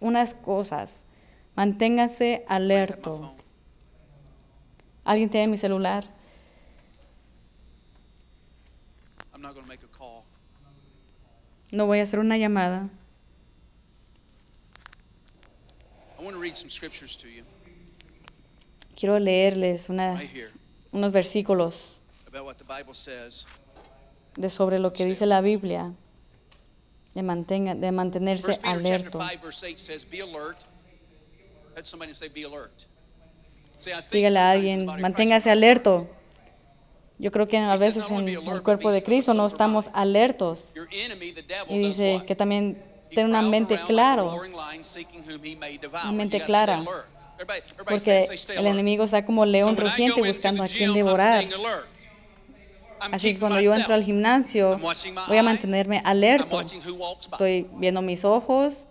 unas 0.00 0.34
cosas. 0.34 1.04
Manténgase 1.54 2.44
alerto. 2.48 3.34
¿Alguien 5.04 5.30
tiene 5.30 5.48
mi 5.48 5.56
celular? 5.56 6.06
No 11.72 11.86
voy 11.86 12.00
a 12.00 12.02
hacer 12.02 12.18
una 12.18 12.36
llamada. 12.36 12.88
I 16.18 16.22
want 16.22 16.34
to 16.34 16.40
read 16.42 16.54
some 16.54 16.68
scriptures 16.68 17.16
to 17.16 17.28
you. 17.28 17.44
Quiero 18.94 19.18
leerles 19.18 19.88
unas 19.88 20.20
unos 20.92 21.12
versículos 21.12 22.00
about 22.26 22.44
what 22.44 22.56
the 22.56 22.64
Bible 22.64 22.92
says. 22.92 23.46
de 24.36 24.50
sobre 24.50 24.78
lo 24.78 24.92
que 24.92 25.06
dice 25.06 25.26
la 25.26 25.40
Biblia, 25.40 25.94
de, 27.14 27.22
mantenga, 27.22 27.74
de 27.74 27.92
mantenerse 27.92 28.60
1 28.64 28.80
Dígale 34.10 34.38
a 34.38 34.50
alguien, 34.50 34.86
manténgase 34.86 35.50
alerto. 35.50 36.08
Yo 37.18 37.30
creo 37.30 37.46
que 37.46 37.58
a 37.58 37.76
veces 37.76 38.04
en 38.10 38.28
el 38.28 38.62
cuerpo 38.62 38.90
de 38.90 39.02
Cristo 39.02 39.34
no 39.34 39.46
estamos 39.46 39.90
alertos. 39.92 40.64
Y 41.68 41.78
dice 41.78 42.22
que 42.26 42.34
también 42.34 42.82
tener 43.10 43.26
una 43.26 43.42
mente 43.42 43.74
around 43.74 43.80
like 43.80 43.82
a 43.82 43.86
claro, 43.86 44.30
roaring 44.30 44.52
lion, 44.52 44.84
seeking 44.84 45.22
whom 45.22 45.44
he 45.44 45.56
may 45.56 45.78
devour. 45.78 46.00
Una 46.02 46.12
mente 46.12 46.40
clara. 46.40 46.82
porque 47.86 48.26
el 48.56 48.66
enemigo 48.66 49.04
está 49.04 49.24
como 49.24 49.44
león 49.44 49.76
rugiente 49.76 50.22
buscando 50.22 50.62
a 50.62 50.66
quien 50.66 50.94
devorar. 50.94 51.44
Así 53.00 53.34
que 53.34 53.40
cuando 53.40 53.60
yo 53.60 53.74
entro 53.74 53.94
al 53.94 54.04
gimnasio, 54.04 54.78
voy 55.28 55.36
a 55.36 55.42
mantenerme 55.42 56.02
by. 56.04 56.46
Estoy 57.20 57.66
viendo 57.74 58.02
mis 58.02 58.24
ojos, 58.24 58.86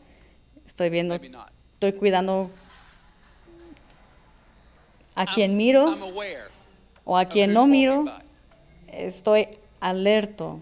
estoy 0.65 0.89
viendo, 0.89 1.15
estoy 1.15 1.93
cuidando 1.93 2.49
a 5.19 5.25
quien 5.25 5.57
miro 5.57 5.97
o 7.03 7.17
a 7.17 7.25
quien 7.25 7.53
no 7.53 7.67
miro. 7.67 8.05
Estoy 8.87 9.49
alerto 9.81 10.61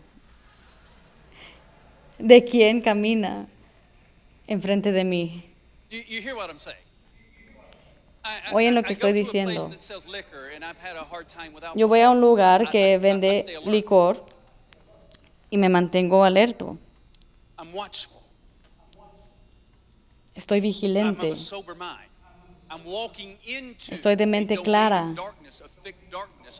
de 2.17 2.43
quién 2.43 2.81
camina 2.81 3.47
enfrente 4.47 4.91
de 4.91 5.03
mí. 5.03 5.43
Oyen 8.51 8.73
lo 8.73 8.81
que 8.83 8.93
estoy 8.93 9.13
diciendo. 9.13 9.69
Yo 11.75 11.87
voy 11.87 12.01
a 12.01 12.09
un 12.09 12.19
lugar 12.19 12.69
que 12.71 12.97
vende 12.97 13.61
licor 13.65 14.25
y 15.51 15.57
me 15.57 15.69
mantengo 15.69 16.23
alerto. 16.23 16.77
I'm 17.59 17.73
watchful. 17.75 18.21
Estoy 20.35 20.61
vigilante. 20.61 21.35
Estoy 23.89 24.15
de 24.15 24.25
mente 24.25 24.57
clara. 24.57 25.13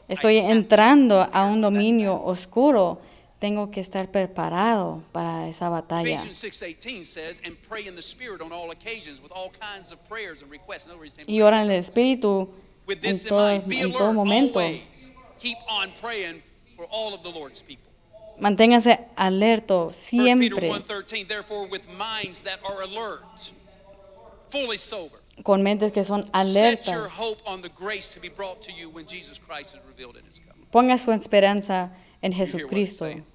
Estoy 0.08 0.38
entrando 0.38 1.28
a 1.32 1.46
un 1.46 1.62
dominio 1.62 2.22
oscuro. 2.24 3.02
Tengo 3.40 3.70
que 3.70 3.82
estar 3.82 4.10
preparado 4.10 5.04
para 5.12 5.48
esa 5.48 5.70
batalla. 5.70 6.16
Ephesians 6.16 6.38
6:18 6.38 7.06
says, 7.06 7.40
"And 7.46 7.56
pray 7.70 7.88
in 7.88 7.94
the 7.96 8.02
Spirit 8.02 8.42
on 8.42 8.52
all 8.52 8.72
occasions 8.72 9.22
with 9.22 9.32
all 9.32 9.52
kinds 9.52 9.92
of 9.92 10.00
prayers 10.10 10.42
and 10.42 10.52
requests." 10.52 10.86
In 10.86 10.92
other 10.92 11.00
words, 11.00 11.14
saying, 11.14 11.30
Y 11.30 11.42
ora 11.42 11.62
en 11.62 11.70
el 11.70 11.78
Espíritu 11.78 12.50
en 12.90 13.28
todo, 13.28 13.50
en 13.52 13.92
todo 13.92 14.14
momento. 14.14 14.60
always. 14.60 15.12
Keep 15.40 15.58
on 15.70 15.94
praying 16.02 16.42
for 16.76 16.88
all 16.90 17.14
of 17.14 17.22
the 17.22 17.30
Lord's 17.32 17.62
people. 17.62 17.86
Manténgase 18.40 19.08
alerto 19.16 19.92
1 19.92 20.40
Peter 20.40 20.60
siempre 20.60 20.72
1:13, 25.44 25.44
therefore 25.44 25.44
with 25.44 25.44
minds 25.44 25.44
that 25.44 25.44
are 25.44 25.44
alert, 25.44 25.44
fully 25.44 25.44
sober. 25.44 25.44
con 25.44 25.64
mentes 25.64 25.92
que 25.92 26.04
son 26.04 26.30
alertas. 26.34 26.94
Ponga 30.72 30.98
su 30.98 31.12
esperanza 31.12 31.92
en 32.22 32.34
Jesucristo. 32.34 33.06
saying? 33.06 33.26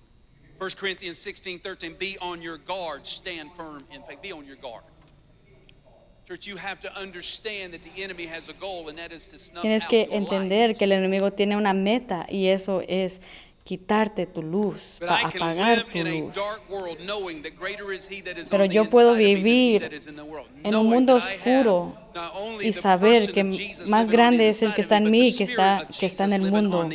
1 0.59 0.77
Corinthians 0.77 1.19
16, 1.19 1.59
13, 1.59 1.97
be 1.99 2.17
on 2.21 2.41
your 2.41 2.57
guard, 2.57 3.05
stand 3.05 3.51
firm 3.57 3.85
in 3.91 4.03
faith. 4.05 4.23
Be 4.23 4.33
on 4.33 4.47
your 4.47 4.57
guard. 4.57 4.85
Church, 6.25 6.47
you 6.47 6.57
have 6.57 6.81
to 6.81 6.97
understand 6.97 7.73
that 7.73 7.83
the 7.83 7.91
enemy 8.01 8.27
has 8.27 8.49
a 8.49 8.53
goal, 8.55 8.89
and 8.89 8.97
that 8.97 9.11
is 9.11 9.27
to 9.27 9.39
snuff 9.39 9.65
Tienes 9.65 9.85
que 9.89 10.07
entender 10.13 10.79
que 10.79 10.85
el 10.85 10.93
enemigo 10.93 11.33
tiene 11.33 11.57
una 11.57 11.75
meta 11.75 12.27
y 12.31 12.47
eso 12.47 12.81
es 12.87 13.21
quitarte 13.65 14.27
tu 14.27 14.43
luz, 14.43 14.97
But 14.99 15.09
pa- 15.09 15.21
I 15.21 15.23
can 15.25 15.43
apagar 15.43 15.85
tu 15.85 15.99
luz. 16.05 16.35
Pero 18.51 18.65
yo 18.65 18.89
puedo 18.91 19.15
vivir 19.15 19.91
en 20.65 20.75
un 20.75 20.89
mundo 20.89 21.15
oscuro 21.17 21.93
y 22.63 22.73
saber 22.73 23.33
que 23.33 23.45
más 23.87 24.09
grande 24.09 24.49
es 24.49 24.63
el 24.63 24.75
que 24.75 24.83
está 24.83 24.97
en 24.99 25.11
mí 25.11 25.35
que 25.35 25.45
está- 25.45 25.87
que 25.99 26.07
está 26.07 26.25
en 26.25 26.33
el 26.33 26.43
mundo. 26.51 26.89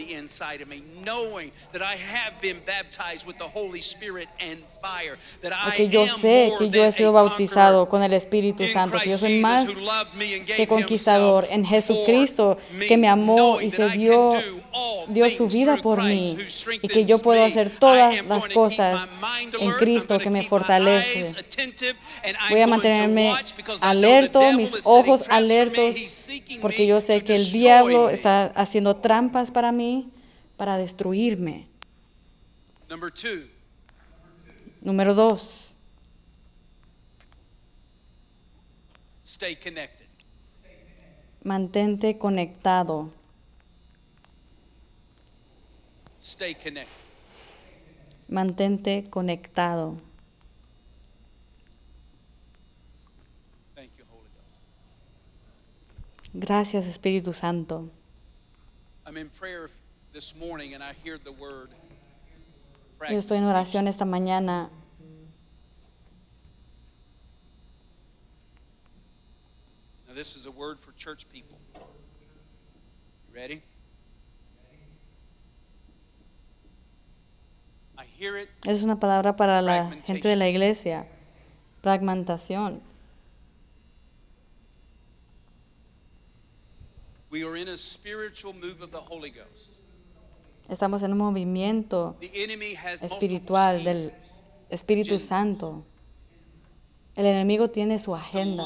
Porque 5.65 5.89
yo 5.89 6.05
sé 6.07 6.51
que 6.59 6.69
yo 6.69 6.83
he 6.85 6.91
sido 6.91 7.13
bautizado 7.13 7.87
con 7.89 8.03
el 8.03 8.13
Espíritu 8.13 8.63
Santo, 8.67 8.97
que 8.99 9.09
yo 9.09 9.17
soy 9.17 9.39
más 9.39 9.67
que 10.55 10.67
conquistador 10.67 11.47
en 11.49 11.65
Jesucristo, 11.65 12.57
que 12.87 12.97
me 12.97 13.07
amó 13.07 13.61
y 13.61 13.69
se 13.69 13.89
dio, 13.89 14.31
dio 15.07 15.29
su 15.29 15.47
vida 15.47 15.77
por 15.77 16.03
mí 16.03 16.37
y 16.81 16.87
que 16.87 17.05
yo 17.05 17.19
puedo 17.19 17.43
hacer 17.43 17.69
todas 17.69 18.25
las 18.25 18.47
cosas 18.49 19.07
en 19.59 19.71
Cristo 19.73 20.19
que 20.19 20.29
me 20.29 20.43
fortalece. 20.43 21.33
Voy 22.49 22.61
a 22.61 22.67
mantenerme 22.67 23.33
alerto, 23.81 24.51
mis 24.53 24.69
is 24.71 24.83
setting 24.83 25.06
ojos 25.07 25.29
alertos, 25.29 26.29
porque 26.61 26.87
yo 26.87 27.01
sé 27.01 27.23
que 27.23 27.35
el 27.35 27.51
diablo 27.51 28.09
está 28.09 28.45
haciendo 28.55 28.97
trampas 28.97 29.51
para 29.51 29.71
mí, 29.71 30.11
para 30.57 30.77
destruirme. 30.77 31.67
Número 34.81 35.13
dos, 35.13 35.73
stay 39.23 39.55
connected. 39.55 40.07
mantente 41.43 42.17
conectado. 42.17 43.11
Stay 46.19 46.55
connected. 46.55 47.03
Mantente 48.27 49.09
conectado. 49.09 49.97
Thank 53.75 53.97
you, 53.97 54.03
Holy 54.11 54.27
Ghost. 54.35 56.26
Gracias 56.39 56.85
Espíritu 56.85 57.33
Santo. 57.33 57.89
Yo 63.09 63.17
estoy 63.17 63.37
en 63.39 63.43
oración 63.45 63.87
esta 63.87 64.05
mañana 64.05 64.69
this 70.17 70.35
is 70.35 70.47
a 70.47 70.51
word 70.51 70.79
for 70.79 70.91
church 70.93 71.29
people. 71.29 71.57
You 71.75 73.35
ready? 73.35 73.61
I 77.97 78.05
hear 78.05 78.35
it. 78.35 78.49
Es 78.65 78.81
una 78.81 78.99
palabra 78.99 79.35
para 79.35 79.61
la 79.61 79.91
gente 80.05 80.27
de 80.27 80.35
la 80.35 80.49
iglesia. 80.49 81.05
Fragmentación. 81.83 82.81
We 87.37 87.43
are 87.43 87.55
in 87.55 87.67
a 87.67 87.77
spiritual 87.77 88.51
move 88.51 88.81
of 88.81 88.89
the 88.89 88.97
Holy 88.97 89.29
Ghost. 89.29 89.69
Estamos 90.69 91.03
en 91.03 91.11
un 91.11 91.19
movimiento 91.19 92.15
espiritual 92.99 93.83
del 93.83 94.11
Espíritu 94.71 95.19
Santo. 95.19 95.85
El 97.15 97.27
enemigo 97.27 97.69
tiene 97.69 97.99
su 97.99 98.15
agenda 98.15 98.65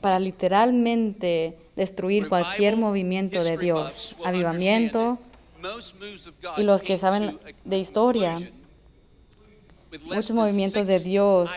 para 0.00 0.18
literalmente 0.18 1.56
destruir 1.76 2.28
cualquier 2.28 2.76
movimiento 2.76 3.40
de 3.40 3.56
Dios. 3.56 4.16
Avivamiento 4.24 5.20
y 6.56 6.64
los 6.64 6.82
que 6.82 6.98
saben 6.98 7.38
de 7.64 7.78
historia, 7.78 8.36
muchos 10.02 10.32
movimientos 10.32 10.88
de 10.88 10.98
Dios 10.98 11.50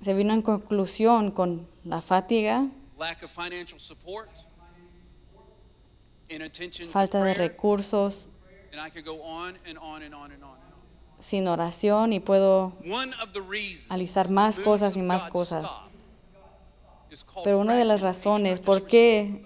se 0.00 0.14
vino 0.14 0.32
en 0.32 0.42
conclusión 0.42 1.30
con 1.30 1.66
la 1.84 2.00
fatiga, 2.00 2.68
lack 2.98 3.22
of 3.22 3.30
financial 3.30 3.78
support, 3.78 4.30
inattention 6.28 6.86
to 6.86 6.92
falta 6.92 7.22
de 7.24 7.34
recursos, 7.34 8.28
and 8.72 8.80
I 8.80 8.90
could 8.90 9.04
go 9.04 9.22
on 9.22 9.58
and 9.66 9.78
on 9.78 10.02
and 10.02 10.14
on 10.14 10.32
and 10.32 10.42
on. 10.42 10.50
and 10.50 10.64
on. 10.64 10.70
sin 11.20 11.48
oración 11.48 12.12
y 12.12 12.20
puedo 12.20 12.72
alistar 13.88 14.30
más 14.30 14.58
cosas 14.58 14.96
y 14.96 15.02
más 15.02 15.26
cosas. 15.26 15.70
Pero 17.44 17.58
una 17.58 17.76
de 17.76 17.84
las 17.84 18.00
razones 18.00 18.60
por 18.60 18.86
qué 18.86 19.44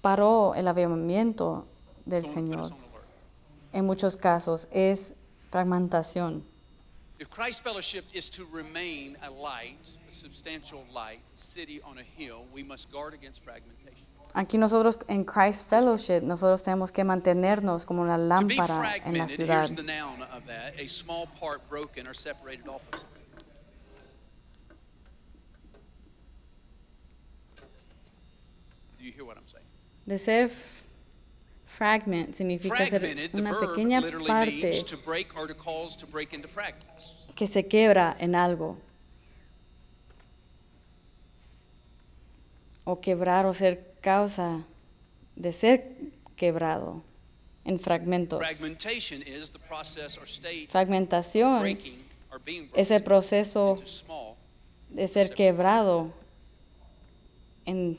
paró 0.00 0.54
el 0.54 0.66
avivamiento 0.66 1.66
del 2.06 2.24
Señor 2.24 2.74
en 3.72 3.86
muchos 3.86 4.16
casos 4.16 4.68
es 4.70 5.14
fragmentación. 5.50 6.51
If 7.22 7.30
Christ 7.30 7.62
Fellowship 7.62 8.04
is 8.12 8.28
to 8.30 8.44
remain 8.50 9.16
a 9.22 9.30
light, 9.30 9.78
a 10.08 10.10
substantial 10.10 10.84
light, 10.92 11.20
city 11.34 11.80
on 11.84 11.98
a 11.98 12.02
hill, 12.02 12.46
we 12.52 12.64
must 12.64 12.90
guard 12.90 13.14
against 13.14 13.44
fragmentation. 13.44 14.08
Aquí 14.34 14.58
nosotros 14.58 14.98
en 15.08 15.22
Christ 15.24 15.68
Fellowship, 15.68 16.22
nosotros 16.24 16.64
tenemos 16.64 16.90
que 16.90 17.04
mantenernos 17.04 17.86
como 17.86 18.02
una 18.02 18.18
lámpara 18.18 18.96
en 19.04 19.18
la 19.18 19.28
ciudad. 19.28 19.70
De 30.06 30.18
ser 30.18 30.50
fragment 31.72 32.34
significa 32.34 32.84
the 32.86 33.30
una 33.32 33.58
pequeña 33.58 34.02
parte 34.26 34.72
que 37.34 37.46
se 37.46 37.66
quebra 37.66 38.14
en 38.20 38.34
algo. 38.34 38.76
O 42.84 43.00
quebrar 43.00 43.46
o 43.46 43.54
ser 43.54 43.94
causa 44.02 44.64
de 45.36 45.52
ser 45.52 45.96
quebrado 46.36 47.02
en 47.64 47.78
fragmentos. 47.78 48.38
Fragmentation 48.40 49.22
is 49.22 49.50
the 49.50 49.58
process 49.58 50.18
or 50.18 50.26
state 50.26 50.66
of 50.66 50.72
Fragmentación 50.72 51.78
es 52.74 52.90
el 52.90 53.02
proceso 53.02 53.76
de 54.90 55.08
ser 55.08 55.32
quebrado 55.32 56.12
en 57.64 57.98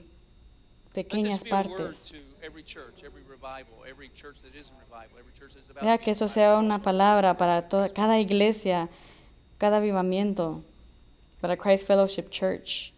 pequeñas 0.94 1.44
partes. 1.44 2.14
To 5.98 6.04
que 6.04 6.12
eso 6.12 6.28
sea 6.28 6.58
una 6.58 6.82
palabra 6.82 7.36
para 7.38 7.68
toda, 7.68 7.90
cada 7.90 8.20
iglesia, 8.20 8.90
cada 9.58 9.78
avivamiento, 9.78 10.64
para 11.42 11.58
Christ 11.58 11.86
Fellowship 11.86 12.30
Church. 12.30 12.94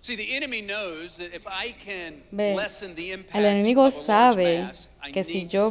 See, 0.00 0.14
the 0.16 0.36
enemy 0.36 0.62
knows 0.62 1.16
that 1.16 1.34
if 1.34 1.46
I 1.48 1.72
can 1.72 2.22
Ve, 2.30 2.54
lessen 2.54 2.94
the 2.94 3.12
impact 3.12 3.34
el 3.34 3.44
enemigo 3.44 3.90
sabe 3.90 4.70
que 5.12 5.24
si 5.24 5.48
yo- 5.48 5.68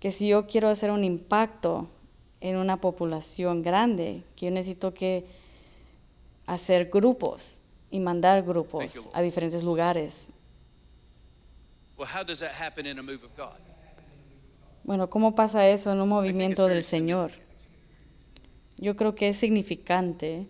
que 0.00 0.10
si 0.10 0.28
yo 0.28 0.46
quiero 0.46 0.68
hacer 0.70 0.90
un 0.90 1.04
impacto 1.04 1.88
en 2.40 2.56
una 2.56 2.78
población 2.80 3.62
grande, 3.62 4.22
que 4.36 4.46
yo 4.46 4.52
necesito 4.52 4.92
que 4.94 5.26
hacer 6.46 6.90
grupos 6.90 7.58
y 7.94 8.00
mandar 8.00 8.42
grupos 8.42 8.92
you, 8.92 9.08
a 9.12 9.22
diferentes 9.22 9.62
lugares. 9.62 10.26
Well, 11.96 12.08
how 12.12 12.24
does 12.24 12.40
that 12.40 12.50
happen 12.50 12.86
in 12.86 12.98
a 12.98 13.02
move 13.02 13.24
of 13.24 13.36
God? 13.36 13.60
Bueno, 14.82 15.08
¿cómo 15.08 15.36
pasa 15.36 15.68
eso 15.68 15.92
en 15.92 16.00
un 16.00 16.08
movimiento 16.08 16.66
del 16.66 16.82
Señor? 16.82 17.30
Yo 18.78 18.96
creo 18.96 19.14
que 19.14 19.28
es 19.28 19.36
significante 19.36 20.48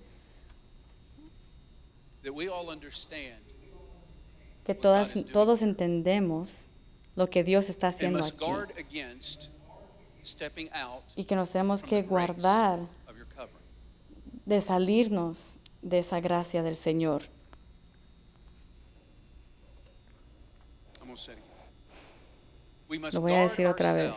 que 4.65 4.75
todas, 4.75 5.15
todos 5.31 5.61
entendemos 5.61 6.51
lo 7.15 7.29
que 7.29 7.45
Dios 7.45 7.69
está 7.69 7.89
haciendo 7.89 8.21
aquí 8.21 8.47
y 11.15 11.25
que 11.27 11.37
nos 11.37 11.51
tenemos 11.51 11.83
que 11.83 12.03
guardar 12.03 12.81
de 14.47 14.61
salirnos 14.63 15.54
de 15.85 15.99
esa 15.99 16.19
gracia 16.19 16.63
del 16.63 16.77
Señor. 16.77 17.23
Lo 23.13 23.21
voy 23.21 23.33
a 23.33 23.43
decir 23.43 23.67
otra 23.67 23.95
vez. 23.95 24.15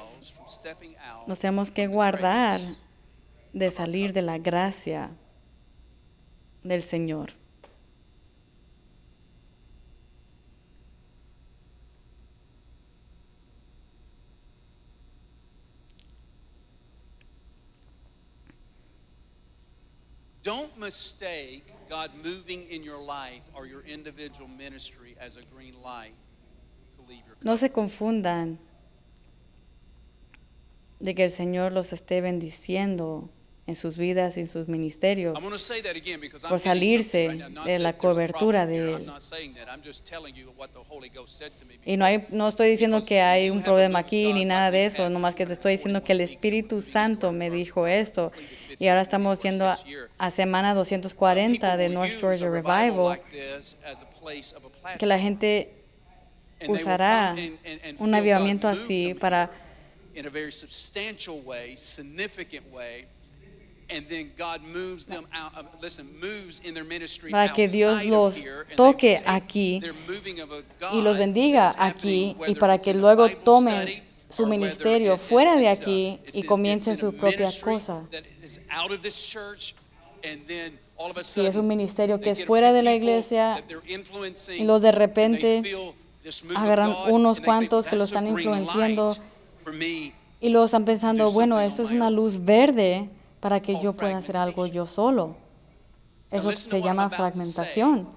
Nos 1.28 1.39
tenemos 1.39 1.70
que 1.70 1.88
guardar 1.88 2.59
de 3.53 3.70
salir 3.70 4.13
de 4.13 4.22
la 4.22 4.38
gracia 4.38 5.11
del 6.63 6.82
Señor. 6.84 7.34
Don't 20.48 20.80
mistake 20.80 21.74
God 21.89 22.10
moving 22.24 22.64
in 22.72 22.82
your 22.82 23.02
life 23.02 23.41
or 23.54 23.68
your 23.68 23.82
individual 23.82 24.48
ministry 24.48 25.14
as 25.20 25.36
a 25.36 25.41
green 25.54 25.74
light 25.84 26.14
to 26.95 27.02
leave 27.02 27.22
your 27.28 27.36
No 27.41 27.58
se 27.58 27.70
confundan 27.70 28.58
de 31.02 31.14
que 31.16 31.26
el 31.26 31.32
Señor 31.32 31.74
los 31.74 31.91
esté 31.91 32.22
bendiciendo 32.22 33.30
en 33.68 33.76
sus 33.76 33.97
vidas 33.97 34.38
en 34.38 34.47
sus 34.47 34.70
ministerios. 34.70 35.38
Por 36.49 36.59
salirse 36.59 37.38
de 37.65 37.80
la 37.80 37.97
cobertura 37.97 38.65
de. 38.65 38.95
Él. 38.95 39.11
Y 41.86 41.97
no, 41.97 42.05
hay, 42.05 42.26
no 42.30 42.47
estoy 42.47 42.70
diciendo 42.70 43.03
que 43.03 43.22
hay 43.22 43.49
un 43.49 43.61
problema 43.61 43.99
aquí 43.99 44.32
ni 44.32 44.45
nada 44.45 44.72
de 44.72 44.86
eso, 44.86 45.09
nomás 45.09 45.36
que 45.36 45.45
te 45.45 45.51
estoy 45.51 45.74
diciendo 45.74 46.01
que 46.01 46.13
el 46.13 46.22
Espíritu 46.22 46.82
Santo 46.82 47.34
me 47.34 47.49
dijo 47.49 47.88
esto. 47.88 48.32
Y 48.80 48.88
ahora 48.88 49.01
estamos 49.01 49.41
yendo 49.43 49.68
a, 49.68 49.78
a 50.18 50.32
semana 50.32 50.74
240 50.74 51.78
de 51.78 51.89
North 51.89 52.20
Georgia 52.20 52.49
Revival, 52.49 53.22
que 54.97 55.05
la 55.05 55.20
gente 55.20 55.74
usará 56.68 57.36
un 57.97 58.15
avivamiento 58.15 58.70
así 58.70 59.13
para 59.20 59.51
Para 67.32 67.54
que 67.54 67.68
Dios 67.68 68.06
los 68.06 68.36
toque 68.76 69.22
aquí 69.26 69.80
y 70.94 71.02
los 71.02 71.14
God 71.14 71.20
bendiga 71.20 71.74
aquí 71.78 72.36
y 72.48 72.56
para 72.56 72.78
que 72.78 72.94
luego 72.94 73.30
tomen 73.30 74.04
su 74.30 74.46
ministerio 74.46 75.18
fuera 75.18 75.56
de 75.56 75.70
aquí 75.70 76.20
y 76.34 76.44
comiencen 76.44 76.94
it's 76.94 77.04
in 77.04 77.10
su 77.10 77.16
a 77.16 77.20
propia 77.20 77.48
ministry 77.48 77.74
cosa. 77.74 78.08
that 78.12 78.24
is 78.44 78.60
out 78.70 78.92
of 78.92 79.02
this 79.02 79.16
church, 79.16 79.74
and 80.24 80.46
then 80.48 80.78
all 80.98 81.10
of 81.10 81.18
a 81.18 81.24
Si 81.24 81.46
es 81.46 81.56
un 81.56 81.68
ministerio 81.68 82.20
que 82.20 82.32
es 82.32 82.46
fuera 82.46 82.74
de 82.74 82.84
la 82.84 82.94
iglesia 82.94 83.56
that 83.56 83.68
they're 83.68 83.88
influencing, 83.88 84.62
y 84.62 84.66
luego 84.66 84.82
de 84.82 84.92
repente 84.92 85.64
agarran 86.56 86.94
unos 87.10 87.40
cuantos 87.40 87.88
que 87.88 87.96
lo 87.96 88.06
"That's 88.06 88.12
a 88.16 88.20
están 88.20 88.28
influenciando 88.28 89.16
Y 90.40 90.50
luego 90.50 90.66
están 90.66 90.86
pensando, 90.86 91.26
do 91.26 91.32
bueno, 91.32 91.60
esto 91.60 91.84
es 91.84 91.92
una 91.92 92.10
luz 92.10 92.44
verde 92.44 93.10
para 93.40 93.62
que 93.62 93.80
yo 93.82 93.94
pueda 93.94 94.18
hacer 94.18 94.38
algo 94.38 94.66
yo 94.68 94.86
solo. 94.88 95.36
Eso 96.32 96.52
se 96.52 96.82
llama 96.82 97.10
fragmentación. 97.10 98.10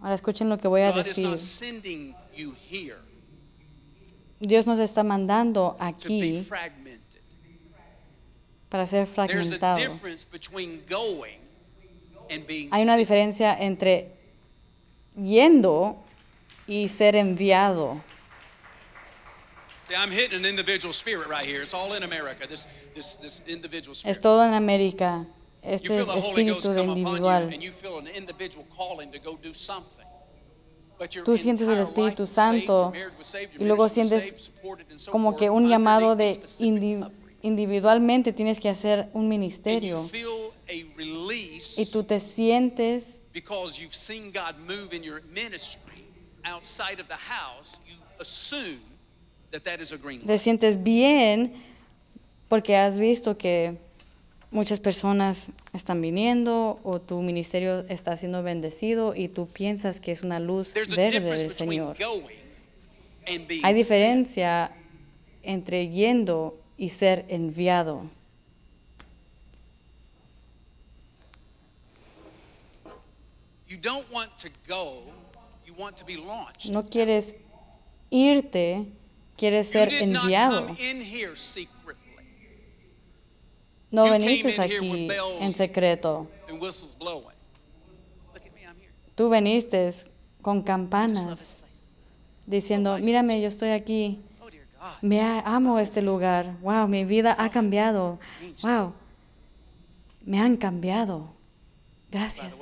Ahora 0.00 0.14
escuchen 0.14 0.48
lo 0.48 0.58
que 0.58 0.68
voy 0.68 0.82
a 0.82 0.92
decir. 0.92 1.28
Dios 4.40 4.66
nos 4.66 4.78
está 4.80 5.04
mandando 5.04 5.76
aquí 5.78 6.46
para 8.68 8.86
ser 8.86 9.06
fragmentado. 9.06 9.78
Hay 12.70 12.82
una 12.82 12.96
diferencia 12.96 13.56
entre 13.58 14.12
yendo 15.14 16.02
y 16.66 16.88
ser 16.88 17.16
enviado. 17.16 18.00
Es 24.04 24.20
todo 24.20 24.44
en 24.44 24.54
América. 24.54 25.26
you 25.62 25.70
Este 25.70 25.88
feel 25.88 26.00
es 26.00 26.06
the 26.06 26.10
Holy 26.12 26.20
Ghost 26.20 26.28
espíritu 26.66 26.68
de 26.72 26.80
come 26.80 26.90
upon 26.92 26.96
you, 26.96 27.08
individual. 27.08 27.42
you 27.42 27.72
an 27.98 28.08
individual 28.08 28.98
Tú 31.24 31.36
sientes 31.36 31.68
el 31.68 31.78
Espíritu 31.80 32.26
Santo 32.26 32.92
y 33.58 33.64
luego 33.64 33.88
sientes 33.88 34.50
como 35.10 35.36
que 35.36 35.50
un 35.50 35.68
llamado 35.68 36.14
de 36.16 36.40
indi- 36.60 37.10
individualmente 37.42 38.32
tienes 38.32 38.60
que 38.60 38.68
hacer 38.68 39.08
un 39.12 39.28
ministerio. 39.28 40.02
You 40.02 40.08
feel 40.08 40.52
a 40.68 40.96
release 40.96 41.80
y 41.80 41.86
tú 41.86 42.04
te 42.04 42.20
sientes 42.20 43.20
te 49.60 50.38
sientes 50.38 50.82
bien 50.82 51.52
porque 52.48 52.76
has 52.76 52.98
visto 52.98 53.36
que 53.36 53.76
muchas 54.50 54.80
personas 54.80 55.48
están 55.72 56.00
viniendo 56.00 56.80
o 56.84 57.00
tu 57.00 57.20
ministerio 57.20 57.80
está 57.88 58.16
siendo 58.16 58.42
bendecido 58.42 59.14
y 59.14 59.28
tú 59.28 59.48
piensas 59.48 60.00
que 60.00 60.12
es 60.12 60.22
una 60.22 60.38
luz 60.40 60.72
verde 60.96 61.20
del 61.20 61.50
Señor. 61.50 61.96
Hay 63.26 63.38
sent. 63.38 63.76
diferencia 63.76 64.72
entre 65.42 65.88
yendo 65.88 66.58
y 66.76 66.88
ser 66.88 67.24
enviado. 67.28 68.04
You 73.68 73.78
don't 73.78 74.06
want 74.12 74.30
to 74.38 74.48
go, 74.68 75.04
you 75.64 75.72
want 75.78 75.96
to 75.96 76.04
be 76.04 76.16
launched. 76.16 76.70
No 76.70 76.90
quieres 76.90 77.34
irte, 78.10 78.84
quieres 79.36 79.68
ser 79.68 79.92
enviado. 79.92 80.76
No 83.90 84.10
veniste 84.10 84.60
aquí 84.60 85.08
en 85.40 85.52
secreto. 85.52 86.28
Tú 89.14 89.28
veniste 89.28 89.92
con 90.40 90.62
campanas 90.62 91.62
diciendo, 92.46 92.98
mírame, 92.98 93.40
yo 93.40 93.48
estoy 93.48 93.70
aquí. 93.70 94.20
Oh. 94.80 94.90
Me 95.02 95.20
amo 95.20 95.78
este 95.78 96.02
lugar. 96.02 96.56
Wow, 96.60 96.88
mi 96.88 97.04
vida 97.04 97.36
ha 97.38 97.50
cambiado. 97.50 98.18
Wow, 98.62 98.94
me 100.24 100.40
han 100.40 100.56
cambiado. 100.56 101.34
Gracias. 102.10 102.54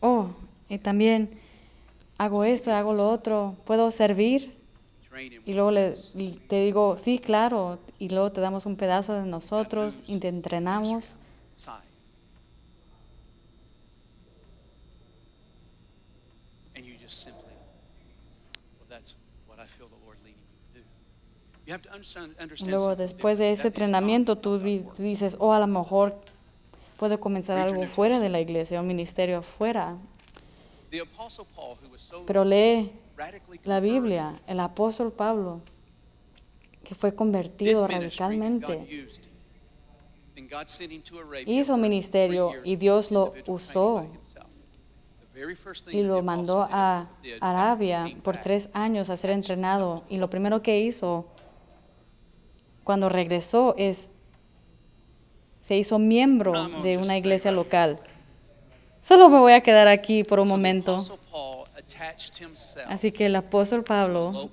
Oh, 0.00 0.30
y 0.68 0.78
también 0.78 1.40
hago 2.18 2.44
esto, 2.44 2.72
hago 2.72 2.94
lo 2.94 3.10
otro. 3.10 3.56
¿Puedo 3.64 3.90
servir? 3.90 4.56
Y 5.46 5.54
luego 5.54 5.70
le, 5.70 5.94
te 6.48 6.64
digo, 6.64 6.96
sí, 6.98 7.18
claro. 7.18 7.78
Y 7.98 8.08
luego 8.08 8.32
te 8.32 8.40
damos 8.40 8.66
un 8.66 8.76
pedazo 8.76 9.14
de 9.14 9.26
nosotros 9.26 10.02
y 10.06 10.18
te 10.18 10.28
entrenamos. 10.28 11.18
luego 22.66 22.96
después 22.96 23.38
de 23.38 23.52
ese 23.52 23.68
entrenamiento 23.68 24.36
tú 24.36 24.58
dices, 24.58 25.36
oh, 25.38 25.52
a 25.52 25.58
lo 25.58 25.66
mejor 25.66 26.20
puedo 26.98 27.20
comenzar 27.20 27.58
algo 27.58 27.84
fuera 27.84 28.18
de 28.18 28.28
la 28.28 28.40
iglesia, 28.40 28.80
un 28.80 28.86
ministerio 28.86 29.38
afuera. 29.38 29.96
Pero 32.26 32.44
lee 32.44 32.92
la 33.64 33.80
Biblia, 33.80 34.40
el 34.46 34.60
apóstol 34.60 35.12
Pablo, 35.12 35.60
que 36.82 36.94
fue 36.94 37.14
convertido 37.14 37.86
radicalmente, 37.86 39.08
hizo 41.46 41.76
ministerio 41.76 42.52
y 42.64 42.76
Dios 42.76 43.10
lo 43.10 43.34
usó 43.46 44.06
y 45.90 46.02
lo 46.02 46.22
mandó 46.22 46.68
a 46.70 47.08
Arabia 47.40 48.06
por 48.22 48.36
tres 48.36 48.68
años 48.72 49.10
a 49.10 49.16
ser 49.16 49.30
entrenado. 49.30 50.04
Y 50.08 50.18
lo 50.18 50.30
primero 50.30 50.62
que 50.62 50.80
hizo 50.80 51.26
cuando 52.84 53.08
regresó 53.08 53.74
es, 53.76 54.10
se 55.60 55.76
hizo 55.76 55.98
miembro 55.98 56.68
de 56.82 56.98
una 56.98 57.16
iglesia 57.16 57.50
local. 57.50 57.98
Solo 59.04 59.28
me 59.28 59.38
voy 59.38 59.52
a 59.52 59.60
quedar 59.60 59.86
aquí 59.86 60.24
por 60.24 60.40
un 60.40 60.48
momento. 60.48 60.96
Así 62.88 63.12
que 63.12 63.26
el 63.26 63.36
apóstol 63.36 63.84
Pablo 63.84 64.50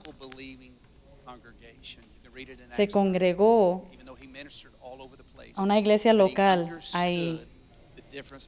se 2.70 2.90
congregó 2.90 3.88
13, 3.88 3.94
even 3.94 4.06
though 4.06 4.22
he 4.22 4.28
ministered 4.28 4.74
all 4.82 5.00
over 5.00 5.18
the 5.18 5.24
place. 5.24 5.54
a 5.56 5.62
una 5.62 5.80
iglesia 5.80 6.12
local 6.12 6.82
ahí. 6.94 7.48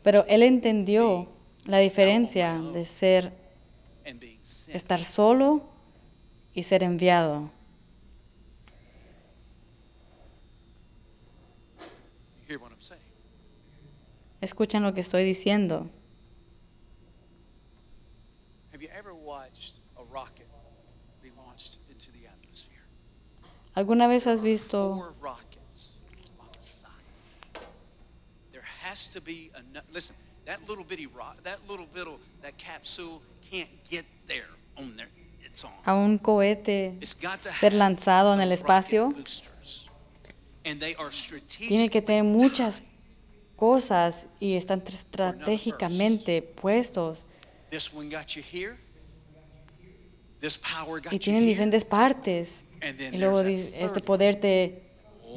Pero 0.02 0.26
él 0.28 0.44
entendió 0.44 1.30
la 1.68 1.78
diferencia 1.78 2.60
de 2.74 2.84
ser, 2.84 3.32
estar 4.74 5.06
solo 5.06 5.70
y 6.54 6.64
ser 6.64 6.84
enviado. 6.84 7.50
Escuchan 14.44 14.84
lo 14.84 14.94
que 14.94 15.00
estoy 15.00 15.24
diciendo. 15.24 15.90
A? 23.74 23.80
¿Alguna 23.80 24.08
vez 24.08 24.28
has 24.28 24.42
visto 24.42 24.96
Four 24.96 25.14
rockets 25.22 25.98
on 26.40 26.48
the 26.52 26.60
side. 26.62 27.66
There 28.52 28.62
has 28.84 29.08
to 29.12 29.22
be 29.22 29.50
enough. 29.58 29.86
Listen, 29.94 30.16
that 30.46 30.60
little 30.68 30.84
bitty 30.84 31.08
rock, 31.08 31.42
that 31.44 31.60
little 31.70 31.88
bittle, 31.88 32.20
that 32.42 32.58
capsule 32.58 33.22
can't 33.50 33.70
get 33.90 34.06
there 34.28 34.50
on 34.78 34.98
there. 34.98 35.10
It's 35.42 35.64
on. 35.64 35.72
a 35.86 35.94
un 35.94 36.20
cohete 36.20 37.00
ser 37.02 37.74
lanzado 37.74 38.34
en 38.34 38.42
el 38.42 38.52
espacio? 38.52 39.12
boosters. 39.12 39.90
And 40.66 40.82
they 40.82 40.96
are 40.96 41.12
Tiene 41.58 41.90
que 41.90 42.02
tener 42.02 42.26
muchas. 42.26 42.84
Cosas 43.64 44.28
y 44.42 44.56
están 44.56 44.84
estratégicamente 44.86 46.42
puestos 46.42 47.24
This 47.70 47.94
one 47.94 48.10
got 48.10 48.28
you 48.36 48.44
here. 48.44 48.78
This 50.42 50.58
power 50.58 51.02
got 51.02 51.14
y 51.14 51.18
tienen 51.18 51.44
here. 51.44 51.50
diferentes 51.50 51.86
partes. 51.86 52.66
Y 53.14 53.18
luego 53.18 53.40
este 53.40 54.02
poder 54.02 54.36
te 54.36 54.84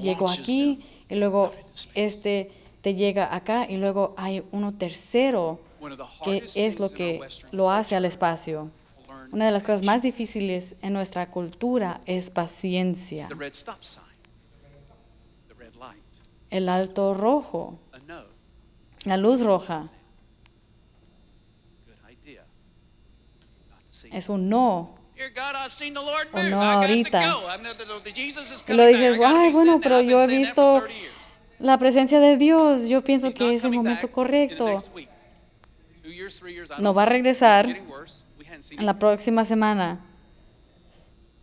llegó 0.03 0.29
aquí 0.29 0.85
y 1.09 1.15
luego 1.15 1.53
este 1.95 2.51
te 2.83 2.95
llega 2.97 3.33
acá 3.33 3.67
y 3.71 3.77
luego 3.77 4.13
hay 4.19 4.43
uno 4.51 4.75
tercero 4.75 5.61
One 5.81 5.95
of 5.95 6.01
the 6.01 6.25
que 6.25 6.67
es 6.67 6.81
lo 6.81 6.91
que 6.91 7.21
lo 7.53 7.71
hace 7.71 7.95
al 7.95 8.05
espacio. 8.05 8.73
Una 9.31 9.47
de 9.47 9.53
las 9.53 9.63
cosas 9.63 9.85
más 9.85 10.03
difíciles 10.03 10.75
en 10.83 10.93
nuestra 10.93 11.31
cultura 11.31 12.01
es 12.07 12.31
paciencia. 12.31 13.29
El 16.51 16.69
alto 16.69 17.15
rojo. 17.15 17.79
La 19.07 19.17
luz 19.17 19.43
roja, 19.43 19.89
es 24.13 24.29
un 24.29 24.49
no. 24.49 24.95
O 25.17 26.37
move. 26.37 26.51
no 26.51 26.63
ahorita. 26.63 27.23
Y 28.69 28.73
lo 28.75 28.87
dices, 28.87 29.19
ay, 29.25 29.51
bueno, 29.53 29.81
pero 29.83 30.03
yo 30.03 30.21
he 30.21 30.27
visto 30.27 30.81
for 30.81 30.85
30 30.85 31.01
years. 31.01 31.15
la 31.59 31.79
presencia 31.79 32.21
de 32.21 32.37
Dios. 32.37 32.89
Yo 32.89 33.03
pienso 33.03 33.33
que 33.33 33.55
es 33.55 33.65
el 33.65 33.73
momento 33.73 34.13
correcto. 34.13 34.77
No 36.79 36.93
va 36.93 37.03
a 37.03 37.07
regresar 37.07 37.67
en 37.67 38.87
la 38.87 38.99
próxima 38.99 39.45
semana. 39.47 40.01
He's 40.01 40.03
not 40.03 40.03
gonna 40.03 41.25
come 41.25 41.36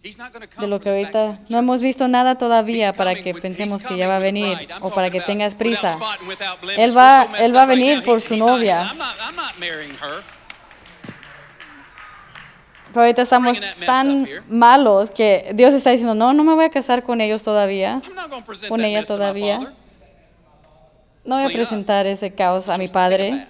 De 0.60 0.68
lo 0.68 0.82
que 0.82 0.89
ahorita 0.89 1.39
no 1.47 1.60
hemos 1.60 1.82
visto 1.82 2.10
nada 2.10 2.38
todavía 2.38 2.91
para 2.91 3.16
que 3.16 3.34
pensemos 3.34 3.84
que 3.84 3.95
ya 3.95 4.10
va 4.10 4.18
a 4.18 4.20
venir 4.20 4.68
o 4.82 4.89
para 4.89 5.10
que 5.10 5.22
tengas 5.22 5.56
prisa. 5.56 5.97
Él 6.76 6.95
va, 6.95 7.26
él 7.39 7.56
va 7.56 7.62
a 7.62 7.66
venir 7.66 8.04
por 8.04 8.20
su 8.20 8.36
novia. 8.36 8.93
Pero 12.88 13.01
ahorita 13.01 13.22
estamos 13.22 13.58
tan 13.86 14.28
malos 14.49 15.10
que 15.10 15.51
Dios 15.56 15.74
está 15.74 15.91
diciendo, 15.91 16.14
no, 16.14 16.34
no 16.34 16.43
me 16.43 16.54
voy 16.54 16.66
a 16.66 16.70
casar 16.70 17.04
con 17.04 17.22
ellos 17.22 17.41
todavía. 17.41 18.01
Con 18.68 18.84
ella 18.84 19.04
todavía. 19.06 19.74
No 21.24 21.36
voy 21.38 21.45
a 21.45 21.47
presentar 21.47 22.06
ese 22.08 22.34
caos 22.34 22.68
a 22.68 22.78
mi 22.78 22.89
padre. 22.89 23.47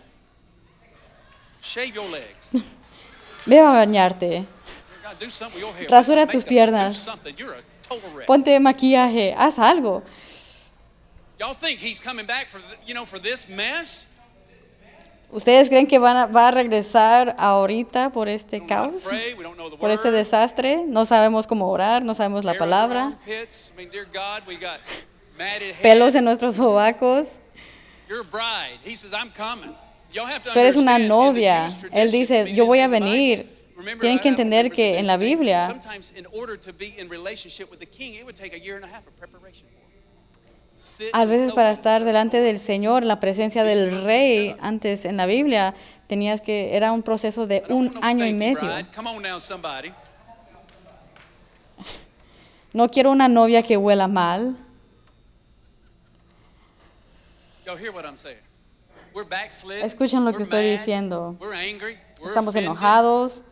Ve 3.48 3.60
a 3.60 3.70
bañarte. 3.72 4.46
Rasura 5.90 6.26
tus 6.28 6.44
piernas. 6.50 6.96
Ponte 8.26 8.60
maquillaje, 8.60 9.34
haz 9.38 9.60
algo. 9.60 10.04
¿Ustedes 15.32 15.68
creen 15.68 15.88
que 15.88 15.98
van 15.98 16.16
a- 16.16 16.26
va 16.28 16.50
a 16.50 16.52
regresar 16.52 17.36
ahorita 17.40 18.12
por 18.12 18.30
este 18.30 18.64
caos? 18.68 19.02
Por 19.80 19.90
este 19.90 20.12
desastre. 20.12 20.84
No 20.88 21.06
sabemos 21.06 21.48
cómo 21.48 21.68
orar, 21.70 22.06
no 22.06 22.14
sabemos 22.14 22.46
la 22.46 22.52
palabra. 22.60 23.18
Pelos 25.82 26.14
en 26.14 26.24
nuestros 26.26 26.56
sobacos. 26.56 27.26
Tú 30.54 30.60
eres 30.60 30.76
una 30.76 31.00
novia. 31.08 31.68
Él 31.92 32.12
dice, 32.12 32.54
yo 32.54 32.68
voy 32.68 32.80
a 32.80 32.88
venir. 32.88 33.63
Tienen 34.00 34.20
que 34.20 34.30
entender 34.30 34.72
que 34.72 35.00
en 35.00 35.08
la. 35.08 35.18
Biblia 35.18 35.80
a 41.14 41.26
veces 41.26 41.54
para 41.54 41.72
estar 41.72 42.04
delante 42.04 42.42
del 42.42 42.60
Señor, 42.60 43.04
en 43.04 43.08
la 43.08 43.20
presencia 43.20 43.64
del 43.64 44.04
rey, 44.04 44.56
antes 44.60 45.06
en 45.06 45.18
la 45.18 45.26
Biblia, 45.26 45.74
tenías 46.08 46.42
que, 46.42 46.76
era 46.76 46.92
un 46.92 47.04
proceso 47.04 47.48
de 47.48 47.64
un 47.70 47.94
año 48.02 48.26
y 48.26 48.34
medio. 48.34 48.70
No 52.74 52.90
quiero 52.90 53.12
una 53.12 53.28
novia 53.28 53.62
que 53.62 53.78
huela 53.78 54.08
mal. 54.08 54.58
Escuchen 59.84 60.26
lo 60.26 60.32
que 60.32 60.38
we're 60.38 60.44
estoy 60.44 60.72
diciendo. 60.72 61.38
Estamos 62.26 62.56
enojados, 62.56 63.44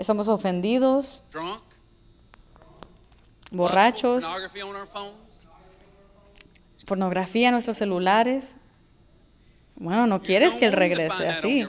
estamos 0.00 0.28
ofendidos, 0.28 1.22
drunk, 1.30 1.62
borrachos, 3.50 4.24
pornography 4.24 4.62
on 4.62 4.76
our 4.76 4.86
phones. 4.86 5.14
pornografía 6.86 7.48
en 7.48 7.52
nuestros 7.52 7.76
celulares. 7.76 8.56
Bueno, 9.76 10.06
no 10.06 10.22
quieres 10.22 10.54
que 10.54 10.66
él 10.66 10.72
regrese 10.72 11.28
así. 11.28 11.66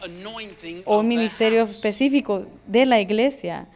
o 0.85 1.01
un 1.01 1.09
ministerio 1.09 1.65
específico 1.65 2.47
de 2.69 2.87
la 2.87 3.01
iglesia. 3.01 3.67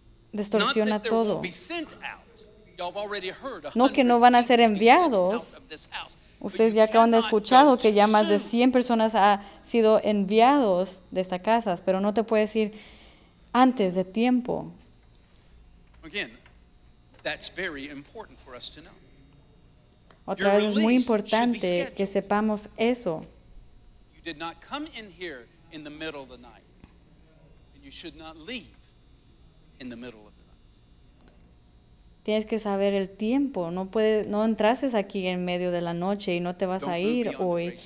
sent 0.00 0.18
out. 0.18 0.18
Y'all 0.18 0.18
have 0.18 0.18
already 0.18 0.19
heard 3.32 3.66
a 3.66 3.72
No 3.74 3.92
que 3.92 4.04
no 4.04 4.20
van 4.20 4.34
a 4.34 4.42
ser 4.42 4.60
enviados. 4.60 5.56
Ustedes 6.40 6.72
ya 6.72 6.84
acaban 6.84 7.10
de 7.10 7.18
escuchar 7.18 7.76
que 7.78 7.92
ya 7.92 8.06
más 8.06 8.28
de 8.28 8.38
soon. 8.38 8.50
100 8.50 8.72
personas 8.72 9.14
han 9.14 9.42
sido 9.62 10.00
enviados 10.02 11.02
de 11.10 11.20
esta 11.20 11.40
casa, 11.40 11.76
pero 11.84 12.00
no 12.00 12.14
te 12.14 12.24
puedes 12.24 12.56
ir 12.56 12.72
antes 13.52 13.94
de 13.94 14.04
tiempo. 14.04 14.72
Otra 20.24 20.56
vez 20.56 20.64
es 20.64 20.76
muy 20.76 20.94
importante 20.94 21.92
que 21.94 22.06
sepamos 22.06 22.68
eso. 22.76 23.26
You 24.14 24.22
did 24.22 24.38
not 24.38 24.56
come 24.60 24.88
in 24.96 25.10
here 25.10 25.46
in 25.72 25.82
the 25.82 25.90
middle 25.90 26.20
of 26.20 26.28
the 26.28 26.38
night. 26.38 26.62
And 27.74 27.84
you 27.84 27.90
should 27.90 28.16
not 28.16 28.36
leave 28.36 28.79
in 29.80 29.88
the 29.90 29.96
middle 29.96 30.20
of 30.20 30.32
the 30.36 30.44
night. 30.44 31.32
Tienes 32.22 32.46
que 32.46 32.58
saber 32.58 32.94
el 32.94 33.08
tiempo. 33.08 33.70
No 33.70 33.86
puedes, 33.90 34.26
no 34.26 34.44
entrases 34.44 34.94
aquí 34.94 35.26
en 35.26 35.44
medio 35.44 35.70
de 35.72 35.80
la 35.80 35.92
noche 35.94 36.34
y 36.34 36.40
no 36.40 36.54
te 36.54 36.66
vas 36.66 36.82
Don't 36.82 36.92
a 36.92 36.98
ir 36.98 37.32
hoy 37.38 37.76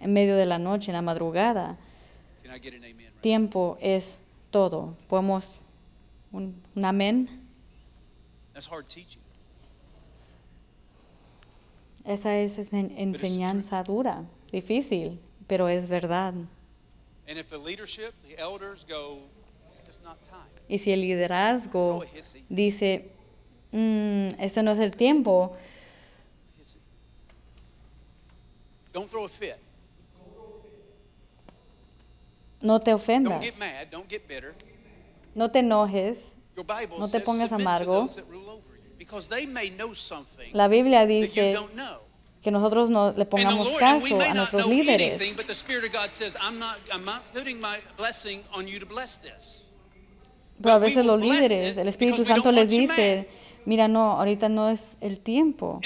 en 0.00 0.12
medio 0.12 0.36
de 0.36 0.46
la 0.46 0.58
noche, 0.58 0.90
en 0.90 0.94
la 0.96 1.02
madrugada. 1.02 1.76
Right? 2.44 3.20
Tiempo 3.22 3.78
es 3.80 4.20
todo. 4.50 4.94
Podemos 5.08 5.58
un, 6.30 6.62
un 6.76 6.84
amén. 6.84 7.28
That's 8.52 8.68
hard 8.70 8.86
teaching. 8.86 9.20
Esa 12.04 12.36
es 12.36 12.58
ense- 12.58 12.92
enseñanza 12.98 13.82
dura, 13.82 14.24
difícil, 14.52 15.18
pero 15.46 15.68
es 15.68 15.88
verdad. 15.88 16.34
And 17.26 17.38
if 17.38 17.48
the 17.48 17.56
leadership, 17.56 18.12
the 18.28 18.36
elders 18.38 18.84
go, 18.86 19.20
it's 19.86 20.02
not 20.04 20.18
time. 20.22 20.53
Y 20.68 20.78
si 20.78 20.92
el 20.92 21.02
liderazgo 21.02 22.04
dice, 22.48 23.10
"Mm, 23.72 24.28
este 24.38 24.62
no 24.62 24.72
es 24.72 24.78
el 24.78 24.96
tiempo, 24.96 25.56
hissy. 26.60 26.78
Don't 28.92 29.10
throw 29.10 29.26
a 29.26 29.28
fit. 29.28 29.54
no 32.60 32.80
te 32.80 32.90
Don't 32.92 33.02
ofendas, 33.02 33.44
get 33.44 33.58
mad. 33.58 33.88
Don't 33.90 34.08
get 34.08 34.26
bitter. 34.26 34.54
no 35.34 35.50
te 35.50 35.58
enojes. 35.58 36.34
Your 36.56 36.64
Bible 36.64 36.98
No 36.98 37.06
te 37.06 37.18
says 37.18 37.24
pongas 37.24 37.52
amargo. 37.52 38.06
La 40.52 40.68
Biblia 40.68 41.04
dice 41.04 41.56
que 42.42 42.50
nosotros 42.50 42.90
no 42.90 43.12
le 43.12 43.24
pongamos 43.26 43.68
caso 43.78 44.20
a 44.20 44.34
nuestros 44.34 44.66
líderes. 44.68 45.18
Pero 50.62 50.74
a 50.74 50.78
veces 50.78 51.04
los 51.04 51.20
líderes, 51.20 51.76
it 51.76 51.78
el 51.78 51.88
Espíritu 51.88 52.24
Santo 52.24 52.52
les 52.52 52.70
dice, 52.70 53.28
mira, 53.64 53.88
no, 53.88 54.12
ahorita 54.12 54.48
no 54.48 54.70
es 54.70 54.96
el 55.00 55.18
tiempo. 55.20 55.80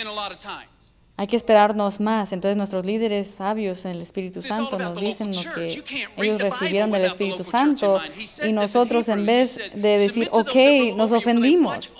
Hay 1.16 1.26
que 1.26 1.34
esperarnos 1.34 1.98
más. 1.98 2.32
Entonces 2.32 2.56
nuestros 2.56 2.86
líderes 2.86 3.28
sabios 3.28 3.84
en 3.84 3.90
el 3.92 4.02
Espíritu 4.02 4.40
Santo 4.40 4.78
nos 4.78 5.00
dicen 5.00 5.32
lo 5.32 5.52
que 5.52 5.82
ellos 6.16 6.40
recibieron 6.40 6.92
del 6.92 7.06
Espíritu 7.06 7.42
Santo. 7.42 8.00
y 8.46 8.52
nosotros 8.52 9.08
en 9.08 9.26
vez 9.26 9.72
de 9.74 9.98
decir, 9.98 10.26
"Submit 10.26 10.30
to 10.30 10.44
those 10.44 10.90
ok, 10.90 10.96
nos 10.96 11.10
ofendimos, 11.10 11.90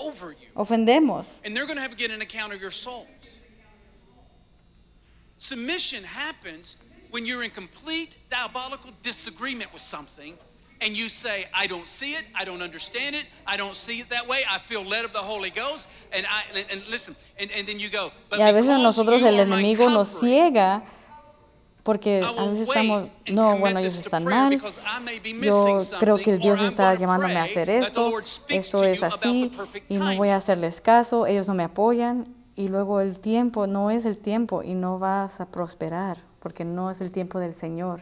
ofendemos. 0.55 1.27
Submission 5.41 6.05
happens 6.05 6.79
when 7.11 7.25
you're 7.25 7.45
in 7.45 7.51
complete 7.51 8.17
diabolical 8.29 8.93
disagreement 9.03 9.73
with 9.73 9.81
something 9.81 10.37
and 10.81 10.97
you 10.97 11.09
say, 11.09 11.47
I 11.55 11.67
don't 11.67 11.87
see 11.87 12.15
it, 12.15 12.25
I 12.35 12.45
don't 12.45 12.63
understand 12.63 13.15
it, 13.15 13.27
I 13.47 13.57
don't 13.57 13.77
see 13.77 14.01
it 14.01 14.09
that 14.11 14.27
way, 14.27 14.43
I 14.49 14.59
feel 14.59 14.85
led 14.85 15.05
of 15.05 15.13
the 15.13 15.19
Holy 15.19 15.51
Ghost, 15.51 15.89
and 16.13 16.27
I 16.27 16.45
and, 16.71 16.87
listen, 16.89 17.17
and, 17.39 17.51
and 17.51 17.67
then 17.67 17.79
you 17.79 17.91
go, 17.91 18.11
but 18.31 18.39
Y 18.39 18.43
a 18.43 18.53
veces 18.53 18.79
nosotros 18.79 19.23
el 19.23 19.41
enemigo 19.41 19.91
nos 19.91 20.09
ciega 20.21 20.83
porque 21.83 22.23
a 22.23 22.33
veces 22.33 22.69
estamos, 22.69 23.11
no, 23.33 23.57
bueno, 23.57 23.81
ellos 23.81 23.99
están 23.99 24.25
mal, 24.25 24.61
yo 25.41 25.79
creo 25.99 26.19
que 26.19 26.33
el 26.33 26.39
Dios 26.39 26.61
está 26.61 26.95
llamándome 26.95 27.37
a 27.37 27.45
hacer 27.45 27.71
esto, 27.71 28.13
esto 28.49 28.79
to 28.81 28.85
es 28.85 29.03
así 29.03 29.51
y 29.89 29.97
no 29.97 30.15
voy 30.17 30.29
a 30.29 30.37
hacerles 30.37 30.83
caso, 30.83 31.27
ellos 31.27 31.49
no 31.49 31.55
me 31.55 31.65
apoyan 31.65 32.27
y 32.57 32.69
luego 32.69 33.01
el 33.01 33.19
tiempo 33.19 33.67
no 33.67 33.91
es 33.91 34.05
el 34.05 34.19
tiempo 34.19 34.63
y 34.63 34.75
no 34.75 34.99
vas 34.99 35.41
a 35.41 35.47
prosperar 35.47 36.19
porque 36.41 36.65
no 36.65 36.91
es 36.91 37.01
el 37.01 37.11
tiempo 37.11 37.39
del 37.39 37.55
Señor. 37.55 38.01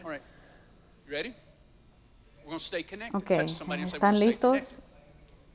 Ok, 3.13 3.31
¿están 3.31 3.67
"We're 3.67 3.77
gonna 3.77 3.87
stay 3.87 4.19
listos? 4.27 4.51
connected." 4.51 4.83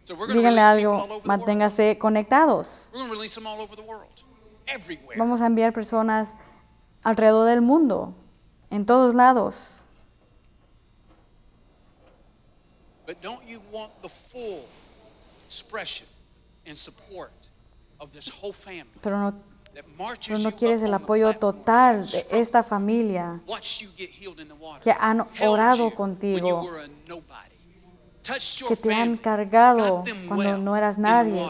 So 0.04 0.14
we're 0.14 0.26
gonna 0.26 0.34
Díganle 0.34 0.60
algo, 0.60 0.92
all 0.94 0.98
over 1.00 1.06
the 1.08 1.12
world. 1.14 1.26
manténgase 1.26 1.98
conectados. 1.98 2.90
Vamos 5.16 5.40
a 5.40 5.46
enviar 5.46 5.72
personas 5.72 6.34
alrededor 7.02 7.46
del 7.46 7.60
mundo, 7.60 8.14
en 8.70 8.84
todos 8.86 9.14
lados. 9.14 9.80
But 13.06 13.20
don't 13.20 13.46
you 13.46 13.60
want 13.72 13.90
the 14.02 14.08
full 14.08 14.64
expression 15.46 16.06
and 16.66 16.76
support 16.76 17.32
of 18.00 18.12
this 18.12 18.28
whole 18.28 18.52
family 18.52 18.98
Pero 19.02 19.18
no, 19.18 19.34
pero 20.26 20.38
no 20.38 20.52
quieres 20.56 20.82
el 20.82 20.94
apoyo 20.94 21.32
total 21.38 22.08
de 22.10 22.26
esta 22.30 22.62
familia 22.62 23.40
que 24.82 24.94
han 24.98 25.26
orado 25.40 25.94
contigo, 25.94 26.68
que 28.68 28.76
te 28.76 28.94
han 28.94 29.16
cargado 29.16 30.04
cuando 30.28 30.58
no 30.58 30.76
eras 30.76 30.98
nadie, 30.98 31.48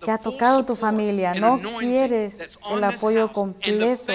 que 0.00 0.10
ha 0.10 0.18
tocado 0.18 0.64
tu 0.64 0.76
familia. 0.76 1.34
No 1.34 1.60
quieres 1.78 2.58
el 2.70 2.84
apoyo 2.84 3.32
completo 3.32 4.12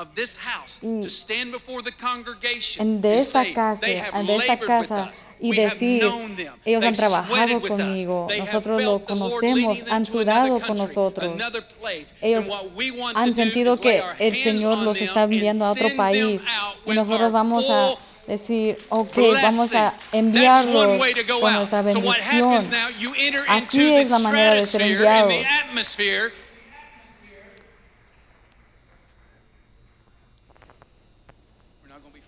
favor 0.00 0.08
of 0.08 0.14
this 0.14 0.36
house 0.36 0.78
y 0.82 1.00
to 1.02 1.08
stand 1.10 1.52
before 1.52 1.82
the 1.82 1.92
congregation 1.92 2.80
en 2.82 3.00
de 3.00 3.18
esta 3.18 3.44
say, 3.44 3.52
casa, 3.52 3.80
"They 3.80 3.96
have 3.98 4.26
de 4.26 4.36
esta 4.36 4.56
casa 4.58 5.10
us. 5.12 5.18
y 5.40 5.52
decir, 5.54 6.02
ellos 6.64 6.84
han 6.84 6.94
trabajado 6.94 7.28
sweated 7.28 7.62
with 7.62 7.70
us. 7.72 7.78
conmigo, 7.80 8.26
They 8.28 8.38
have 8.40 8.46
nosotros 8.52 8.82
lo 8.82 9.04
conocemos, 9.04 9.78
han 9.90 10.04
sudado 10.04 10.60
con 10.60 10.76
nosotros. 10.76 11.34
Ellos 12.22 12.44
And 12.44 12.48
what 12.50 12.72
we 12.76 12.90
want 12.90 13.16
han 13.16 13.34
sentido 13.34 13.80
que 13.80 14.02
el 14.18 14.34
Señor 14.36 14.78
los 14.78 14.98
está 15.00 15.22
and 15.24 15.32
enviando 15.34 15.64
a 15.64 15.72
otro 15.72 15.88
país 15.96 16.42
y 16.86 16.92
nosotros 16.92 17.32
vamos 17.32 17.64
a 17.70 17.94
decir, 18.26 18.78
ok, 18.90 19.16
vamos 19.42 19.72
a 19.74 19.90
That's 19.90 20.02
one 20.12 20.18
enviarlos 20.18 21.00
way 21.00 21.14
to 21.14 21.24
go 21.24 21.40
con 21.40 21.52
out. 21.54 21.70
nuestra 21.70 21.92
So 21.92 21.98
what 22.00 22.16
bendición. 22.18 22.52
happens 22.52 22.70
now, 22.70 22.88
you 22.98 23.12
enter 23.16 23.44
Así 23.48 23.78
into 23.80 23.94
the 23.94 24.00
es 24.02 24.10
la 24.10 24.18
manera 24.20 24.54
de 24.54 24.62
ser 24.62 24.82
enviados. 24.82 25.28
the 25.32 25.44
atmosphere. 25.46 26.32
We're 31.82 31.88
not 31.88 32.02
going 32.02 32.12
to 32.12 32.20
be 32.20 32.22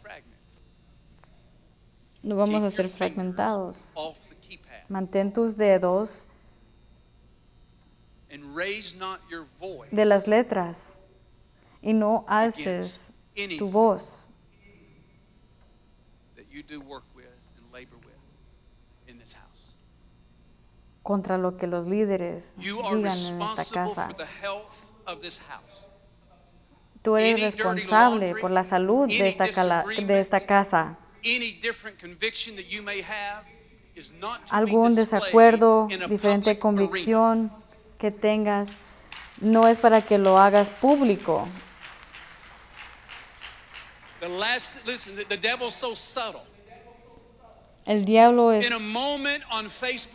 no 2.22 2.36
vamos 2.36 2.62
a 2.62 2.70
ser 2.70 2.88
fragmentados. 2.88 3.94
Mantén 4.88 5.32
tus 5.32 5.56
dedos 5.56 6.26
de 9.90 10.04
las 10.04 10.26
letras 10.26 10.98
y 11.80 11.92
no 11.92 12.24
alces 12.28 13.12
tu 13.58 13.68
voz 13.68 14.30
contra 21.02 21.36
lo 21.36 21.56
que 21.56 21.66
los 21.66 21.88
líderes 21.88 22.54
digan 22.56 23.00
en 23.00 23.42
esta 23.42 23.64
casa. 23.64 24.06
for 24.06 24.16
the 24.16 24.24
health 24.40 24.84
of 25.06 25.20
this 25.20 25.40
house. 25.40 25.86
Tú 27.02 27.16
eres 27.16 27.40
responsable 27.40 28.34
por 28.40 28.52
la 28.52 28.62
salud 28.62 29.08
de 29.08 29.28
esta, 29.28 29.46
de 29.84 30.20
esta 30.20 30.40
casa. 30.40 30.96
Any 31.24 31.52
different 31.60 31.98
conviction 31.98 32.56
that 32.56 32.66
you 32.68 32.82
may 32.82 33.00
have 33.02 33.44
is 33.94 34.10
not 34.20 34.44
to 34.46 34.52
be 34.52 34.56
Algún 34.56 34.94
desacuerdo, 34.94 35.88
diferente 36.08 36.58
convicción 36.58 37.52
que 37.98 38.10
tengas, 38.10 38.68
no 39.40 39.68
es 39.68 39.78
para 39.78 40.02
que 40.02 40.18
lo 40.18 40.38
hagas 40.38 40.68
público. 40.68 41.48
El 47.84 48.04
diablo 48.04 48.52
es 48.52 48.68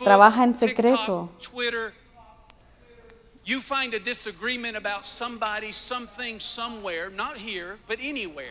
Trabaja 0.02 0.44
en 0.44 0.58
secreto. 0.58 1.30
Twitter, 1.38 1.94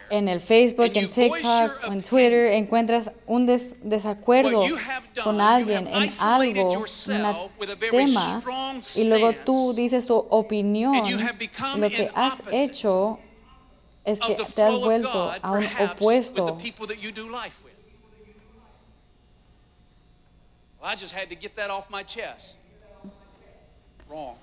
en 0.10 0.28
el 0.28 0.42
Facebook, 0.42 0.92
en 0.96 1.10
TikTok, 1.12 1.84
en 1.92 2.02
Twitter, 2.02 2.52
encuentras 2.54 3.12
un 3.28 3.46
des- 3.46 3.76
desacuerdo 3.84 4.62
con 5.24 5.36
you 5.36 5.42
alguien 5.42 5.88
en 5.88 6.10
algo, 6.22 6.62
en 6.62 6.66
un 6.66 6.72
yourself 6.72 7.52
with 7.60 7.70
a 7.70 7.76
very 7.76 7.92
tema, 7.92 8.40
strong 8.40 8.82
y 8.96 9.04
luego 9.04 9.34
tú 9.46 9.74
dices 9.76 10.08
tu 10.08 10.16
opinión, 10.16 10.96
y 11.06 11.12
lo 11.12 11.90
que 11.90 12.10
has 12.16 12.42
hecho 12.52 13.20
es 14.04 14.20
que 14.20 14.34
te 14.34 14.64
has 14.64 14.80
vuelto 14.80 15.12
God, 15.14 15.40
a 15.44 15.52
un 15.52 15.60
perhaps, 15.60 16.02
with 16.02 16.34
the 16.34 16.42
opuesto 16.42 16.58
people 16.58 16.88
that 16.88 16.98
you 17.00 17.12
do 17.12 17.30
life 17.30 17.64
with. 17.64 17.74
Well, 20.82 20.90
I 20.92 20.96
just 20.96 21.14
had 21.14 21.30
to 21.30 21.36
get 21.36 21.56
that 21.56 21.70
off 21.70 21.88
my 21.92 22.02
chest. 22.04 22.58
Wrong. 24.10 24.36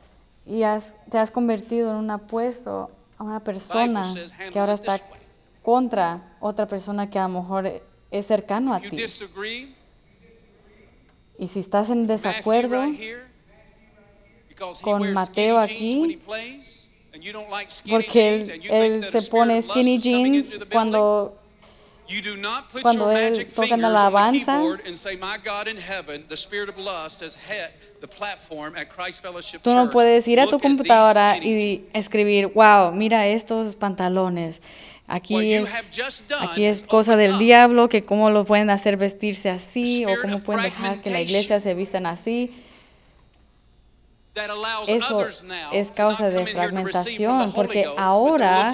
Y 0.46 0.62
has- 0.62 0.94
te 1.10 1.18
has 1.18 1.30
convertido 1.30 1.90
en 1.90 1.96
un 1.96 2.10
apuesto 2.10 2.86
a 3.18 3.22
una 3.24 3.40
persona 3.40 4.04
says, 4.12 4.32
"Handle 4.32 4.50
que 4.52 4.58
ahora 4.58 4.74
está 4.74 4.98
this 4.98 5.06
way." 5.10 5.20
contra 5.62 6.36
otra 6.40 6.66
persona 6.66 7.08
que 7.08 7.18
a 7.18 7.22
lo 7.28 7.40
mejor 7.40 7.82
es 8.10 8.26
cercano 8.26 8.74
a 8.74 8.80
ti. 8.80 8.96
Y 11.38 11.48
si 11.48 11.60
estás 11.60 11.90
en 11.90 12.06
desacuerdo, 12.06 12.84
con 14.82 15.12
Mateo 15.14 15.58
aquí, 15.58 16.20
porque 17.90 18.34
él, 18.42 18.60
él 18.70 19.04
se 19.04 19.30
pone 19.30 19.60
skinny 19.62 19.98
jeans 19.98 20.46
cuando 20.70 21.00
You 21.00 21.32
do 21.32 21.32
not 21.32 21.32
put 21.32 21.40
cuando 22.82 23.10
él 23.12 23.46
toca 23.54 23.68
la 23.68 23.74
on 23.74 23.80
the 23.80 23.86
alabanza. 23.86 24.52
keyboard 24.58 24.80
and 24.86 24.94
say, 24.96 25.16
"My 25.16 25.36
God 25.44 25.68
in 25.68 25.78
heaven, 25.78 26.26
the 26.28 26.36
spirit 26.36 26.68
of 26.68 26.76
lust 26.76 27.22
has 27.22 27.34
hit 27.34 28.00
the 28.00 28.08
platform 28.08 28.74
at 28.76 28.88
Christ 28.88 29.22
Fellowship 29.22 29.62
Tú 29.62 29.74
no 29.74 29.90
puedes 29.90 30.28
ir 30.28 30.40
a 30.40 30.46
tu 30.46 30.58
computadora 30.58 31.36
skinny 31.36 31.58
jeans." 31.58 31.62
y 31.62 31.98
escribir, 31.98 32.52
wow, 32.54 32.92
mira 32.92 33.26
estos 33.26 33.76
pantalones. 33.76 34.60
Aquí 35.06 35.52
es, 35.52 35.68
aquí 36.40 36.64
es 36.64 36.82
cosa 36.82 37.16
del 37.16 37.38
diablo, 37.38 37.90
que 37.90 38.04
cómo 38.06 38.30
lo 38.30 38.46
pueden 38.46 38.70
hacer 38.70 38.96
vestirse 38.96 39.50
así 39.50 40.04
The 40.06 40.12
o 40.12 40.20
cómo 40.22 40.38
pueden 40.40 40.62
dejar 40.62 41.02
que 41.02 41.10
la 41.10 41.20
iglesia 41.20 41.60
se 41.60 41.74
vistan 41.74 42.06
así. 42.06 42.50
That 44.34 44.50
allows 44.50 44.88
Eso 44.88 45.16
others 45.18 45.42
now 45.42 45.70
es 45.72 45.90
causa 45.90 46.30
de 46.30 46.46
fragmentación, 46.46 47.52
porque 47.52 47.86
ahora. 47.96 48.72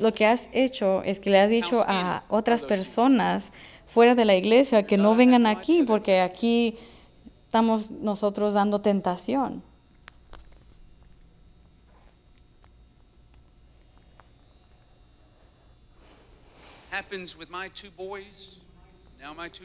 Lo 0.00 0.12
que 0.12 0.26
has 0.26 0.48
hecho 0.52 1.02
es 1.02 1.18
que 1.20 1.30
le 1.30 1.40
has 1.40 1.50
dicho 1.50 1.82
a 1.86 2.24
otras 2.28 2.62
personas 2.62 3.52
fuera 3.86 4.14
de 4.14 4.24
la 4.24 4.34
iglesia 4.34 4.84
que 4.84 4.96
no 4.96 5.14
vengan 5.14 5.46
aquí 5.46 5.82
porque 5.82 6.20
aquí 6.20 6.76
estamos 7.46 7.90
nosotros 7.90 8.54
dando 8.54 8.80
tentación. 8.80 9.62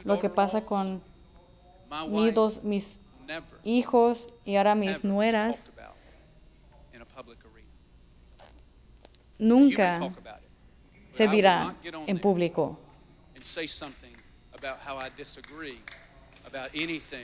Lo 0.04 0.18
que 0.18 0.28
pasa 0.28 0.64
con 0.64 1.02
mis 2.08 2.34
dos, 2.34 2.62
mis 2.62 2.98
hijos 3.64 4.28
y 4.44 4.56
ahora 4.56 4.74
mis 4.74 5.04
nueras, 5.04 5.70
nunca 9.38 10.12
se 11.12 11.28
dirá 11.28 11.74
en 12.06 12.18
público. 12.18 12.78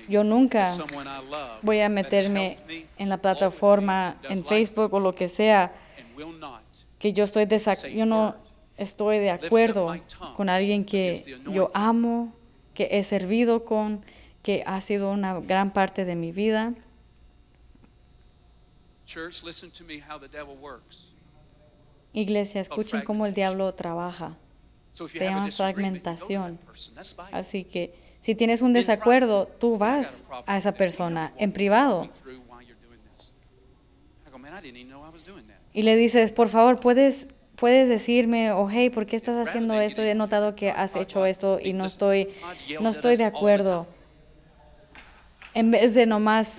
Yo 0.09 0.25
nunca 0.25 0.75
voy 1.63 1.81
a 1.81 1.89
meterme 1.89 2.59
en 2.97 3.09
la 3.09 3.19
plataforma, 3.19 4.17
en 4.25 4.45
Facebook 4.45 4.95
o 4.95 5.01
lo 5.01 5.15
que 5.15 5.29
sea, 5.29 5.73
que 6.99 7.13
yo 7.13 7.25
estoy 7.25 7.47
yo 7.95 8.07
no 8.07 8.37
estoy 8.77 9.19
de 9.19 9.31
acuerdo 9.31 9.95
con 10.37 10.49
alguien 10.49 10.85
que 10.85 11.21
yo 11.53 11.71
amo, 11.75 12.33
que 12.75 12.89
he 12.93 13.03
servido 13.03 13.65
con, 13.65 14.05
que 14.49 14.62
ha 14.64 14.80
sido 14.80 15.11
una 15.11 15.40
gran 15.40 15.70
parte 15.70 16.07
de 16.07 16.14
mi 16.14 16.32
vida. 16.32 16.72
Church, 19.05 19.42
listen 19.44 19.70
to 19.70 19.84
me 19.84 20.01
how 20.01 20.18
the 20.18 20.26
devil 20.26 20.57
works. 20.59 21.11
Iglesia, 22.14 22.62
escuchen 22.62 23.03
cómo 23.03 23.26
el 23.26 23.34
diablo 23.34 23.74
trabaja. 23.74 24.38
Se 24.94 25.18
llama 25.18 25.53
fragmentación. 25.53 26.59
Así 27.30 27.64
que 27.64 27.92
si 28.22 28.34
tienes 28.34 28.62
un 28.62 28.72
desacuerdo, 28.72 29.49
tú 29.49 29.76
vas 29.76 30.24
a 30.46 30.57
esa 30.57 30.72
persona 30.72 31.34
en 31.36 31.53
privado 31.53 32.09
y 35.75 35.83
le 35.83 35.95
dices, 35.95 36.33
por 36.33 36.49
favor, 36.49 36.80
puedes, 36.80 37.29
puedes 37.54 37.91
decirme, 37.91 38.53
o 38.53 38.70
hey, 38.70 38.88
¿por 38.88 39.04
qué 39.04 39.16
estás 39.16 39.46
haciendo 39.46 39.79
esto? 39.79 40.00
He 40.00 40.14
notado 40.14 40.57
que 40.57 40.70
has 40.70 40.96
hecho 40.96 41.26
esto 41.26 41.61
y 41.62 41.75
no 41.75 41.84
estoy, 41.84 42.30
no 42.80 42.88
estoy 42.88 43.16
de 43.16 43.25
acuerdo. 43.26 43.97
En 45.59 45.72
vez 45.72 45.93
de 45.95 46.07
nomás 46.07 46.57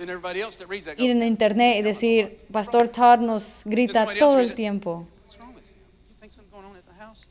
ir 0.98 1.10
en 1.10 1.22
internet 1.22 1.78
y 1.78 1.82
decir, 1.82 2.38
Pastor 2.52 2.88
Todd 2.88 3.20
nos 3.20 3.62
grita 3.64 4.06
todo 4.18 4.38
el 4.38 4.54
tiempo. 4.54 5.06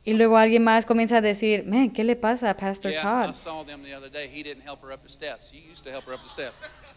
Y 0.04 0.14
luego 0.14 0.36
alguien 0.36 0.64
más 0.64 0.84
comienza 0.84 1.18
a 1.18 1.20
decir, 1.20 1.64
man, 1.66 1.90
¿qué 1.90 2.02
le 2.02 2.16
pasa 2.16 2.50
a 2.50 2.56
Pastor 2.56 2.92
Todd? 3.00 3.34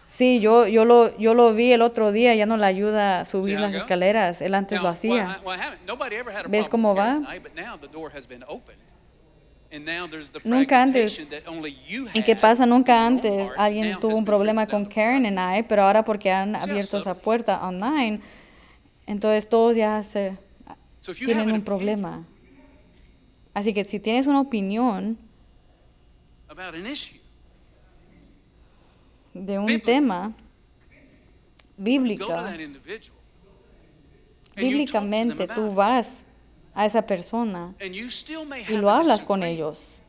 Sí, 0.08 0.40
yo, 0.40 0.66
yo, 0.66 0.86
lo, 0.86 1.16
yo 1.20 1.36
lo 1.36 1.54
vi 1.54 1.72
el 1.72 1.84
otro 1.84 2.12
día, 2.12 2.34
ya 2.34 2.48
no 2.48 2.58
le 2.58 2.66
ayuda 2.66 3.20
a 3.20 3.26
subir 3.26 3.60
las 3.60 3.76
escaleras, 3.76 4.42
él 4.42 4.56
antes 4.56 4.82
lo 4.82 4.90
hacía. 4.90 5.40
¿Ves 6.50 6.68
cómo 6.68 6.96
va? 6.96 7.22
Nunca 10.44 10.84
antes, 10.84 11.26
¿Y 12.14 12.24
qué 12.24 12.34
had 12.34 12.40
pasa? 12.40 12.66
Nunca 12.66 13.08
antes 13.08 13.52
alguien 13.58 14.00
tuvo 14.00 14.18
un 14.18 14.26
problema 14.26 14.68
con 14.68 14.86
Karen 14.86 15.26
y 15.26 15.30
I, 15.30 15.64
pero 15.64 15.84
ahora 15.84 16.04
porque 16.04 16.32
han 16.32 16.56
abierto 16.56 17.00
esa 17.00 17.16
puerta 17.16 17.68
online, 17.68 18.22
entonces 19.08 19.50
todos 19.50 19.76
ya 19.76 20.04
se 20.04 20.38
tienen 21.26 21.52
un 21.52 21.64
problema. 21.64 22.24
Así 23.54 23.74
que 23.74 23.84
si 23.84 24.00
tienes 24.00 24.28
una 24.28 24.42
opinión 24.42 25.18
about 26.48 26.76
an 26.76 26.86
issue, 26.86 27.20
de 29.34 29.58
un 29.58 29.80
tema 29.82 30.34
bíblica, 31.78 32.56
bíblicamente 34.56 35.48
tú 35.48 35.74
vas 35.74 36.26
a 36.74 36.86
esa 36.86 37.02
persona 37.06 37.74
y 37.80 38.78
lo 38.78 38.90
hablas 38.90 39.24
con 39.24 39.44
ellos. 39.44 40.02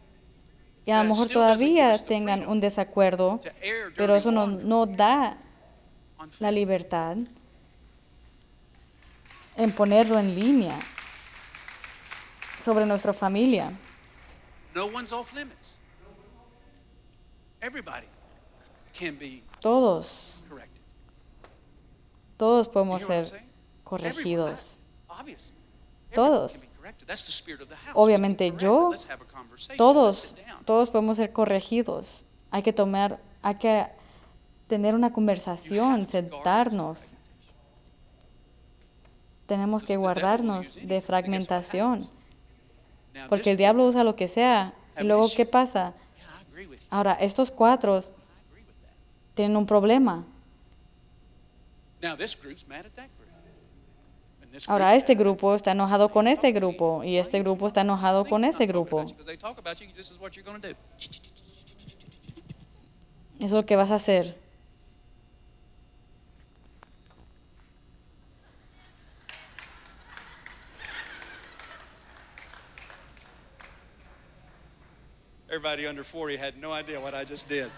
Y 0.87 0.91
a 0.91 1.03
lo 1.03 1.09
mejor 1.11 1.29
todavía 1.29 1.99
tengan 1.99 2.47
un 2.47 2.61
desacuerdo, 2.61 3.41
pero 3.97 4.17
eso 4.17 4.31
no, 4.31 4.47
no 4.47 4.87
da 4.87 5.39
la 6.41 6.51
libertad 6.51 7.17
en 9.57 9.73
ponerlo 9.73 10.19
en 10.19 10.35
línea 10.35 10.79
sobre 12.63 12.87
nuestra 12.87 13.13
familia. 13.13 13.73
Todos, 19.61 20.45
todos 22.37 22.69
podemos 22.69 23.03
ser 23.03 23.47
corregidos. 23.85 24.79
Todos. 26.15 26.63
Obviamente 27.95 28.53
yo, 28.59 28.93
todos, 29.77 30.37
todos 30.65 30.91
podemos 30.91 31.17
ser 31.17 31.33
corregidos. 31.33 32.25
Hay 32.51 32.63
que 32.63 32.73
tomar, 32.73 33.21
hay 33.43 33.57
que 33.57 33.87
tener 34.69 34.95
una 34.95 35.13
conversación, 35.13 36.07
sentarnos. 36.07 37.15
Tenemos 39.47 39.83
que 39.83 39.97
guardarnos 39.97 40.77
de 40.83 41.01
fragmentación. 41.01 42.09
Porque 43.29 43.51
el 43.51 43.57
diablo 43.57 43.87
usa 43.87 44.05
lo 44.05 44.17
que 44.17 44.29
sea. 44.29 44.75
Y 44.99 45.05
luego, 45.05 45.29
¿qué 45.35 45.47
pasa? 45.47 45.95
Ahora, 46.91 47.15
estos 47.15 47.51
cuatro 47.51 48.01
tienen 49.35 49.57
un 49.57 49.67
problema. 49.67 50.25
Ahora 54.67 54.95
este 54.95 55.15
grupo 55.15 55.55
está 55.55 55.73
enojado 55.73 56.11
con 56.11 56.29
este 56.29 56.53
grupo 56.53 57.03
y 57.03 57.17
este 57.17 57.41
grupo 57.41 57.67
está 57.67 57.81
enojado 57.81 58.25
con 58.25 58.45
este 58.45 58.67
grupo. 58.67 59.05
Eso 63.39 63.47
es 63.47 63.53
lo 63.53 63.67
que 63.67 63.77
vas 63.77 63.91
a 63.91 63.97
hacer. 63.97 64.37
Everybody 75.49 75.87
under 75.87 76.03
40 76.03 76.37
had 76.37 76.57
no 76.61 76.73
idea 76.73 77.01
what 77.01 77.15
I 77.15 77.25
just 77.25 77.49
did. 77.49 77.71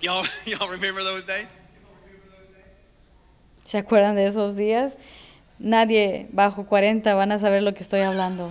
Y'all, 0.00 0.24
y'all 0.44 0.68
remember 0.68 1.02
those 1.02 1.24
days? 1.24 1.46
¿Se 3.68 3.76
acuerdan 3.76 4.16
de 4.16 4.24
esos 4.24 4.56
días? 4.56 4.94
Nadie 5.58 6.26
bajo 6.32 6.64
40 6.64 7.12
van 7.12 7.32
a 7.32 7.38
saber 7.38 7.62
lo 7.62 7.74
que 7.74 7.82
estoy 7.82 8.00
hablando. 8.00 8.50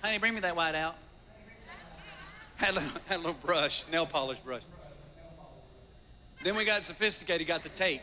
Honey, 0.00 0.16
bring 0.16 0.32
me 0.34 0.40
that 0.40 0.56
white 0.56 0.74
out. 0.74 0.94
Had 2.56 2.70
a, 2.70 2.72
little, 2.76 3.00
had 3.06 3.16
a 3.16 3.18
little 3.18 3.34
brush, 3.34 3.84
nail 3.92 4.06
polish 4.06 4.38
brush. 4.38 4.62
Then 6.42 6.56
we 6.56 6.64
got 6.64 6.80
sophisticated, 6.80 7.46
got 7.46 7.62
the 7.62 7.68
tape. 7.68 8.00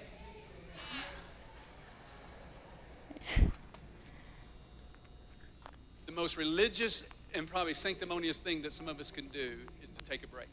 The 6.05 6.11
most 6.11 6.37
religious 6.37 7.03
and 7.33 7.47
probably 7.47 7.73
sanctimonious 7.73 8.37
thing 8.37 8.61
that 8.61 8.73
some 8.73 8.87
of 8.87 8.99
us 8.99 9.09
can 9.09 9.27
do 9.29 9.57
is 9.81 9.89
to 9.89 10.05
take 10.05 10.23
a 10.23 10.27
break. 10.27 10.49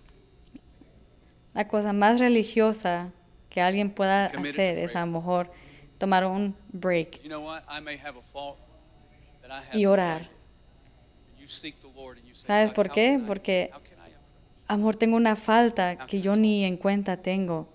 La 1.55 1.69
cosa 1.69 1.93
más 1.93 2.19
religiosa 2.19 3.13
que 3.51 3.61
alguien 3.61 3.91
pueda 3.91 4.27
hacer 4.27 4.79
es 4.79 4.97
a 4.97 5.01
lo 5.01 5.13
mejor 5.13 5.53
tomar 5.99 6.27
un 6.27 6.57
break 6.73 7.21
y 9.73 9.87
orar. 9.87 10.29
¿Sabes 12.33 12.73
por 12.73 12.91
qué? 12.91 13.21
Porque 13.27 13.71
a 14.67 14.73
lo 14.73 14.79
mejor 14.79 14.97
tengo 14.97 15.17
una 15.17 15.37
falta 15.37 16.07
que 16.07 16.21
yo 16.23 16.37
ni 16.37 16.65
en 16.65 16.77
cuenta 16.79 17.19
tengo. 17.19 17.69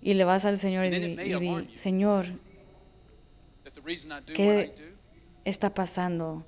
Y 0.00 0.14
le 0.14 0.24
vas 0.24 0.44
al 0.44 0.58
Señor 0.58 0.86
y, 0.86 0.90
di, 0.90 1.76
Señor, 1.76 2.26
¿qué 4.34 4.72
está 5.44 5.74
pasando? 5.74 6.46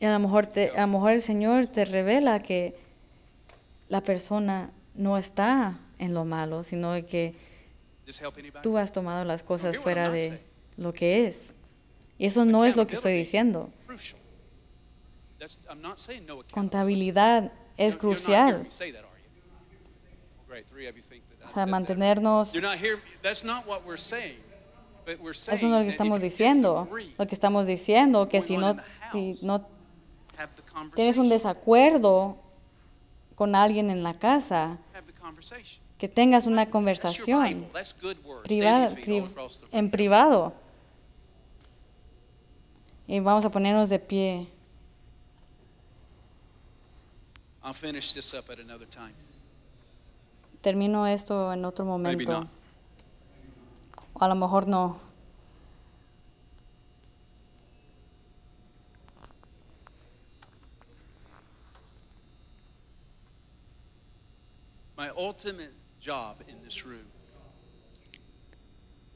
Y 0.00 0.04
a 0.04 0.12
lo 0.12 0.18
mejor, 0.18 0.46
te, 0.46 0.70
a 0.70 0.82
lo 0.82 0.92
mejor 0.92 1.12
el 1.12 1.22
Señor 1.22 1.66
te 1.66 1.84
revela 1.84 2.40
que 2.40 2.76
la 3.88 4.02
persona 4.02 4.70
no 4.94 5.18
está 5.18 5.78
en 5.98 6.14
lo 6.14 6.24
malo, 6.24 6.62
sino 6.62 6.94
que 7.06 7.34
tú 8.62 8.78
has 8.78 8.92
tomado 8.92 9.24
las 9.24 9.42
cosas 9.42 9.76
fuera 9.76 10.10
de 10.10 10.40
lo 10.76 10.92
que 10.92 11.26
es. 11.26 11.54
Y 12.18 12.26
eso 12.26 12.44
no 12.44 12.64
es 12.64 12.76
lo 12.76 12.86
que 12.86 12.96
estoy 12.96 13.14
diciendo. 13.14 13.70
Contabilidad 16.52 17.52
es 17.76 17.96
crucial. 17.96 18.66
O 21.48 21.54
sea, 21.54 21.66
mantenernos... 21.66 22.54
Eso 22.54 22.66
no 25.46 25.54
es 25.54 25.62
lo 25.62 25.82
que 25.82 25.88
estamos 25.88 26.20
diciendo. 26.20 26.88
Lo 27.16 27.26
que 27.26 27.34
estamos 27.34 27.66
diciendo 27.66 28.28
que 28.28 28.42
si 28.42 28.56
no, 28.56 28.76
si 29.12 29.38
no 29.42 29.66
tienes 30.94 31.16
un 31.18 31.28
desacuerdo 31.28 32.36
con 33.34 33.54
alguien 33.54 33.90
en 33.90 34.02
la 34.02 34.14
casa, 34.14 34.78
que 35.96 36.08
tengas 36.08 36.46
una 36.46 36.70
conversación 36.70 37.66
privada, 38.44 38.94
en 39.72 39.90
privado. 39.90 40.52
Y 43.06 43.20
vamos 43.20 43.44
a 43.44 43.50
ponernos 43.50 43.88
de 43.88 43.98
pie. 43.98 44.48
Termino 50.60 51.06
esto 51.06 51.52
en 51.52 51.64
otro 51.64 51.84
momento. 51.84 52.46
O 54.12 54.22
a 54.24 54.28
lo 54.28 54.34
mejor 54.34 54.66
no. 54.66 55.07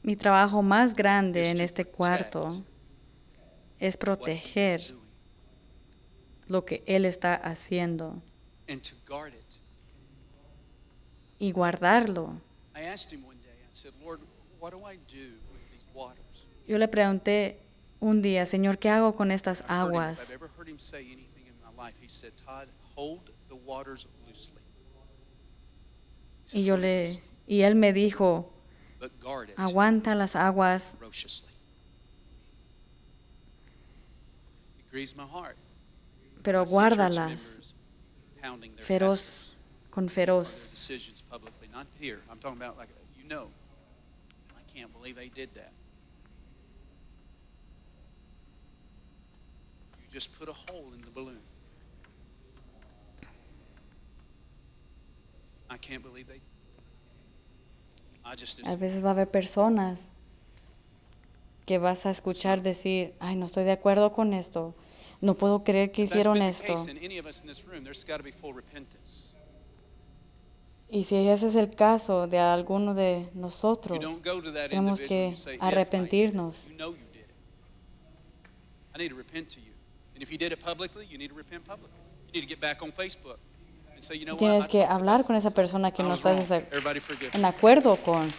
Mi 0.03 0.17
trabajo 0.17 0.63
más 0.63 0.95
grande 0.95 1.51
en 1.51 1.61
este 1.61 1.85
cuarto 1.85 2.65
es 3.79 3.97
proteger 3.97 4.95
lo 6.47 6.65
que 6.65 6.83
Él 6.87 7.05
está 7.05 7.35
haciendo 7.35 8.23
y 11.39 11.51
guardarlo. 11.51 12.41
Yo 16.69 16.79
le 16.79 16.89
pregunté 16.89 17.59
un 17.99 18.23
día, 18.23 18.47
Señor, 18.47 18.79
¿qué 18.79 18.89
hago 18.89 19.15
con 19.15 19.33
estas 19.33 19.65
aguas? 19.69 20.33
Y 26.53 26.65
yo 26.65 26.77
le 26.77 27.23
y 27.47 27.63
él 27.63 27.75
me 27.75 27.93
dijo, 27.93 28.53
aguanta 29.57 30.15
las 30.15 30.37
aguas. 30.37 30.95
Pero 36.43 36.65
guárdalas 36.67 37.75
feroz 38.81 39.53
con 39.91 40.09
feroz. 40.09 40.71
just 50.13 50.39
put 50.39 50.47
a 50.47 50.53
hole 50.53 50.93
in 50.95 51.01
the 51.01 51.11
balloon. 51.11 51.41
A 58.65 58.77
veces 58.77 59.05
va 59.05 59.09
a 59.09 59.13
haber 59.13 59.31
personas 59.31 60.01
que 61.67 61.79
vas 61.79 62.07
a 62.07 62.11
escuchar 62.11 62.63
decir, 62.63 63.15
ay, 63.21 63.37
no 63.37 63.47
estoy 63.47 63.65
de 63.65 63.73
acuerdo 63.73 64.13
con 64.13 64.33
esto, 64.33 64.75
no 65.21 65.37
puedo 65.37 65.65
creer 65.65 65.93
que 65.93 66.03
hicieron 66.03 66.43
esto. 66.43 66.75
Y 70.89 71.05
si 71.05 71.17
ese 71.17 71.49
es 71.49 71.57
el 71.57 71.75
caso 71.75 72.27
de 72.27 72.39
alguno 72.39 72.95
de 72.95 73.31
nosotros, 73.33 73.99
tenemos 74.69 75.01
que 75.01 75.35
arrepentirnos. 75.59 76.71
Tienes 84.39 84.69
que 84.69 84.85
hablar 84.85 85.25
con 85.25 85.37
esa 85.37 85.51
persona 85.51 85.93
que 85.93 86.03
no 86.03 86.15
estás 86.15 86.51
en 86.51 87.45
acuerdo 87.45 87.97
con. 87.97 88.33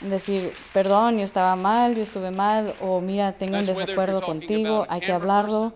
Decir, 0.00 0.52
perdón, 0.74 1.16
yo 1.16 1.24
estaba 1.24 1.56
mal, 1.56 1.94
yo 1.96 2.02
estuve 2.02 2.30
mal, 2.30 2.74
o 2.82 3.00
mira, 3.00 3.32
tengo 3.32 3.56
un 3.56 3.64
desacuerdo 3.64 4.20
contigo, 4.20 4.84
hay 4.90 5.00
que 5.00 5.10
hablarlo. 5.10 5.72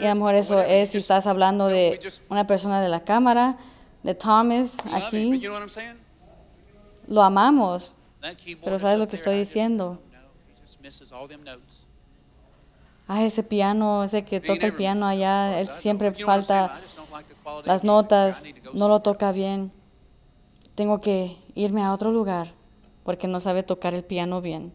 Y 0.00 0.04
a 0.04 0.10
lo 0.10 0.14
mejor 0.14 0.34
eso 0.36 0.60
es 0.60 0.90
si 0.90 0.98
estás 0.98 1.26
hablando 1.26 1.66
de 1.66 1.98
una 2.28 2.46
persona 2.46 2.80
de 2.80 2.88
la 2.88 3.02
cámara, 3.02 3.58
de 4.04 4.14
Thomas 4.14 4.76
aquí. 4.92 5.42
Lo 7.08 7.22
amamos, 7.22 7.90
pero 8.62 8.78
¿sabes 8.78 8.98
lo 8.98 9.08
que 9.08 9.16
estoy 9.16 9.38
diciendo? 9.38 10.00
Ah, 13.08 13.24
ese 13.24 13.42
piano, 13.42 14.04
ese 14.04 14.24
que 14.24 14.40
toca 14.40 14.66
el 14.66 14.74
piano 14.74 15.06
allá, 15.06 15.60
él 15.60 15.68
siempre 15.68 16.12
falta 16.12 16.80
las 17.64 17.84
notas, 17.84 18.42
no 18.72 18.88
lo 18.88 19.00
toca 19.00 19.32
bien. 19.32 19.72
Tengo 20.74 21.00
que 21.00 21.36
irme 21.54 21.82
a 21.82 21.92
otro 21.92 22.12
lugar 22.12 22.48
porque 23.04 23.28
no 23.28 23.40
sabe 23.40 23.62
tocar 23.62 23.94
el 23.94 24.04
piano 24.04 24.40
bien. 24.40 24.72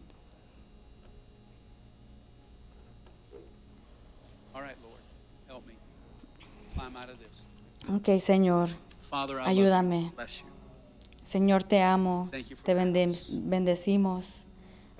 Ok, 7.94 8.20
Señor. 8.20 8.68
Ayúdame. 9.44 10.12
Señor, 11.22 11.62
te 11.62 11.82
amo, 11.82 12.30
te 12.62 12.74
bendecimos. 12.74 14.44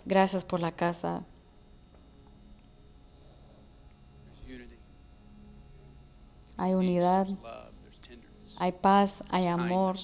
Gracias 0.05 0.45
por 0.45 0.61
la 0.61 0.73
casa. 0.73 1.23
There's 4.25 4.61
unity. 4.61 4.77
Hay 6.59 6.75
unidad, 6.75 7.29
hay 8.59 8.73
paz, 8.73 9.23
hay 9.31 9.47
amor, 9.47 9.97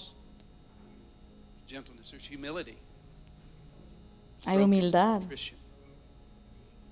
hay 4.46 4.58
humildad. 4.58 5.22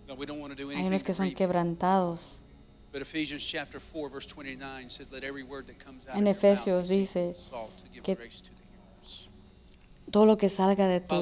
Hay 0.09 0.87
unos 0.87 1.03
que 1.05 1.15
son 1.15 1.33
quebrantados. 1.33 2.39
But 2.93 3.01
Ephesians 3.01 3.43
chapter 3.43 3.81
4 3.81 4.11
verse 4.11 4.27
29 4.27 4.91
says 4.91 5.11
let 5.11 5.25
every 5.25 5.43
word 5.43 5.67
that 5.69 5.79
comes 5.79 6.07
out 6.07 6.15
En 6.15 6.27
Efesios 6.27 6.89
dice 6.89 7.35
que. 8.03 8.19
Todo 10.11 10.27
lo 10.27 10.37
que 10.37 10.51
salga 10.51 10.87
de 10.87 11.01
tu 11.01 11.15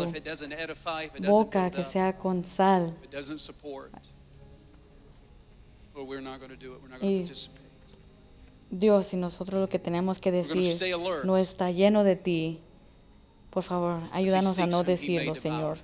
boca, 1.28 1.70
que 1.70 1.84
sea 1.84 2.18
con 2.18 2.42
sal. 2.42 2.96
if 2.98 3.04
it 3.04 3.10
doesn't 3.12 3.38
support, 3.38 3.92
well, 5.94 6.04
we're 6.04 6.20
not 6.20 6.40
going 6.40 6.50
to 6.50 6.56
do 6.56 6.74
it. 6.74 6.82
We're 6.82 6.88
not 6.88 7.00
going 7.00 7.12
to 7.12 7.20
Y 7.20 7.24
participate. 7.24 7.69
Dios, 8.70 9.06
si 9.06 9.16
nosotros 9.16 9.60
lo 9.60 9.68
que 9.68 9.78
tenemos 9.78 10.20
que 10.20 10.30
decir 10.30 10.78
no 11.24 11.36
está 11.36 11.70
lleno 11.70 12.04
de 12.04 12.16
ti, 12.16 12.60
por 13.50 13.64
favor, 13.64 14.02
ayúdanos 14.12 14.58
a 14.58 14.66
no 14.66 14.84
decirlo. 14.84 15.34
Señor. 15.34 15.78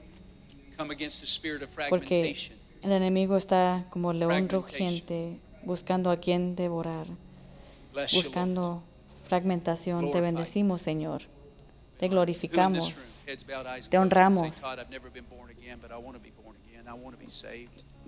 Porque 1.89 2.37
el 2.83 2.93
enemigo 2.93 3.37
está 3.37 3.87
como 3.91 4.13
león 4.13 4.49
rugiente, 4.49 5.41
buscando 5.65 6.11
a 6.11 6.19
quien 6.19 6.55
devorar, 6.55 7.07
buscando 8.13 8.83
fragmentación. 9.29 10.13
Te 10.13 10.21
bendecimos, 10.21 10.83
Señor. 10.83 11.23
Te 11.99 12.09
glorificamos. 12.09 12.95
Te 13.89 13.99
honramos. 13.99 14.63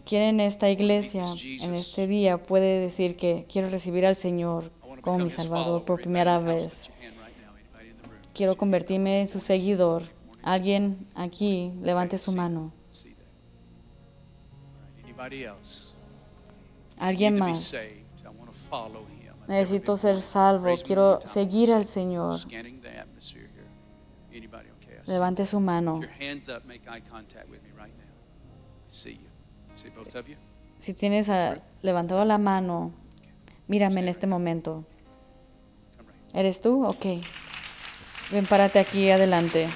¿Quién 0.09 0.23
en 0.23 0.41
esta 0.41 0.71
iglesia, 0.71 1.23
en 1.61 1.75
este 1.75 2.07
día, 2.07 2.39
puede 2.39 2.81
decir 2.81 3.15
que 3.15 3.45
quiero 3.47 3.69
recibir 3.69 4.07
al 4.07 4.17
Señor 4.17 4.73
como 5.03 5.19
mi 5.19 5.29
Salvador 5.29 5.85
por 5.85 6.01
primera 6.01 6.39
vez? 6.39 6.91
Quiero 8.33 8.57
convertirme 8.57 9.21
en 9.21 9.27
su 9.27 9.39
seguidor. 9.39 10.05
Alguien 10.43 11.07
aquí, 11.15 11.75
levante 11.83 12.17
su 12.17 12.35
mano. 12.35 12.73
Alguien 16.97 17.39
más. 17.39 17.77
Necesito 19.47 19.99
ser 19.99 20.23
salvo. 20.23 20.75
Quiero 20.83 21.19
seguir 21.21 21.71
al. 21.71 21.85
Señor. 21.85 22.41
Levante 25.07 25.45
su 25.45 25.61
mano. 25.61 26.01
Si 30.79 30.95
tienes 30.95 31.29
a- 31.29 31.61
levantado 31.83 32.25
la 32.25 32.39
mano, 32.39 32.93
mírame 33.67 34.01
en 34.01 34.09
este 34.09 34.27
momento. 34.27 34.85
¿Eres 36.35 36.61
tú? 36.61 36.85
Ok. 36.87 37.05
Ven, 38.31 38.47
párate 38.47 38.79
aquí 38.79 39.11
adelante. 39.11 39.69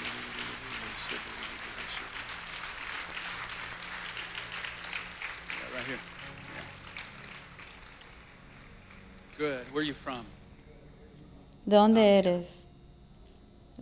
¿De 11.65 11.77
dónde 11.77 12.19
eres? 12.19 12.67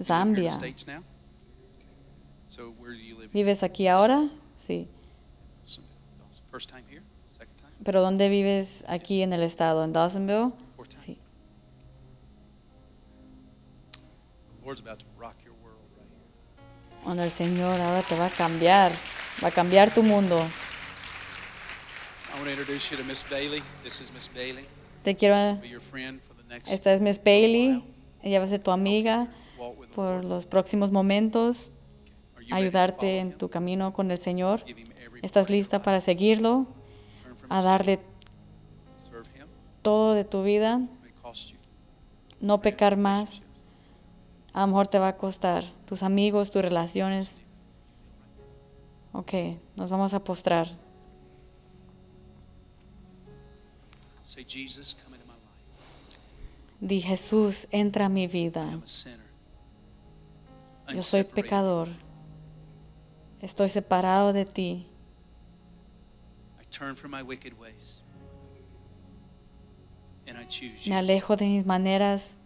Zambia. 0.02 0.50
¿Vives 3.32 3.62
aquí 3.62 3.86
ahora? 3.88 4.28
Sí. 4.54 4.88
First 6.50 6.68
time 6.68 6.84
here? 6.88 7.02
Second 7.26 7.56
time? 7.58 7.72
¿Pero 7.84 8.00
dónde 8.00 8.28
vives 8.28 8.84
aquí 8.88 9.22
en 9.22 9.32
el 9.32 9.42
estado? 9.42 9.84
¿En 9.84 9.92
Dawsonville? 9.92 10.52
Fourth 10.76 10.90
time? 10.90 11.02
Sí. 11.02 11.18
The 14.58 14.66
Lord's 14.66 14.80
about 14.80 14.98
to 14.98 15.06
rock 15.18 15.36
your 15.44 15.54
world 15.62 15.78
right 15.96 16.10
here. 16.10 17.04
Cuando 17.04 17.22
el 17.22 17.30
Señor 17.30 17.80
ahora 17.80 18.02
te 18.02 18.16
va 18.18 18.26
a 18.26 18.30
cambiar. 18.30 18.92
Va 19.42 19.48
a 19.48 19.50
cambiar 19.52 19.94
tu 19.94 20.02
mundo. 20.02 20.36
I 20.38 22.34
want 22.34 22.44
to 22.44 22.50
introduce 22.50 22.90
you 22.90 22.96
to 22.96 23.04
Miss 23.04 23.22
Bailey. 23.28 23.62
This 23.84 24.00
is 24.00 24.12
Miss 24.12 24.28
Bailey. 24.28 24.66
Te 25.02 25.14
quiero... 25.14 25.56
Be 25.60 25.68
your 25.68 25.80
friend 25.80 26.20
for 26.20 26.36
the 26.36 26.42
next 26.44 26.70
Esta 26.70 26.92
es 26.92 27.00
Miss 27.00 27.18
Bailey. 27.22 27.84
Ella 28.22 28.38
va 28.38 28.44
a 28.44 28.48
ser 28.48 28.62
tu 28.62 28.70
amiga 28.70 29.28
por 29.94 30.24
los 30.24 30.46
próximos 30.46 30.90
momentos. 30.90 31.72
Ayudarte 32.50 33.18
en 33.18 33.38
tu 33.38 33.48
camino 33.48 33.92
con 33.92 34.10
el 34.10 34.18
Señor. 34.18 34.62
¿Estás 35.22 35.50
lista 35.50 35.82
para 35.82 36.00
seguirlo? 36.00 36.66
A 37.48 37.62
darle 37.62 38.00
todo 39.82 40.14
de 40.14 40.24
tu 40.24 40.42
vida. 40.42 40.80
No 42.40 42.60
pecar 42.62 42.96
más. 42.96 43.42
A 44.52 44.62
lo 44.62 44.68
mejor 44.68 44.88
te 44.88 44.98
va 44.98 45.08
a 45.08 45.16
costar. 45.16 45.64
Tus 45.86 46.02
amigos, 46.02 46.50
tus 46.50 46.62
relaciones. 46.62 47.40
Ok, 49.12 49.32
nos 49.76 49.90
vamos 49.90 50.14
a 50.14 50.22
postrar. 50.22 50.68
Di 56.80 57.00
Jesús, 57.02 57.68
entra 57.70 58.06
a 58.06 58.08
mi 58.08 58.26
vida. 58.26 58.80
Yo 60.94 61.02
soy 61.02 61.24
pecador. 61.24 61.88
Estoy 63.40 63.68
separado 63.68 64.32
de 64.32 64.44
ti. 64.44 64.89
Turn 66.70 66.94
from 66.94 67.10
my 67.10 67.22
wicked 67.22 67.58
ways. 67.58 68.00
And 70.26 70.38
I 70.38 70.44
choose 70.44 70.88
Me 70.88 70.94
alejo 70.96 71.36
de 71.36 71.46
mis 71.46 71.66
maneras 71.66 72.36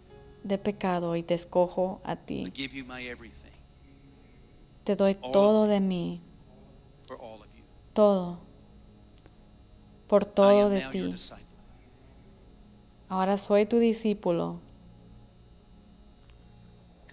de 0.42 0.56
pecado 0.58 1.14
y 1.16 1.22
te 1.22 1.34
escojo 1.34 2.00
a 2.04 2.12
I 2.12 2.16
ti. 2.26 2.50
give 2.54 2.74
you 2.74 2.84
my 2.84 3.06
everything 3.06 3.50
Te 4.84 4.96
doy 4.96 5.16
All 5.22 5.32
todo 5.32 5.66
de 5.66 5.80
mí, 5.80 6.20
for 7.06 7.16
all 7.18 7.40
of 7.40 7.46
you. 7.56 7.62
todo. 7.94 8.38
Por 10.06 10.22
I 10.22 10.26
todo 10.34 10.66
am 10.66 10.70
de 10.72 10.80
ti. 10.90 11.14
Ahora 13.08 13.36
soy 13.38 13.64
tu 13.66 13.78
discípulo. 13.78 14.60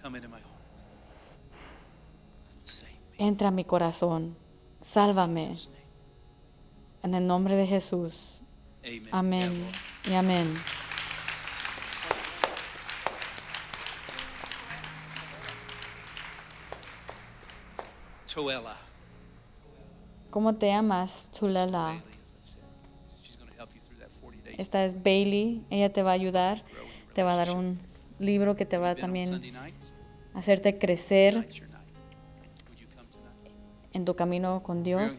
Come 0.02 0.16
into 0.18 0.28
my 0.28 0.36
heart. 0.36 0.44
Save 2.62 2.90
me. 3.18 3.24
Entra 3.26 3.48
a 3.48 3.50
mi 3.50 3.64
corazón. 3.64 4.36
Sálvame. 4.82 5.54
En 7.02 7.14
el 7.14 7.26
nombre 7.26 7.56
de 7.56 7.66
Jesús. 7.66 8.42
Amen. 8.84 9.08
Amén 9.10 9.66
y 10.08 10.14
amén. 10.14 10.54
Toella. 18.32 18.76
¿Cómo 20.30 20.54
te 20.54 20.68
llamas, 20.68 21.28
Tulela? 21.38 21.88
Bailey, 21.88 22.00
as 22.00 22.30
I 22.30 22.40
said. 22.40 22.62
She's 23.22 23.36
going 23.36 23.50
to 23.50 23.56
help 23.58 23.74
you 23.74 23.80
through 23.80 23.98
that 23.98 24.08
40 24.22 24.38
days. 24.42 24.58
Esta 24.58 24.84
es 24.84 24.94
Bailey. 25.02 25.62
Ella 25.68 25.92
te 25.92 26.02
va 26.02 26.12
a 26.12 26.14
ayudar. 26.14 26.62
Te 27.12 27.22
va 27.22 27.34
a 27.34 27.36
dar 27.36 27.54
un 27.54 27.78
libro 28.18 28.56
que 28.56 28.64
te 28.64 28.78
va 28.78 28.90
a 28.90 28.94
también 28.94 29.28
nights? 29.52 29.92
hacerte 30.32 30.78
crecer 30.78 31.46
en 33.92 34.04
tu 34.04 34.16
camino 34.16 34.62
con 34.62 34.82
Dios. 34.82 35.12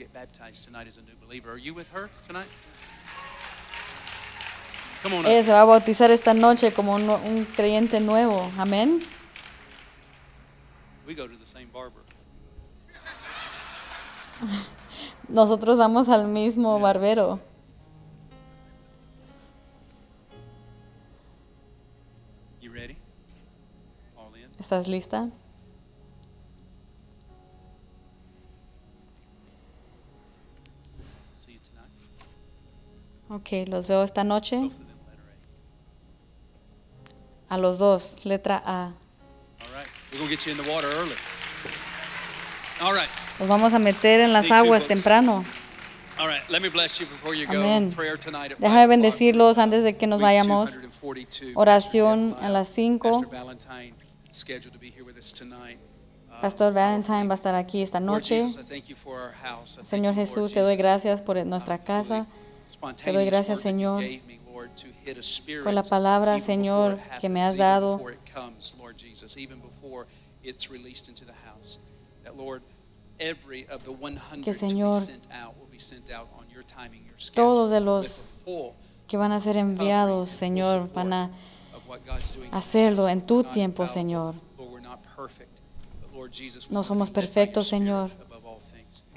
Get 0.00 0.12
baptized 0.14 0.64
tonight 0.64 0.86
as 0.86 0.96
a 0.96 1.02
new 1.02 1.14
believer. 1.22 1.52
Are 1.52 1.58
you 1.58 1.74
with 1.74 1.88
her 1.90 2.08
tonight? 2.26 2.48
Come 5.02 5.12
on 5.12 5.26
Ella 5.26 5.40
up. 5.40 5.44
se 5.44 5.52
va 5.52 5.60
a 5.60 5.66
bautizar 5.66 6.10
esta 6.10 6.32
noche 6.32 6.72
como 6.72 6.94
un, 6.94 7.10
un 7.10 7.44
creyente 7.44 8.00
nuevo. 8.00 8.50
Amén. 8.56 9.02
We 11.06 11.14
go 11.14 11.26
to 11.28 11.36
the 11.36 11.44
same 11.44 11.66
barber. 11.70 12.00
Nosotros 15.28 15.76
vamos 15.76 16.08
al 16.08 16.28
mismo 16.28 16.80
barbero. 16.80 17.38
You 22.62 22.72
ready? 22.72 22.96
All 24.16 24.34
in? 24.34 24.48
¿Estás 24.58 24.88
lista? 24.88 25.28
Ok, 33.30 33.68
los 33.68 33.86
veo 33.86 34.02
esta 34.02 34.24
noche. 34.24 34.70
A 37.48 37.58
los 37.58 37.78
dos, 37.78 38.24
letra 38.24 38.60
A. 38.66 38.92
Los 43.38 43.48
vamos 43.48 43.72
a 43.72 43.78
meter 43.78 44.20
en 44.20 44.32
las 44.32 44.50
aguas 44.50 44.84
temprano. 44.86 45.44
Amén. 46.18 47.94
Déjame 48.58 48.86
bendecirlos 48.88 49.58
antes 49.58 49.84
de 49.84 49.96
que 49.96 50.08
nos 50.08 50.20
vayamos. 50.20 50.72
242. 50.72 51.56
Oración 51.56 52.34
Jeff 52.34 52.44
a 52.44 52.48
las 52.48 52.68
Lyle, 52.68 52.74
cinco. 52.74 53.20
Pastor 53.20 53.30
Valentine 53.30 53.94
is 54.28 54.36
scheduled 54.36 54.72
to 54.72 54.78
be 54.78 54.90
here 54.90 55.04
with 55.04 55.16
us 55.16 55.32
tonight. 55.32 55.78
Uh, 56.28 56.40
Pastor 56.40 56.72
Valentine 56.72 57.28
va 57.28 57.34
a 57.34 57.36
estar 57.36 57.54
aquí 57.54 57.80
esta 57.80 58.00
noche. 58.00 58.48
Señor 59.82 60.14
Jesús, 60.14 60.52
te 60.52 60.60
doy 60.60 60.74
gracias 60.74 61.22
por 61.22 61.36
uh, 61.36 61.44
nuestra 61.44 61.78
for 61.78 62.26
casa, 62.80 62.94
spontaneous 62.96 63.26
gracias, 63.26 63.60
Señor, 63.60 64.02
por 65.62 65.72
la 65.72 65.82
palabra, 65.82 66.38
Señor, 66.38 66.98
que 67.20 67.28
me 67.28 67.42
has 67.42 67.56
dado. 67.56 67.98
before 67.98 68.14
it 68.14 68.34
comes, 68.34 68.74
Lord 68.78 68.96
Jesus, 68.96 69.36
even 69.36 69.60
before 69.60 70.06
it's 70.42 70.70
released 70.70 71.08
into 71.08 71.24
the 71.24 71.34
house. 71.46 71.78
That, 72.24 72.36
Lord, 72.36 72.62
every 73.18 73.66
of 73.68 73.84
the 73.84 73.92
100 73.92 74.42
Que, 74.42 74.54
Señor, 74.54 75.02
Todos 77.34 77.70
de 77.70 77.80
los 77.80 78.24
que 79.06 79.16
van 79.16 79.32
a 79.32 79.40
ser 79.40 79.56
enviados, 79.56 80.30
Señor, 80.30 80.92
van 80.92 81.12
a 81.12 81.30
hacerlo 82.52 83.08
en 83.08 83.22
tu 83.22 83.44
tiempo. 83.44 83.86
Señor. 83.86 84.34
No 86.70 86.82
somos 86.82 87.10
perfectos, 87.10 87.66
Señor. 87.68 88.10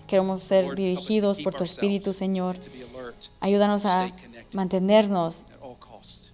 Queremos 0.07 0.41
ser 0.41 0.75
dirigidos 0.75 1.39
por 1.41 1.53
tu 1.53 1.63
Espíritu, 1.63 2.13
Señor. 2.13 2.57
Ayúdanos 3.39 3.85
a 3.85 4.09
mantenernos 4.53 5.43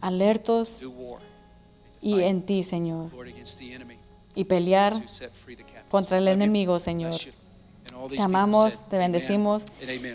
alertos 0.01 0.79
y 2.01 2.21
en 2.21 2.41
ti, 2.43 2.63
Señor, 2.63 3.09
y 4.35 4.43
pelear 4.45 4.93
contra 5.89 6.17
el 6.17 6.27
enemigo, 6.27 6.79
Señor. 6.79 7.15
Te 8.09 8.21
amamos, 8.21 8.87
te 8.87 8.97
bendecimos 8.97 9.63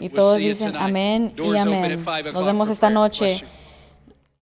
y 0.01 0.09
todos 0.09 0.39
dicen 0.39 0.75
amén 0.77 1.35
y 1.37 1.57
amén. 1.57 2.05
Nos 2.33 2.47
vemos 2.47 2.69
esta 2.71 2.91
noche. 2.91 3.45